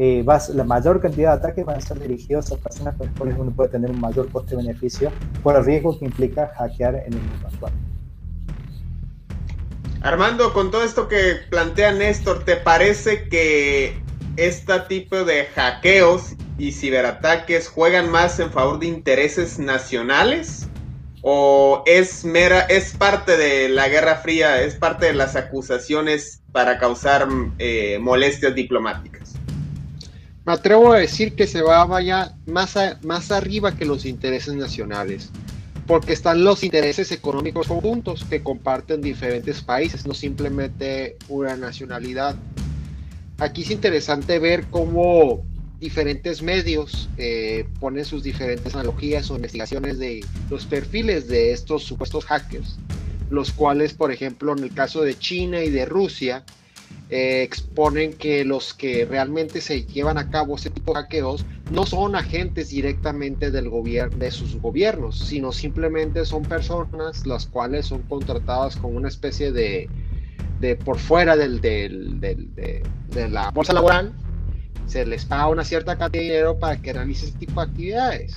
eh, 0.00 0.24
la 0.54 0.62
mayor 0.62 1.00
cantidad 1.00 1.32
de 1.32 1.38
ataques 1.38 1.64
van 1.64 1.78
a 1.78 1.80
ser 1.80 1.98
dirigidos 1.98 2.52
a 2.52 2.56
personas 2.56 2.94
con 2.96 3.08
las 3.08 3.16
cuales 3.16 3.36
uno 3.36 3.50
puede 3.50 3.70
tener 3.70 3.90
un 3.90 4.00
mayor 4.00 4.30
coste-beneficio 4.30 5.10
por 5.42 5.56
el 5.56 5.64
riesgo 5.64 5.98
que 5.98 6.04
implica 6.04 6.52
hackear 6.56 6.94
en 6.94 7.14
el 7.14 7.20
mundo 7.20 7.48
actual. 7.48 7.72
Armando, 10.00 10.52
con 10.52 10.70
todo 10.70 10.84
esto 10.84 11.08
que 11.08 11.38
plantea 11.50 11.90
Néstor, 11.90 12.44
¿te 12.44 12.54
parece 12.54 13.28
que 13.28 14.00
este 14.36 14.78
tipo 14.88 15.24
de 15.24 15.46
hackeos 15.46 16.36
y 16.58 16.70
ciberataques 16.70 17.66
juegan 17.66 18.08
más 18.08 18.38
en 18.38 18.52
favor 18.52 18.78
de 18.78 18.86
intereses 18.86 19.58
nacionales? 19.58 20.68
¿O 21.22 21.82
es 21.86 22.24
mera, 22.24 22.60
es 22.60 22.96
parte 22.96 23.36
de 23.36 23.68
la 23.68 23.88
Guerra 23.88 24.18
Fría, 24.18 24.62
es 24.62 24.76
parte 24.76 25.06
de 25.06 25.14
las 25.14 25.34
acusaciones 25.34 26.40
para 26.52 26.78
causar 26.78 27.26
eh, 27.58 27.98
molestias 28.00 28.54
diplomáticas? 28.54 29.17
Me 30.48 30.54
atrevo 30.54 30.94
a 30.94 30.98
decir 30.98 31.34
que 31.34 31.46
se 31.46 31.60
va 31.60 31.84
vaya 31.84 32.34
más, 32.46 32.74
más 33.02 33.30
arriba 33.32 33.76
que 33.76 33.84
los 33.84 34.06
intereses 34.06 34.54
nacionales, 34.54 35.28
porque 35.86 36.14
están 36.14 36.42
los 36.42 36.64
intereses 36.64 37.12
económicos 37.12 37.66
conjuntos 37.66 38.24
que 38.24 38.42
comparten 38.42 39.02
diferentes 39.02 39.60
países, 39.60 40.06
no 40.06 40.14
simplemente 40.14 41.18
una 41.28 41.54
nacionalidad. 41.54 42.34
Aquí 43.36 43.60
es 43.60 43.70
interesante 43.70 44.38
ver 44.38 44.64
cómo 44.70 45.44
diferentes 45.80 46.40
medios 46.40 47.10
eh, 47.18 47.66
ponen 47.78 48.06
sus 48.06 48.22
diferentes 48.22 48.74
analogías 48.74 49.30
o 49.30 49.36
investigaciones 49.36 49.98
de 49.98 50.24
los 50.48 50.64
perfiles 50.64 51.28
de 51.28 51.52
estos 51.52 51.84
supuestos 51.84 52.24
hackers, 52.24 52.78
los 53.28 53.52
cuales, 53.52 53.92
por 53.92 54.12
ejemplo, 54.12 54.56
en 54.56 54.64
el 54.64 54.72
caso 54.72 55.02
de 55.02 55.18
China 55.18 55.62
y 55.62 55.68
de 55.68 55.84
Rusia, 55.84 56.42
eh, 57.10 57.42
exponen 57.42 58.12
que 58.12 58.44
los 58.44 58.74
que 58.74 59.06
realmente 59.06 59.62
se 59.62 59.86
llevan 59.86 60.18
a 60.18 60.28
cabo 60.28 60.56
ese 60.56 60.68
tipo 60.68 60.92
de 60.92 61.00
hackeos 61.00 61.46
no 61.70 61.86
son 61.86 62.14
agentes 62.14 62.68
directamente 62.68 63.50
del 63.50 63.70
gobierno 63.70 64.18
de 64.18 64.30
sus 64.30 64.60
gobiernos, 64.60 65.18
sino 65.18 65.50
simplemente 65.52 66.26
son 66.26 66.42
personas 66.42 67.26
las 67.26 67.46
cuales 67.46 67.86
son 67.86 68.02
contratadas 68.02 68.76
con 68.76 68.94
una 68.94 69.08
especie 69.08 69.52
de, 69.52 69.88
de 70.60 70.76
por 70.76 70.98
fuera 70.98 71.34
del, 71.34 71.62
del, 71.62 72.20
de, 72.20 72.82
de, 73.08 73.28
la 73.30 73.52
bolsa 73.52 73.72
laboral, 73.72 74.12
se 74.86 75.06
les 75.06 75.24
paga 75.24 75.48
una 75.48 75.64
cierta 75.64 75.96
cantidad 75.96 76.20
de 76.20 76.28
dinero 76.28 76.58
para 76.58 76.76
que 76.76 76.92
realice 76.92 77.24
ese 77.26 77.38
tipo 77.38 77.60
de 77.62 77.70
actividades, 77.70 78.36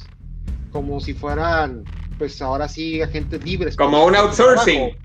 como 0.72 1.02
si 1.02 1.14
fueran, 1.14 1.84
pues 2.18 2.42
ahora 2.42 2.70
sí, 2.70 3.02
agentes 3.02 3.44
libres. 3.44 3.76
Como 3.76 4.06
un 4.06 4.16
outsourcing 4.16 4.96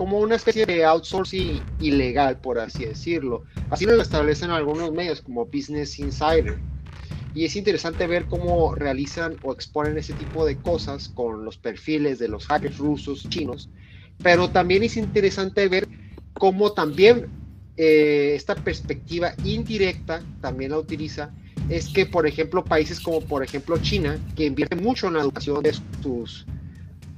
como 0.00 0.18
una 0.18 0.36
especie 0.36 0.64
de 0.64 0.82
outsourcing 0.82 1.60
ilegal, 1.78 2.38
por 2.40 2.58
así 2.58 2.86
decirlo. 2.86 3.44
Así 3.68 3.84
lo 3.84 4.00
establecen 4.00 4.48
algunos 4.48 4.90
medios 4.92 5.20
como 5.20 5.44
Business 5.44 5.98
Insider. 5.98 6.56
Y 7.34 7.44
es 7.44 7.54
interesante 7.54 8.06
ver 8.06 8.24
cómo 8.24 8.74
realizan 8.74 9.36
o 9.42 9.52
exponen 9.52 9.98
ese 9.98 10.14
tipo 10.14 10.46
de 10.46 10.56
cosas 10.56 11.10
con 11.10 11.44
los 11.44 11.58
perfiles 11.58 12.18
de 12.18 12.28
los 12.28 12.46
hackers 12.46 12.78
rusos, 12.78 13.28
chinos. 13.28 13.68
Pero 14.22 14.48
también 14.48 14.82
es 14.84 14.96
interesante 14.96 15.68
ver 15.68 15.86
cómo 16.32 16.72
también 16.72 17.26
eh, 17.76 18.32
esta 18.34 18.54
perspectiva 18.54 19.34
indirecta 19.44 20.22
también 20.40 20.70
la 20.70 20.78
utiliza. 20.78 21.30
Es 21.68 21.90
que, 21.90 22.06
por 22.06 22.26
ejemplo, 22.26 22.64
países 22.64 23.00
como, 23.00 23.20
por 23.20 23.44
ejemplo, 23.44 23.76
China, 23.76 24.18
que 24.34 24.46
invierte 24.46 24.76
mucho 24.76 25.08
en 25.08 25.12
la 25.12 25.20
educación 25.20 25.62
de 25.62 25.74
sus, 26.02 26.46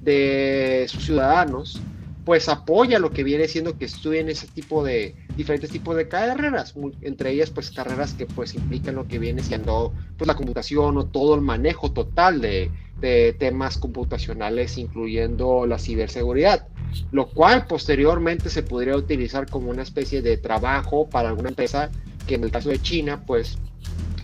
de 0.00 0.86
sus 0.88 1.04
ciudadanos, 1.04 1.80
pues 2.24 2.48
apoya 2.48 2.98
lo 2.98 3.10
que 3.10 3.24
viene 3.24 3.48
siendo 3.48 3.76
que 3.76 3.86
estudien 3.86 4.28
ese 4.28 4.46
tipo 4.46 4.84
de 4.84 5.14
diferentes 5.36 5.70
tipos 5.70 5.96
de 5.96 6.08
carreras, 6.08 6.74
entre 7.00 7.30
ellas 7.30 7.50
pues 7.50 7.70
carreras 7.70 8.14
que 8.14 8.26
pues 8.26 8.54
implican 8.54 8.94
lo 8.94 9.08
que 9.08 9.18
viene 9.18 9.42
siendo 9.42 9.92
pues 10.16 10.28
la 10.28 10.34
computación 10.34 10.96
o 10.98 11.06
todo 11.06 11.34
el 11.34 11.40
manejo 11.40 11.90
total 11.92 12.40
de, 12.40 12.70
de 13.00 13.34
temas 13.38 13.78
computacionales 13.78 14.78
incluyendo 14.78 15.66
la 15.66 15.78
ciberseguridad, 15.78 16.68
lo 17.10 17.28
cual 17.28 17.66
posteriormente 17.66 18.50
se 18.50 18.62
podría 18.62 18.96
utilizar 18.96 19.48
como 19.50 19.70
una 19.70 19.82
especie 19.82 20.22
de 20.22 20.36
trabajo 20.36 21.08
para 21.08 21.30
alguna 21.30 21.48
empresa 21.48 21.90
que 22.26 22.36
en 22.36 22.44
el 22.44 22.52
caso 22.52 22.68
de 22.68 22.80
China 22.80 23.24
pues 23.26 23.58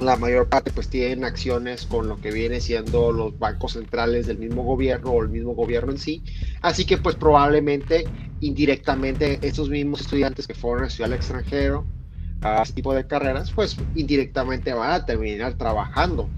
la 0.01 0.17
mayor 0.17 0.49
parte 0.49 0.71
pues 0.71 0.89
tienen 0.89 1.25
acciones 1.25 1.87
con 1.87 2.09
lo 2.09 2.21
que 2.21 2.31
viene 2.31 2.61
siendo 2.61 3.13
los 3.13 3.39
bancos 3.39 3.73
centrales 3.73 4.27
del 4.27 4.39
mismo 4.39 4.63
gobierno 4.63 5.11
o 5.11 5.23
el 5.23 5.29
mismo 5.29 5.55
gobierno 5.55 5.93
en 5.93 5.99
sí. 5.99 6.25
Así 6.63 6.85
que 6.85 6.99
pues 6.99 7.17
probablemente 7.17 8.05
indirectamente 8.41 9.39
estos 9.43 9.69
mismos 9.69 10.01
estudiantes 10.01 10.47
que 10.47 10.55
fueron 10.55 10.85
a 10.85 10.87
estudiar 10.87 11.11
al 11.11 11.17
extranjero 11.17 11.87
a 12.41 12.63
este 12.63 12.75
tipo 12.75 12.95
de 12.95 13.07
carreras 13.07 13.51
pues 13.51 13.77
indirectamente 13.95 14.73
van 14.73 14.93
a 14.93 15.05
terminar 15.05 15.55
trabajando 15.55 16.31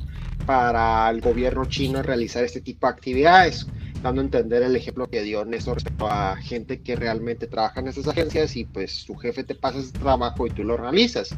para 0.46 1.11
el 1.11 1.20
gobierno 1.20 1.66
chino 1.66 2.02
realizar 2.02 2.42
este 2.44 2.62
tipo 2.62 2.86
de 2.86 2.92
actividades 2.94 3.66
dando 4.03 4.20
a 4.20 4.24
entender 4.24 4.62
el 4.62 4.76
ejemplo 4.76 5.09
que 5.09 5.22
dio 5.22 5.44
Néstor 5.44 5.74
respecto 5.74 6.11
a 6.11 6.36
gente 6.36 6.80
que 6.80 6.96
realmente 6.96 7.46
trabaja 7.46 7.80
en 7.80 7.88
esas 7.88 8.09
agencias 8.09 8.57
y 8.57 8.64
pues 8.64 8.92
su 8.92 9.14
jefe 9.16 9.44
te 9.44 9.55
pasa 9.55 9.78
ese 9.78 9.92
trabajo 9.92 10.46
y 10.46 10.51
tú 10.51 10.64
lo 10.64 10.76
realizas 10.76 11.30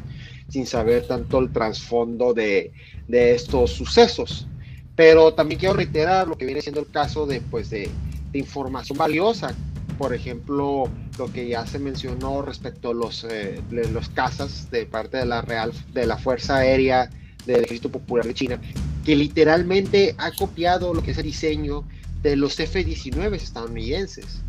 sin 0.49 0.65
saber 0.65 1.07
tanto 1.07 1.39
el 1.39 1.51
trasfondo 1.51 2.33
de, 2.33 2.71
de, 3.07 3.35
estos 3.35 3.71
sucesos. 3.71 4.47
Pero 4.95 5.33
también 5.33 5.59
quiero 5.59 5.75
reiterar 5.75 6.27
lo 6.27 6.37
que 6.37 6.45
viene 6.45 6.61
siendo 6.61 6.81
el 6.81 6.91
caso 6.91 7.25
de, 7.25 7.41
pues, 7.41 7.69
de, 7.69 7.89
de 8.31 8.39
información 8.39 8.97
valiosa. 8.97 9.55
Por 9.97 10.13
ejemplo, 10.13 10.89
lo 11.17 11.31
que 11.31 11.47
ya 11.47 11.65
se 11.65 11.79
mencionó 11.79 12.41
respecto 12.41 12.91
a 12.91 12.93
los, 12.93 13.25
eh, 13.29 13.61
los 13.71 14.09
casas 14.09 14.69
de 14.71 14.85
parte 14.85 15.17
de 15.17 15.25
la 15.25 15.41
Real, 15.41 15.71
de 15.93 16.05
la 16.05 16.17
Fuerza 16.17 16.57
Aérea 16.57 17.09
del 17.45 17.63
Ejército 17.63 17.89
Popular 17.89 18.25
de 18.25 18.33
China, 18.33 18.59
que 19.05 19.15
literalmente 19.15 20.15
ha 20.17 20.31
copiado 20.31 20.93
lo 20.93 21.03
que 21.03 21.11
es 21.11 21.17
el 21.17 21.25
diseño 21.25 21.83
de 22.23 22.37
los 22.37 22.59
F-19 22.59 23.35
estadounidenses, 23.35 24.41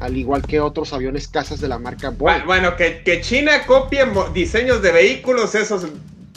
al 0.00 0.16
igual 0.16 0.42
que 0.42 0.60
otros 0.60 0.92
aviones 0.92 1.28
casas 1.28 1.60
de 1.60 1.68
la 1.68 1.78
marca 1.78 2.10
Boeing. 2.10 2.46
Bueno, 2.46 2.74
que, 2.76 3.02
que 3.04 3.20
China 3.20 3.66
copie 3.66 4.04
diseños 4.32 4.82
de 4.82 4.90
vehículos, 4.90 5.54
eso 5.54 5.78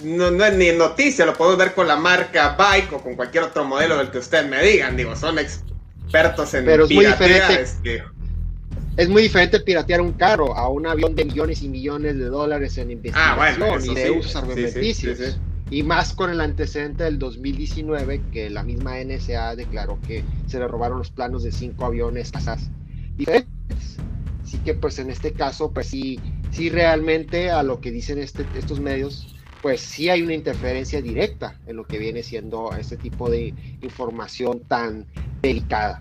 no, 0.04 0.46
es 0.46 0.54
ni 0.56 0.72
noticia, 0.72 1.26
lo 1.26 1.34
podemos 1.34 1.58
ver 1.58 1.74
con 1.74 1.88
la 1.88 1.96
marca 1.96 2.56
Bike 2.58 2.94
o 2.94 3.02
con 3.02 3.16
cualquier 3.16 3.46
otro 3.46 3.64
modelo 3.64 3.98
del 3.98 4.12
que 4.12 4.18
ustedes 4.18 4.48
me 4.48 4.62
digan, 4.64 4.98
digo, 4.98 5.16
son 5.16 5.40
expertos 5.40 6.54
en 6.54 6.66
Pero 6.66 6.86
es 6.86 6.92
muy 6.92 7.06
diferente. 7.06 7.62
Este. 7.62 8.04
Es 8.98 9.08
muy 9.08 9.22
diferente 9.22 9.62
piratear 9.62 10.02
un 10.02 10.12
carro 10.14 10.56
a 10.56 10.68
un 10.68 10.86
avión 10.86 11.16
de 11.16 11.24
millones 11.24 11.62
y 11.62 11.70
millones 11.70 12.18
de 12.18 12.26
dólares 12.26 12.78
en 12.78 12.92
investigación 12.92 13.64
ah, 13.64 13.80
y 13.82 13.96
de 13.96 14.12
usos 14.12 14.36
armamenticios. 14.36 15.40
Y 15.72 15.84
más 15.84 16.14
con 16.14 16.30
el 16.30 16.42
antecedente 16.42 17.06
del 17.06 17.18
2019, 17.18 18.22
que 18.34 18.50
la 18.50 18.62
misma 18.62 19.02
NSA 19.02 19.56
declaró 19.56 20.00
que 20.06 20.24
se 20.46 20.60
le 20.60 20.68
robaron 20.68 20.98
los 20.98 21.12
planos 21.12 21.44
de 21.44 21.52
cinco 21.54 21.86
aviones 21.86 22.34
diferentes. 23.16 23.98
Así 24.44 24.58
que 24.58 24.74
pues 24.74 25.00
en 25.00 25.10
este 25.10 25.32
caso, 25.32 25.72
pues 25.72 25.88
sí, 25.88 26.20
sí 26.52 26.70
realmente 26.70 27.52
a 27.52 27.64
lo 27.64 27.80
que 27.80 27.90
dicen 27.90 28.20
este, 28.20 28.46
estos 28.58 28.82
medios, 28.82 29.34
pues 29.62 29.80
sí 29.80 30.10
hay 30.10 30.22
una 30.22 30.34
interferencia 30.34 31.02
directa 31.02 31.58
en 31.66 31.78
lo 31.78 31.86
que 31.86 32.00
viene 32.00 32.22
siendo 32.22 32.74
este 32.74 32.98
tipo 32.98 33.30
de 33.30 33.54
información 33.82 34.60
tan 34.68 35.06
delicada. 35.42 36.00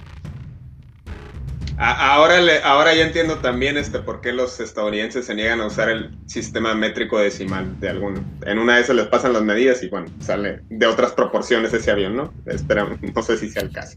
Ahora, 1.83 2.43
le, 2.43 2.63
ahora 2.63 2.95
ya 2.95 3.07
entiendo 3.07 3.39
también 3.39 3.79
este 3.79 4.01
por 4.01 4.21
qué 4.21 4.35
los 4.35 4.61
estadounidenses 4.61 5.25
se 5.25 5.35
niegan 5.35 5.63
a 5.63 5.67
usar 5.67 5.89
el 5.89 6.11
sistema 6.27 6.75
métrico 6.75 7.19
decimal 7.19 7.81
de 7.81 7.89
algún. 7.89 8.39
En 8.45 8.59
una 8.59 8.77
de 8.77 8.83
esas 8.83 8.97
les 8.97 9.07
pasan 9.07 9.33
las 9.33 9.43
medidas 9.43 9.83
y 9.83 9.89
bueno, 9.89 10.09
sale 10.21 10.61
de 10.69 10.87
otras 10.87 11.13
proporciones 11.13 11.73
ese 11.73 11.91
avión, 11.91 12.17
¿no? 12.17 12.35
Esperamos, 12.45 12.99
no 13.01 13.23
sé 13.23 13.39
si 13.39 13.49
sea 13.49 13.63
el 13.63 13.73
caso. 13.73 13.97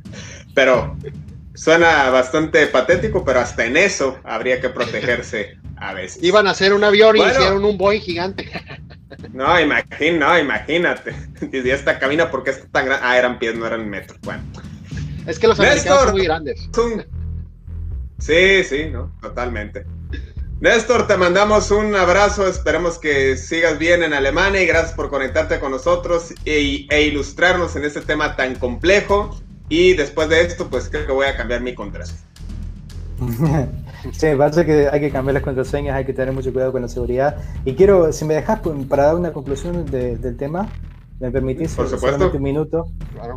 Pero 0.55 0.95
suena 1.55 2.09
bastante 2.09 2.67
patético, 2.67 3.25
pero 3.25 3.41
hasta 3.41 3.65
en 3.65 3.75
eso 3.75 4.17
habría 4.23 4.61
que 4.61 4.69
protegerse 4.69 5.57
a 5.75 5.93
veces. 5.93 6.23
Iban 6.23 6.47
a 6.47 6.51
hacer 6.51 6.73
un 6.73 6.85
avión 6.85 7.17
y 7.17 7.21
hicieron 7.21 7.65
un 7.65 7.77
Boeing 7.77 7.99
gigante. 7.99 8.49
No, 9.33 9.59
imagín, 9.59 10.19
no, 10.19 10.39
imagínate. 10.39 11.13
Y 11.51 11.69
esta 11.69 11.99
cabina, 11.99 12.31
¿por 12.31 12.43
qué 12.43 12.51
está 12.51 12.65
tan 12.71 12.85
grande? 12.85 13.05
Ah, 13.05 13.17
eran 13.17 13.39
pies, 13.39 13.55
no 13.55 13.67
eran 13.67 13.89
metros. 13.89 14.17
Bueno. 14.21 14.41
Es 15.27 15.37
que 15.37 15.47
los 15.47 15.59
americanos 15.59 16.03
son 16.03 16.11
muy 16.13 16.23
grandes. 16.23 16.69
Sí, 18.19 18.63
sí, 18.63 18.85
¿no? 18.91 19.11
Totalmente. 19.21 19.85
Néstor, 20.63 21.07
te 21.07 21.17
mandamos 21.17 21.71
un 21.71 21.93
abrazo, 21.93 22.47
esperemos 22.47 22.97
que 22.97 23.35
sigas 23.35 23.77
bien 23.77 24.01
en 24.01 24.13
Alemania 24.13 24.63
y 24.63 24.65
gracias 24.65 24.93
por 24.93 25.09
conectarte 25.09 25.59
con 25.59 25.71
nosotros 25.71 26.33
e, 26.45 26.87
e 26.89 27.01
ilustrarnos 27.03 27.75
en 27.75 27.83
este 27.83 27.99
tema 27.99 28.37
tan 28.37 28.55
complejo. 28.55 29.35
Y 29.67 29.93
después 29.93 30.29
de 30.29 30.41
esto, 30.41 30.69
pues 30.69 30.87
creo 30.89 31.05
que 31.05 31.11
voy 31.11 31.27
a 31.27 31.35
cambiar 31.35 31.59
mi 31.59 31.75
contraseña. 31.75 32.21
sí, 34.11 34.27
parece 34.37 34.65
que 34.65 34.87
hay 34.87 34.99
que 35.01 35.11
cambiar 35.11 35.33
las 35.33 35.43
contraseñas, 35.43 35.95
hay 35.95 36.05
que 36.05 36.13
tener 36.13 36.33
mucho 36.33 36.53
cuidado 36.53 36.71
con 36.71 36.81
la 36.81 36.87
seguridad. 36.87 37.35
Y 37.65 37.73
quiero, 37.73 38.13
si 38.13 38.23
me 38.23 38.35
dejas 38.35 38.61
pues, 38.61 38.85
para 38.85 39.07
dar 39.07 39.15
una 39.15 39.33
conclusión 39.33 39.85
del 39.85 40.37
tema, 40.37 40.69
¿me 41.19 41.29
permitís? 41.29 41.73
Por 41.75 41.89
supuesto. 41.89 42.31
un 42.33 42.41
minuto. 42.41 42.87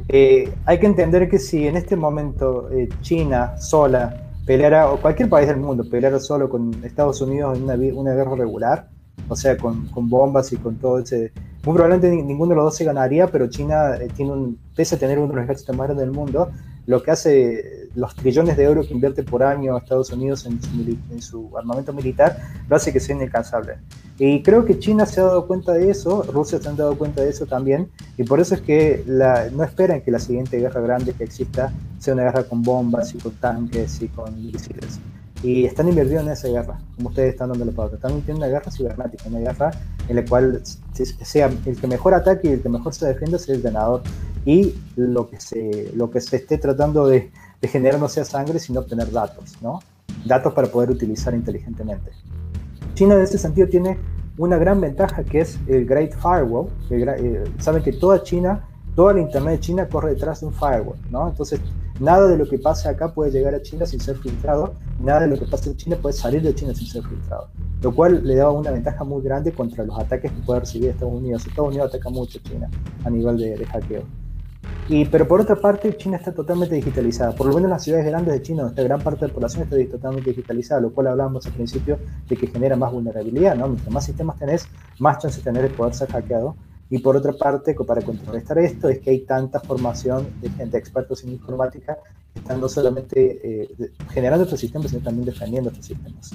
Eh, 0.09 0.53
hay 0.65 0.79
que 0.79 0.87
entender 0.87 1.29
que 1.29 1.41
si 1.41 1.67
en 1.67 1.77
este 1.77 1.97
momento 1.97 2.71
eh, 2.71 2.89
China 3.01 3.59
sola 3.59 4.26
peleara, 4.47 4.91
o 4.91 4.99
cualquier 4.99 5.29
país 5.29 5.49
del 5.49 5.59
mundo 5.59 5.85
peleara 5.85 6.21
solo 6.21 6.49
con 6.49 6.73
Estados 6.85 7.21
Unidos 7.21 7.59
en 7.59 7.65
una, 7.65 8.15
guerra 8.15 8.37
regular, 8.37 8.89
o 9.29 9.37
sea, 9.37 9.57
con, 9.57 9.87
con, 9.89 10.09
bombas 10.09 10.53
y 10.53 10.57
con 10.57 10.77
todo 10.77 11.01
ese... 11.01 11.33
Muy 11.65 11.75
probablemente 11.75 12.11
ninguno 12.23 12.51
de 12.51 12.57
los 12.57 12.65
dos 12.67 12.77
se 12.77 12.85
ganaría, 12.85 13.27
pero 13.27 13.49
China 13.49 13.97
eh, 13.97 14.09
tiene 14.15 14.31
un, 14.31 14.59
pese 14.77 14.95
a 14.95 14.99
tener 14.99 15.19
uno 15.19 15.29
de 15.29 15.35
los 15.35 15.45
ejércitos 15.45 15.77
más 15.77 15.89
grandes 15.89 16.07
del 16.07 16.15
mundo, 16.15 16.49
lo 16.87 17.03
que 17.03 17.11
hace 17.11 17.89
los 17.95 18.15
trillones 18.15 18.57
de 18.57 18.65
euros 18.65 18.87
que 18.87 18.95
invierte 18.95 19.23
por 19.23 19.43
año 19.43 19.77
Estados 19.77 20.11
Unidos 20.13 20.47
en 20.47 20.63
su, 20.63 20.97
en 21.11 21.23
su, 21.23 21.57
armamento 21.57 21.93
militar, 21.93 22.39
lo 22.69 22.77
hace 22.77 22.93
que 22.93 23.01
sea 23.01 23.17
inalcanzable. 23.17 23.79
Y 24.19 24.43
creo 24.43 24.65
que 24.65 24.79
China 24.79 25.05
se 25.05 25.21
ha 25.21 25.25
dado 25.25 25.47
cuenta 25.47 25.73
de 25.73 25.91
eso, 25.91 26.23
Rusia 26.23 26.61
se 26.61 26.69
han 26.69 26.77
dado 26.77 26.97
cuenta 26.97 27.23
de 27.23 27.31
eso 27.31 27.47
también, 27.47 27.89
y 28.17 28.23
por 28.23 28.41
eso 28.41 28.55
es 28.55 28.61
que 28.61 29.03
la, 29.07 29.51
no 29.51 29.65
esperan 29.65 30.03
que 30.03 30.11
la 30.11 30.19
siguiente 30.19 30.59
guerra 30.59 30.81
grande 30.81 31.13
que 31.13 31.25
exista 31.25 31.73
sea 31.99 32.15
una 32.15 32.25
guerra 32.25 32.45
con 32.45 32.63
bombas 32.63 33.15
y 33.15 33.19
con 33.19 33.33
tanques 33.33 34.01
y 34.03 34.09
con 34.09 34.35
misiles. 34.41 35.01
Y 35.43 35.65
están 35.65 35.89
invirtiendo 35.89 36.23
en 36.23 36.31
esa 36.31 36.49
guerra, 36.49 36.79
como 36.97 37.11
ustedes 37.11 37.31
están 37.31 37.51
dando 37.51 37.65
la 37.65 37.73
pauta. 37.73 37.97
Están 37.97 38.13
invirtiendo 38.13 38.45
en 38.45 38.51
una 38.51 38.59
guerra 38.59 38.71
cibernética, 38.71 39.25
una 39.29 39.39
guerra 39.39 39.71
en 40.09 40.17
la 40.17 40.25
cual 40.25 40.63
sea 40.95 41.51
el 41.67 41.77
que 41.77 41.87
mejor 41.87 42.15
ataque 42.15 42.49
y 42.49 42.53
el 42.53 42.63
que 42.63 42.69
mejor 42.69 42.95
se 42.95 43.07
defienda 43.07 43.39
sea 43.39 43.55
el 43.55 43.63
ganador. 43.63 44.03
Y 44.47 44.75
lo 44.97 45.29
que 45.29 45.39
se, 45.41 45.93
lo 45.95 46.11
que 46.11 46.23
se 46.23 46.37
esté 46.37 46.57
tratando 46.57 47.07
de, 47.07 47.31
de 47.61 47.69
generar 47.69 48.01
no 48.01 48.09
sea 48.09 48.25
sangre, 48.25 48.59
sino 48.59 48.81
obtener 48.81 49.11
datos, 49.11 49.57
¿no? 49.61 49.81
Datos 50.25 50.55
para 50.55 50.69
poder 50.69 50.91
utilizar 50.91 51.35
inteligentemente. 51.35 52.13
China 52.95 53.17
en 53.17 53.21
este 53.21 53.37
sentido 53.37 53.69
tiene 53.69 53.99
una 54.39 54.57
gran 54.57 54.81
ventaja 54.81 55.25
que 55.25 55.41
es 55.41 55.59
el 55.67 55.87
Great 55.87 56.13
Firewall. 56.15 56.69
Eh, 56.91 57.45
saben 57.59 57.83
que 57.83 57.93
toda 57.93 58.23
China, 58.23 58.65
toda 58.95 59.15
la 59.15 59.21
Internet 59.21 59.55
de 59.55 59.61
China 59.61 59.89
corre 59.89 60.11
detrás 60.11 60.41
de 60.41 60.47
un 60.47 60.53
firewall, 60.53 60.97
¿no? 61.11 61.29
Entonces, 61.29 61.61
nada 62.01 62.29
de 62.29 62.37
lo 62.37 62.49
que 62.49 62.59
pasa 62.59 62.91
acá 62.91 63.13
puede 63.13 63.31
llegar 63.31 63.55
a 63.55 63.63
China 63.63 63.87
sin 63.87 64.01
ser 64.01 64.17
filtrado, 64.17 64.75
nada 65.01 65.21
de 65.21 65.29
lo 65.29 65.39
que 65.39 65.47
pasa 65.47 65.71
en 65.71 65.77
China 65.77 65.97
puede 66.01 66.13
salir 66.15 66.43
de 66.43 66.55
China 66.55 66.75
sin 66.75 66.87
ser 66.87 67.03
filtrado, 67.03 67.49
lo 67.83 67.95
cual 67.95 68.23
le 68.25 68.37
da 68.37 68.51
una 68.51 68.71
ventaja 68.71 69.05
muy 69.05 69.23
grande 69.23 69.53
contra 69.53 69.85
los 69.85 69.99
ataques 69.99 70.31
que 70.31 70.41
puede 70.43 70.61
recibir 70.61 70.91
Estados 70.91 71.15
Unidos. 71.15 71.47
Estados 71.47 71.69
Unidos 71.69 71.89
ataca 71.89 72.11
mucho 72.11 72.39
a 72.39 72.49
China 72.49 72.71
a 73.05 73.11
nivel 73.11 73.37
de, 73.39 73.57
de 73.57 73.67
hackeo. 73.67 74.03
Y, 74.89 75.05
pero 75.07 75.27
por 75.27 75.41
otra 75.41 75.57
parte, 75.57 75.97
China 75.97 76.17
está 76.17 76.33
totalmente 76.33 76.75
digitalizada. 76.77 77.35
Por 77.35 77.49
lo 77.49 77.55
menos 77.55 77.65
en 77.65 77.71
las 77.71 77.83
ciudades 77.83 78.07
grandes 78.07 78.35
de 78.35 78.43
China, 78.43 78.63
donde 78.65 78.85
gran 78.85 79.01
parte 79.01 79.21
de 79.21 79.29
la 79.29 79.35
población 79.35 79.65
está 79.65 79.77
totalmente 79.91 80.31
digitalizada, 80.31 80.81
lo 80.81 80.93
cual 80.93 81.09
hablábamos 81.09 81.45
al 81.47 81.53
principio 81.53 81.99
de 82.29 82.37
que 82.37 82.47
genera 82.47 82.77
más 82.77 82.93
vulnerabilidad. 82.93 83.57
¿no? 83.57 83.67
Mientras 83.67 83.93
más 83.93 84.05
sistemas 84.05 84.39
tenés, 84.39 84.69
más 84.99 85.19
chances 85.19 85.43
tener 85.43 85.63
de 85.63 85.71
poder 85.71 85.95
ser 85.95 86.09
hackeado. 86.09 86.55
Y 86.89 86.99
por 86.99 87.17
otra 87.17 87.33
parte, 87.33 87.75
para 87.75 88.01
contrarrestar 88.03 88.59
esto, 88.59 88.89
es 88.89 89.01
que 89.01 89.11
hay 89.11 89.21
tanta 89.21 89.59
formación 89.59 90.29
de 90.41 90.51
gente, 90.51 90.79
expertos 90.79 91.25
en 91.25 91.33
informática, 91.33 91.99
que 92.33 92.39
están 92.39 92.61
no 92.61 92.69
solamente 92.69 93.41
eh, 93.43 93.91
generando 94.11 94.45
estos 94.45 94.61
sistemas, 94.61 94.91
sino 94.91 95.03
también 95.03 95.27
defendiendo 95.27 95.71
estos 95.71 95.85
sistemas. 95.85 96.33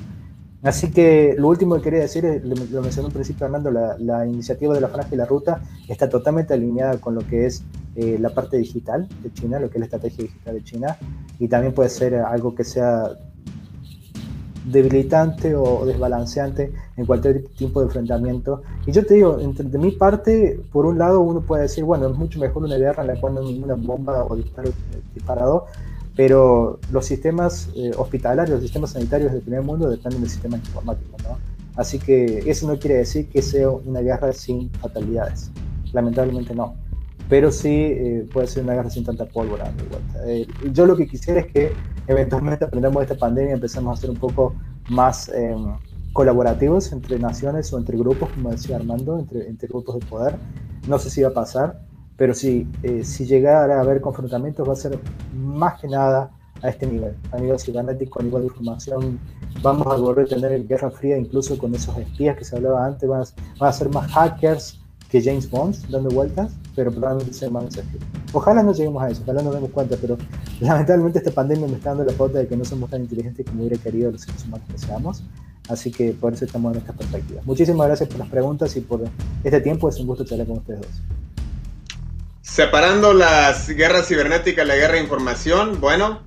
Así 0.63 0.91
que 0.91 1.35
lo 1.37 1.47
último 1.47 1.75
que 1.75 1.81
quería 1.81 2.01
decir, 2.01 2.23
lo 2.43 2.81
mencionó 2.81 3.07
al 3.07 3.13
principio 3.13 3.45
Armando, 3.45 3.71
la, 3.71 3.97
la, 3.97 4.27
iniciativa 4.27 4.75
de 4.75 4.81
la 4.81 4.89
franja 4.89 5.09
y 5.11 5.17
la 5.17 5.25
ruta 5.25 5.61
está 5.87 6.07
totalmente 6.07 6.53
alineada 6.53 6.97
con 6.99 7.15
lo 7.15 7.21
que 7.21 7.47
es 7.47 7.63
eh, 7.95 8.17
la 8.19 8.29
parte 8.29 8.57
digital 8.57 9.07
de 9.23 9.33
China, 9.33 9.59
lo 9.59 9.69
que 9.69 9.77
es 9.77 9.79
la 9.79 9.85
estrategia 9.85 10.23
digital 10.25 10.53
de 10.53 10.63
China, 10.63 10.97
y 11.39 11.47
también 11.47 11.73
puede 11.73 11.89
ser 11.89 12.15
algo 12.15 12.53
que 12.53 12.63
sea 12.63 13.09
debilitante 14.65 15.55
o 15.55 15.85
desbalanceante 15.85 16.71
en 16.95 17.05
cualquier 17.05 17.43
tipo 17.57 17.79
de 17.79 17.87
enfrentamiento. 17.87 18.61
Y 18.85 18.91
yo 18.91 19.05
te 19.05 19.15
digo, 19.15 19.39
entre, 19.39 19.67
de 19.67 19.77
mi 19.79 19.91
parte, 19.91 20.61
por 20.71 20.85
un 20.85 20.99
lado 20.99 21.21
uno 21.21 21.41
puede 21.41 21.63
decir, 21.63 21.83
bueno, 21.83 22.07
es 22.07 22.15
mucho 22.15 22.39
mejor 22.39 22.63
una 22.63 22.77
guerra 22.77 23.01
en 23.01 23.07
la 23.07 23.19
cual 23.19 23.33
no 23.33 23.41
hay 23.41 23.53
ninguna 23.53 23.73
bomba 23.73 24.23
o 24.25 24.35
disparo, 24.35 24.69
eh, 24.69 25.01
disparado, 25.15 25.65
pero 26.15 26.79
los 26.91 27.05
sistemas 27.05 27.69
eh, 27.75 27.91
hospitalarios, 27.97 28.55
los 28.55 28.63
sistemas 28.63 28.91
sanitarios 28.91 29.31
del 29.31 29.41
primer 29.41 29.63
mundo 29.63 29.89
dependen 29.89 30.21
del 30.21 30.29
sistema 30.29 30.57
informático, 30.57 31.17
¿no? 31.23 31.37
Así 31.75 31.99
que 31.99 32.43
eso 32.45 32.67
no 32.67 32.77
quiere 32.77 32.97
decir 32.97 33.29
que 33.29 33.41
sea 33.41 33.69
una 33.69 34.01
guerra 34.01 34.33
sin 34.33 34.69
fatalidades, 34.71 35.51
lamentablemente 35.93 36.53
no, 36.53 36.75
pero 37.29 37.49
sí 37.49 37.69
eh, 37.69 38.27
puede 38.33 38.47
ser 38.47 38.63
una 38.63 38.73
guerra 38.73 38.89
sin 38.89 39.05
tanta 39.05 39.25
pólvora. 39.25 39.71
Eh, 40.25 40.45
yo 40.73 40.85
lo 40.85 40.97
que 40.97 41.07
quisiera 41.07 41.39
es 41.39 41.47
que 41.47 41.71
eventualmente 42.07 42.65
aprendamos 42.65 42.99
de 42.99 43.13
esta 43.13 43.17
pandemia 43.17 43.51
y 43.51 43.53
empecemos 43.53 43.97
a 43.97 44.01
ser 44.01 44.09
un 44.09 44.17
poco 44.17 44.53
más 44.89 45.29
em, 45.29 45.77
colaborativos 46.11 46.91
entre 46.91 47.17
naciones 47.19 47.71
o 47.71 47.77
entre 47.77 47.97
grupos, 47.97 48.29
como 48.31 48.51
decía 48.51 48.75
Armando, 48.75 49.17
entre, 49.17 49.47
entre 49.47 49.69
grupos 49.69 49.99
de 49.99 50.05
poder. 50.07 50.35
No 50.89 50.99
sé 50.99 51.09
si 51.09 51.21
va 51.21 51.29
a 51.29 51.33
pasar, 51.33 51.79
pero 52.17 52.33
si, 52.33 52.67
eh, 52.83 53.03
si 53.03 53.25
llegara 53.25 53.77
a 53.77 53.81
haber 53.81 54.01
confrontamientos 54.01 54.67
va 54.67 54.73
a 54.73 54.75
ser 54.75 54.99
más 55.33 55.79
que 55.79 55.87
nada 55.87 56.31
a 56.61 56.69
este 56.69 56.85
nivel, 56.85 57.15
a 57.31 57.37
nivel 57.37 57.59
cibernético, 57.59 58.19
a 58.19 58.23
nivel 58.23 58.41
de 58.41 58.47
información. 58.47 59.19
Vamos 59.61 59.87
a 59.87 59.95
volver 59.95 60.25
a 60.25 60.29
tener 60.29 60.67
guerra 60.67 60.91
fría 60.91 61.17
incluso 61.17 61.57
con 61.57 61.73
esos 61.73 61.97
espías 61.97 62.37
que 62.37 62.45
se 62.45 62.55
hablaba 62.55 62.85
antes, 62.85 63.07
van 63.09 63.23
a, 63.59 63.73
ser 63.73 63.89
más 63.89 64.11
hackers 64.11 64.79
que 65.09 65.21
James 65.21 65.49
Bond 65.49 65.75
dando 65.89 66.09
vueltas, 66.09 66.53
pero 66.75 66.91
probablemente 66.91 67.33
sea 67.33 67.49
más 67.49 67.65
desafío. 67.65 67.99
Ojalá 68.31 68.63
no 68.63 68.73
lleguemos 68.73 69.03
a 69.03 69.09
eso, 69.09 69.21
ojalá 69.23 69.41
nos 69.41 69.53
demos 69.53 69.71
cuenta, 69.71 69.97
pero 69.99 70.17
lamentablemente 70.61 71.19
esta 71.19 71.31
pandemia 71.31 71.67
me 71.67 71.75
está 71.75 71.89
dando 71.89 72.05
la 72.05 72.13
pauta 72.13 72.39
de 72.39 72.47
que 72.47 72.55
no 72.55 72.63
somos 72.63 72.89
tan 72.89 73.01
inteligentes 73.01 73.45
como 73.45 73.63
hubiera 73.63 73.81
querido 73.81 74.11
los 74.11 74.21
seres 74.21 74.45
humanos 74.45 74.67
que 74.71 74.77
seamos. 74.77 75.23
Así 75.69 75.91
que 75.91 76.11
por 76.11 76.33
eso 76.33 76.45
estamos 76.45 76.73
en 76.73 76.79
esta 76.79 76.93
perspectiva. 76.93 77.41
Muchísimas 77.45 77.87
gracias 77.87 78.09
por 78.09 78.19
las 78.19 78.29
preguntas 78.29 78.75
y 78.75 78.81
por 78.81 79.03
este 79.43 79.61
tiempo. 79.61 79.89
Es 79.89 79.99
un 79.99 80.07
gusto 80.07 80.25
charlar 80.25 80.47
con 80.47 80.57
ustedes 80.57 80.81
dos. 80.81 81.01
Separando 82.51 83.13
las 83.13 83.69
guerras 83.69 84.09
cibernéticas, 84.09 84.67
la 84.67 84.75
guerra 84.75 84.95
de 84.95 84.99
información, 84.99 85.79
bueno, 85.79 86.21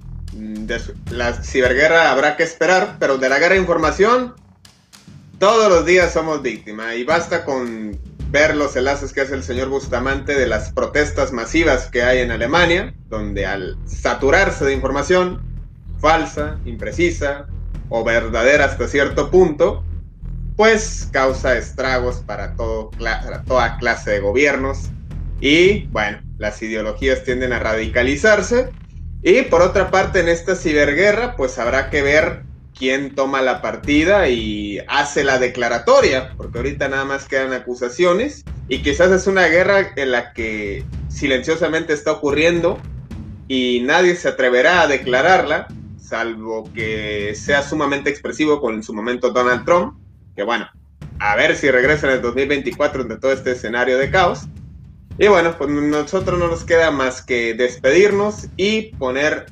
la 1.11 1.35
ciberguerra 1.43 2.11
habrá 2.11 2.39
que 2.39 2.45
esperar, 2.45 2.97
pero 2.99 3.19
de 3.19 3.29
la 3.29 3.39
guerra 3.39 3.57
de 3.57 3.61
información, 3.61 4.35
todos 5.39 5.69
los 5.69 5.85
días 5.85 6.15
somos 6.15 6.41
víctimas 6.41 6.97
y 6.97 7.05
basta 7.05 7.45
con 7.45 8.01
ver 8.31 8.57
los 8.57 8.75
enlaces 8.75 9.13
que 9.13 9.21
hace 9.21 9.35
el 9.35 9.43
señor 9.43 9.69
Bustamante 9.69 10.35
de 10.35 10.47
las 10.47 10.73
protestas 10.73 11.31
masivas 11.31 11.91
que 11.91 12.03
hay 12.03 12.21
en 12.21 12.31
Alemania, 12.31 12.95
donde 13.11 13.45
al 13.45 13.77
saturarse 13.85 14.65
de 14.65 14.73
información 14.73 15.43
falsa, 16.01 16.59
imprecisa 16.65 17.49
o 17.91 18.03
verdadera 18.03 18.65
hasta 18.65 18.89
cierto 18.89 19.31
punto, 19.31 19.85
pues 20.57 21.07
causa 21.13 21.59
estragos 21.59 22.23
para 22.27 22.55
toda 22.57 23.77
clase 23.77 24.13
de 24.13 24.21
gobiernos, 24.21 24.89
y 25.45 25.89
bueno, 25.89 26.23
las 26.39 26.63
ideologías 26.63 27.23
tienden 27.23 27.53
a 27.53 27.59
radicalizarse. 27.59 28.71
Y 29.23 29.43
por 29.43 29.61
otra 29.61 29.91
parte, 29.91 30.21
en 30.21 30.31
esta 30.31 30.57
ciberguerra, 30.57 31.37
pues 31.37 31.59
habrá 31.59 31.91
que 31.91 32.01
ver 32.01 32.45
quién 32.75 33.15
toma 33.15 33.43
la 33.43 33.61
partida 33.61 34.27
y 34.31 34.79
hace 34.89 35.23
la 35.23 35.39
declaratoria, 35.39 36.33
porque 36.39 36.57
ahorita 36.57 36.89
nada 36.89 37.05
más 37.05 37.27
quedan 37.27 37.53
acusaciones 37.53 38.43
y 38.69 38.79
quizás 38.81 39.11
es 39.13 39.27
una 39.27 39.47
guerra 39.49 39.93
en 39.97 40.13
la 40.13 40.33
que 40.33 40.83
silenciosamente 41.09 41.93
está 41.93 42.13
ocurriendo 42.13 42.79
y 43.47 43.83
nadie 43.85 44.17
se 44.17 44.29
atreverá 44.29 44.81
a 44.81 44.87
declararla, 44.87 45.69
salvo 45.99 46.73
que 46.73 47.35
sea 47.35 47.63
sumamente 47.63 48.09
expresivo 48.09 48.63
con 48.63 48.77
en 48.77 48.83
su 48.83 48.95
momento 48.95 49.29
Donald 49.29 49.67
Trump, 49.67 49.99
que 50.35 50.43
bueno, 50.43 50.71
a 51.19 51.37
ver 51.37 51.55
si 51.55 51.71
regresa 51.71 52.07
en 52.07 52.15
el 52.15 52.23
2024 52.23 53.03
entre 53.03 53.19
todo 53.19 53.33
este 53.33 53.51
escenario 53.51 53.99
de 53.99 54.11
caos. 54.11 54.49
Y 55.19 55.29
bueno, 55.29 55.57
pues 55.57 55.71
nosotros 55.71 56.39
no 56.39 56.49
nos 56.49 56.65
queda 56.65 56.91
más 56.91 57.23
que 57.23 57.55
despedirnos 57.55 58.49
y 58.57 58.95
poner 58.97 59.47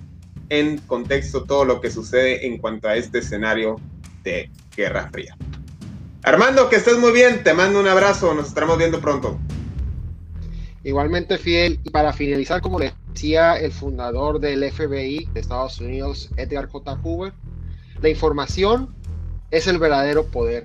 en 0.49 0.79
contexto 0.79 1.45
todo 1.45 1.65
lo 1.65 1.81
que 1.81 1.91
sucede 1.91 2.47
en 2.47 2.59
cuanto 2.59 2.89
a 2.89 2.97
este 2.97 3.19
escenario 3.19 3.77
de 4.25 4.51
Guerra 4.77 5.09
Fría. 5.13 5.37
Armando, 6.25 6.69
que 6.69 6.77
estés 6.77 6.99
muy 6.99 7.13
bien, 7.13 7.43
te 7.45 7.55
mando 7.55 7.81
un 7.81 7.89
abrazo, 7.89 8.35
nos 8.35 8.49
estaremos 8.49 8.77
viendo 8.77 9.01
pronto. 9.01 9.39
Igualmente, 10.85 11.39
Fiel, 11.39 11.79
y 11.85 11.91
para 11.91 12.13
finalizar, 12.13 12.61
como 12.61 12.81
le 12.81 12.93
decía 13.13 13.55
el 13.55 13.71
fundador 13.71 14.41
del 14.41 14.69
FBI 14.71 15.29
de 15.33 15.41
Estados 15.41 15.81
Unidos, 15.81 16.29
Edgar 16.37 16.69
J. 16.69 16.99
Hoover, 17.03 17.33
la 18.01 18.09
información 18.09 18.95
es 19.53 19.69
el 19.69 19.79
verdadero 19.79 20.27
poder. 20.27 20.65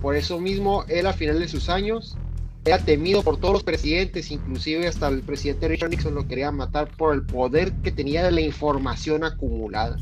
Por 0.00 0.16
eso 0.16 0.40
mismo, 0.40 0.84
él 0.88 1.06
a 1.06 1.12
final 1.12 1.38
de 1.38 1.48
sus 1.48 1.68
años 1.68 2.16
era 2.64 2.78
temido 2.78 3.22
por 3.22 3.38
todos 3.38 3.54
los 3.54 3.64
presidentes, 3.64 4.30
inclusive 4.30 4.86
hasta 4.86 5.08
el 5.08 5.22
presidente 5.22 5.66
Richard 5.68 5.90
Nixon 5.90 6.14
lo 6.14 6.28
quería 6.28 6.52
matar 6.52 6.88
por 6.96 7.14
el 7.14 7.22
poder 7.22 7.72
que 7.82 7.90
tenía 7.90 8.22
de 8.22 8.30
la 8.30 8.40
información 8.40 9.24
acumulada. 9.24 9.96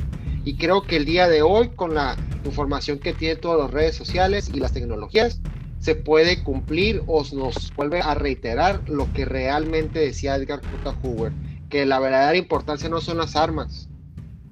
Y 0.45 0.57
creo 0.57 0.83
que 0.83 0.97
el 0.97 1.05
día 1.05 1.29
de 1.29 1.43
hoy, 1.43 1.71
con 1.71 1.95
la 1.95 2.17
información 2.45 2.99
que 2.99 3.15
tiene 3.15 3.37
todas 3.37 3.61
las 3.61 3.71
redes 3.71 3.97
sociales 3.97 4.51
y 4.53 4.61
las 4.61 4.73
tecnologías, 4.73 5.41
se 5.79 5.95
puede 5.95 6.43
cumplir 6.43 7.03
o 7.07 7.25
nos 7.33 7.73
vuelve 7.75 8.01
a 8.01 8.15
reiterar 8.15 8.87
lo 8.89 9.11
que 9.13 9.25
realmente 9.25 9.99
decía 9.99 10.37
Edgar 10.37 10.61
J. 10.61 10.97
Hoover, 11.03 11.33
que 11.71 11.87
la 11.87 11.99
verdadera 11.99 12.37
importancia 12.37 12.91
no 12.91 13.01
son 13.01 13.19
las 13.19 13.37
armas, 13.37 13.89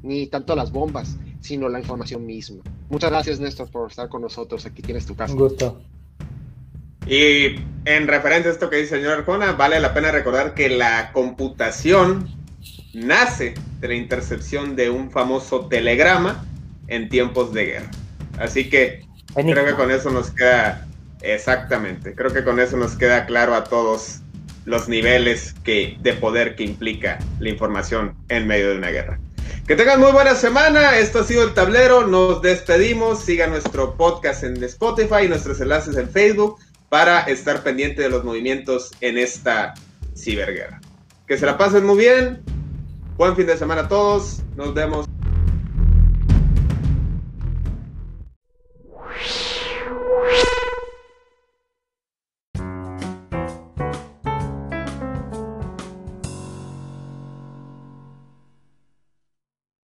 ni 0.02 0.26
tanto 0.26 0.56
las 0.56 0.72
bombas, 0.72 1.18
sino 1.40 1.68
la 1.68 1.80
información 1.80 2.24
misma. 2.24 2.62
Muchas 2.88 3.11
gracias, 3.11 3.40
Néstor, 3.40 3.70
por 3.70 3.90
estar 3.90 4.09
con 4.09 4.22
nosotros. 4.22 4.64
Aquí 4.64 4.80
tienes 4.80 5.04
tu 5.04 5.14
casa. 5.14 5.34
Un 5.34 5.40
gusto. 5.40 5.82
Y 7.09 7.56
en 7.86 8.06
referencia 8.06 8.50
a 8.50 8.52
esto 8.52 8.68
que 8.68 8.76
dice 8.76 8.96
el 8.96 9.00
señor 9.00 9.18
Arjona, 9.18 9.52
vale 9.52 9.80
la 9.80 9.94
pena 9.94 10.12
recordar 10.12 10.52
que 10.52 10.68
la 10.68 11.11
computación 11.12 12.28
nace 12.92 13.54
de 13.80 13.88
la 13.88 13.94
intercepción 13.94 14.76
de 14.76 14.90
un 14.90 15.11
famoso 15.11 15.68
telegrama 15.68 16.44
en 16.88 17.09
tiempos 17.09 17.54
de 17.54 17.64
guerra. 17.64 17.90
Así 18.38 18.68
que 18.68 19.06
creo 19.34 19.64
que 19.64 19.72
con 19.72 19.90
eso 19.90 20.11
nos 20.11 20.30
queda 20.30 20.86
exactamente, 21.22 22.14
creo 22.14 22.32
que 22.32 22.44
con 22.44 22.61
eso 22.61 22.76
nos 22.76 22.94
queda 22.94 23.24
claro 23.24 23.54
a 23.54 23.64
todos 23.64 24.20
los 24.66 24.88
niveles 24.88 25.54
que, 25.64 25.96
de 26.00 26.12
poder 26.12 26.56
que 26.56 26.64
implica 26.64 27.18
la 27.40 27.48
información 27.48 28.14
en 28.28 28.46
medio 28.46 28.70
de 28.70 28.76
una 28.76 28.90
guerra. 28.90 29.18
Que 29.66 29.76
tengan 29.76 30.00
muy 30.00 30.12
buena 30.12 30.34
semana. 30.34 30.98
Esto 30.98 31.20
ha 31.20 31.24
sido 31.24 31.44
el 31.44 31.52
tablero. 31.52 32.06
Nos 32.06 32.40
despedimos. 32.40 33.22
Siga 33.22 33.46
nuestro 33.46 33.96
podcast 33.96 34.42
en 34.42 34.62
Spotify 34.64 35.28
nuestros 35.28 35.61
enlaces 35.61 35.96
en 35.96 36.09
Facebook 36.09 36.59
para 36.89 37.20
estar 37.22 37.62
pendiente 37.62 38.03
de 38.03 38.09
los 38.09 38.24
movimientos 38.24 38.91
en 39.01 39.18
esta 39.18 39.74
ciberguerra. 40.16 40.80
Que 41.26 41.36
se 41.36 41.47
la 41.47 41.59
pasen 41.59 41.84
muy 41.84 41.99
bien. 41.99 42.43
Buen 43.16 43.36
fin 43.36 43.47
de 43.47 43.57
semana 43.57 43.82
a 43.82 43.89
todos. 43.89 44.43
Nos 44.57 44.72
vemos. 44.74 45.07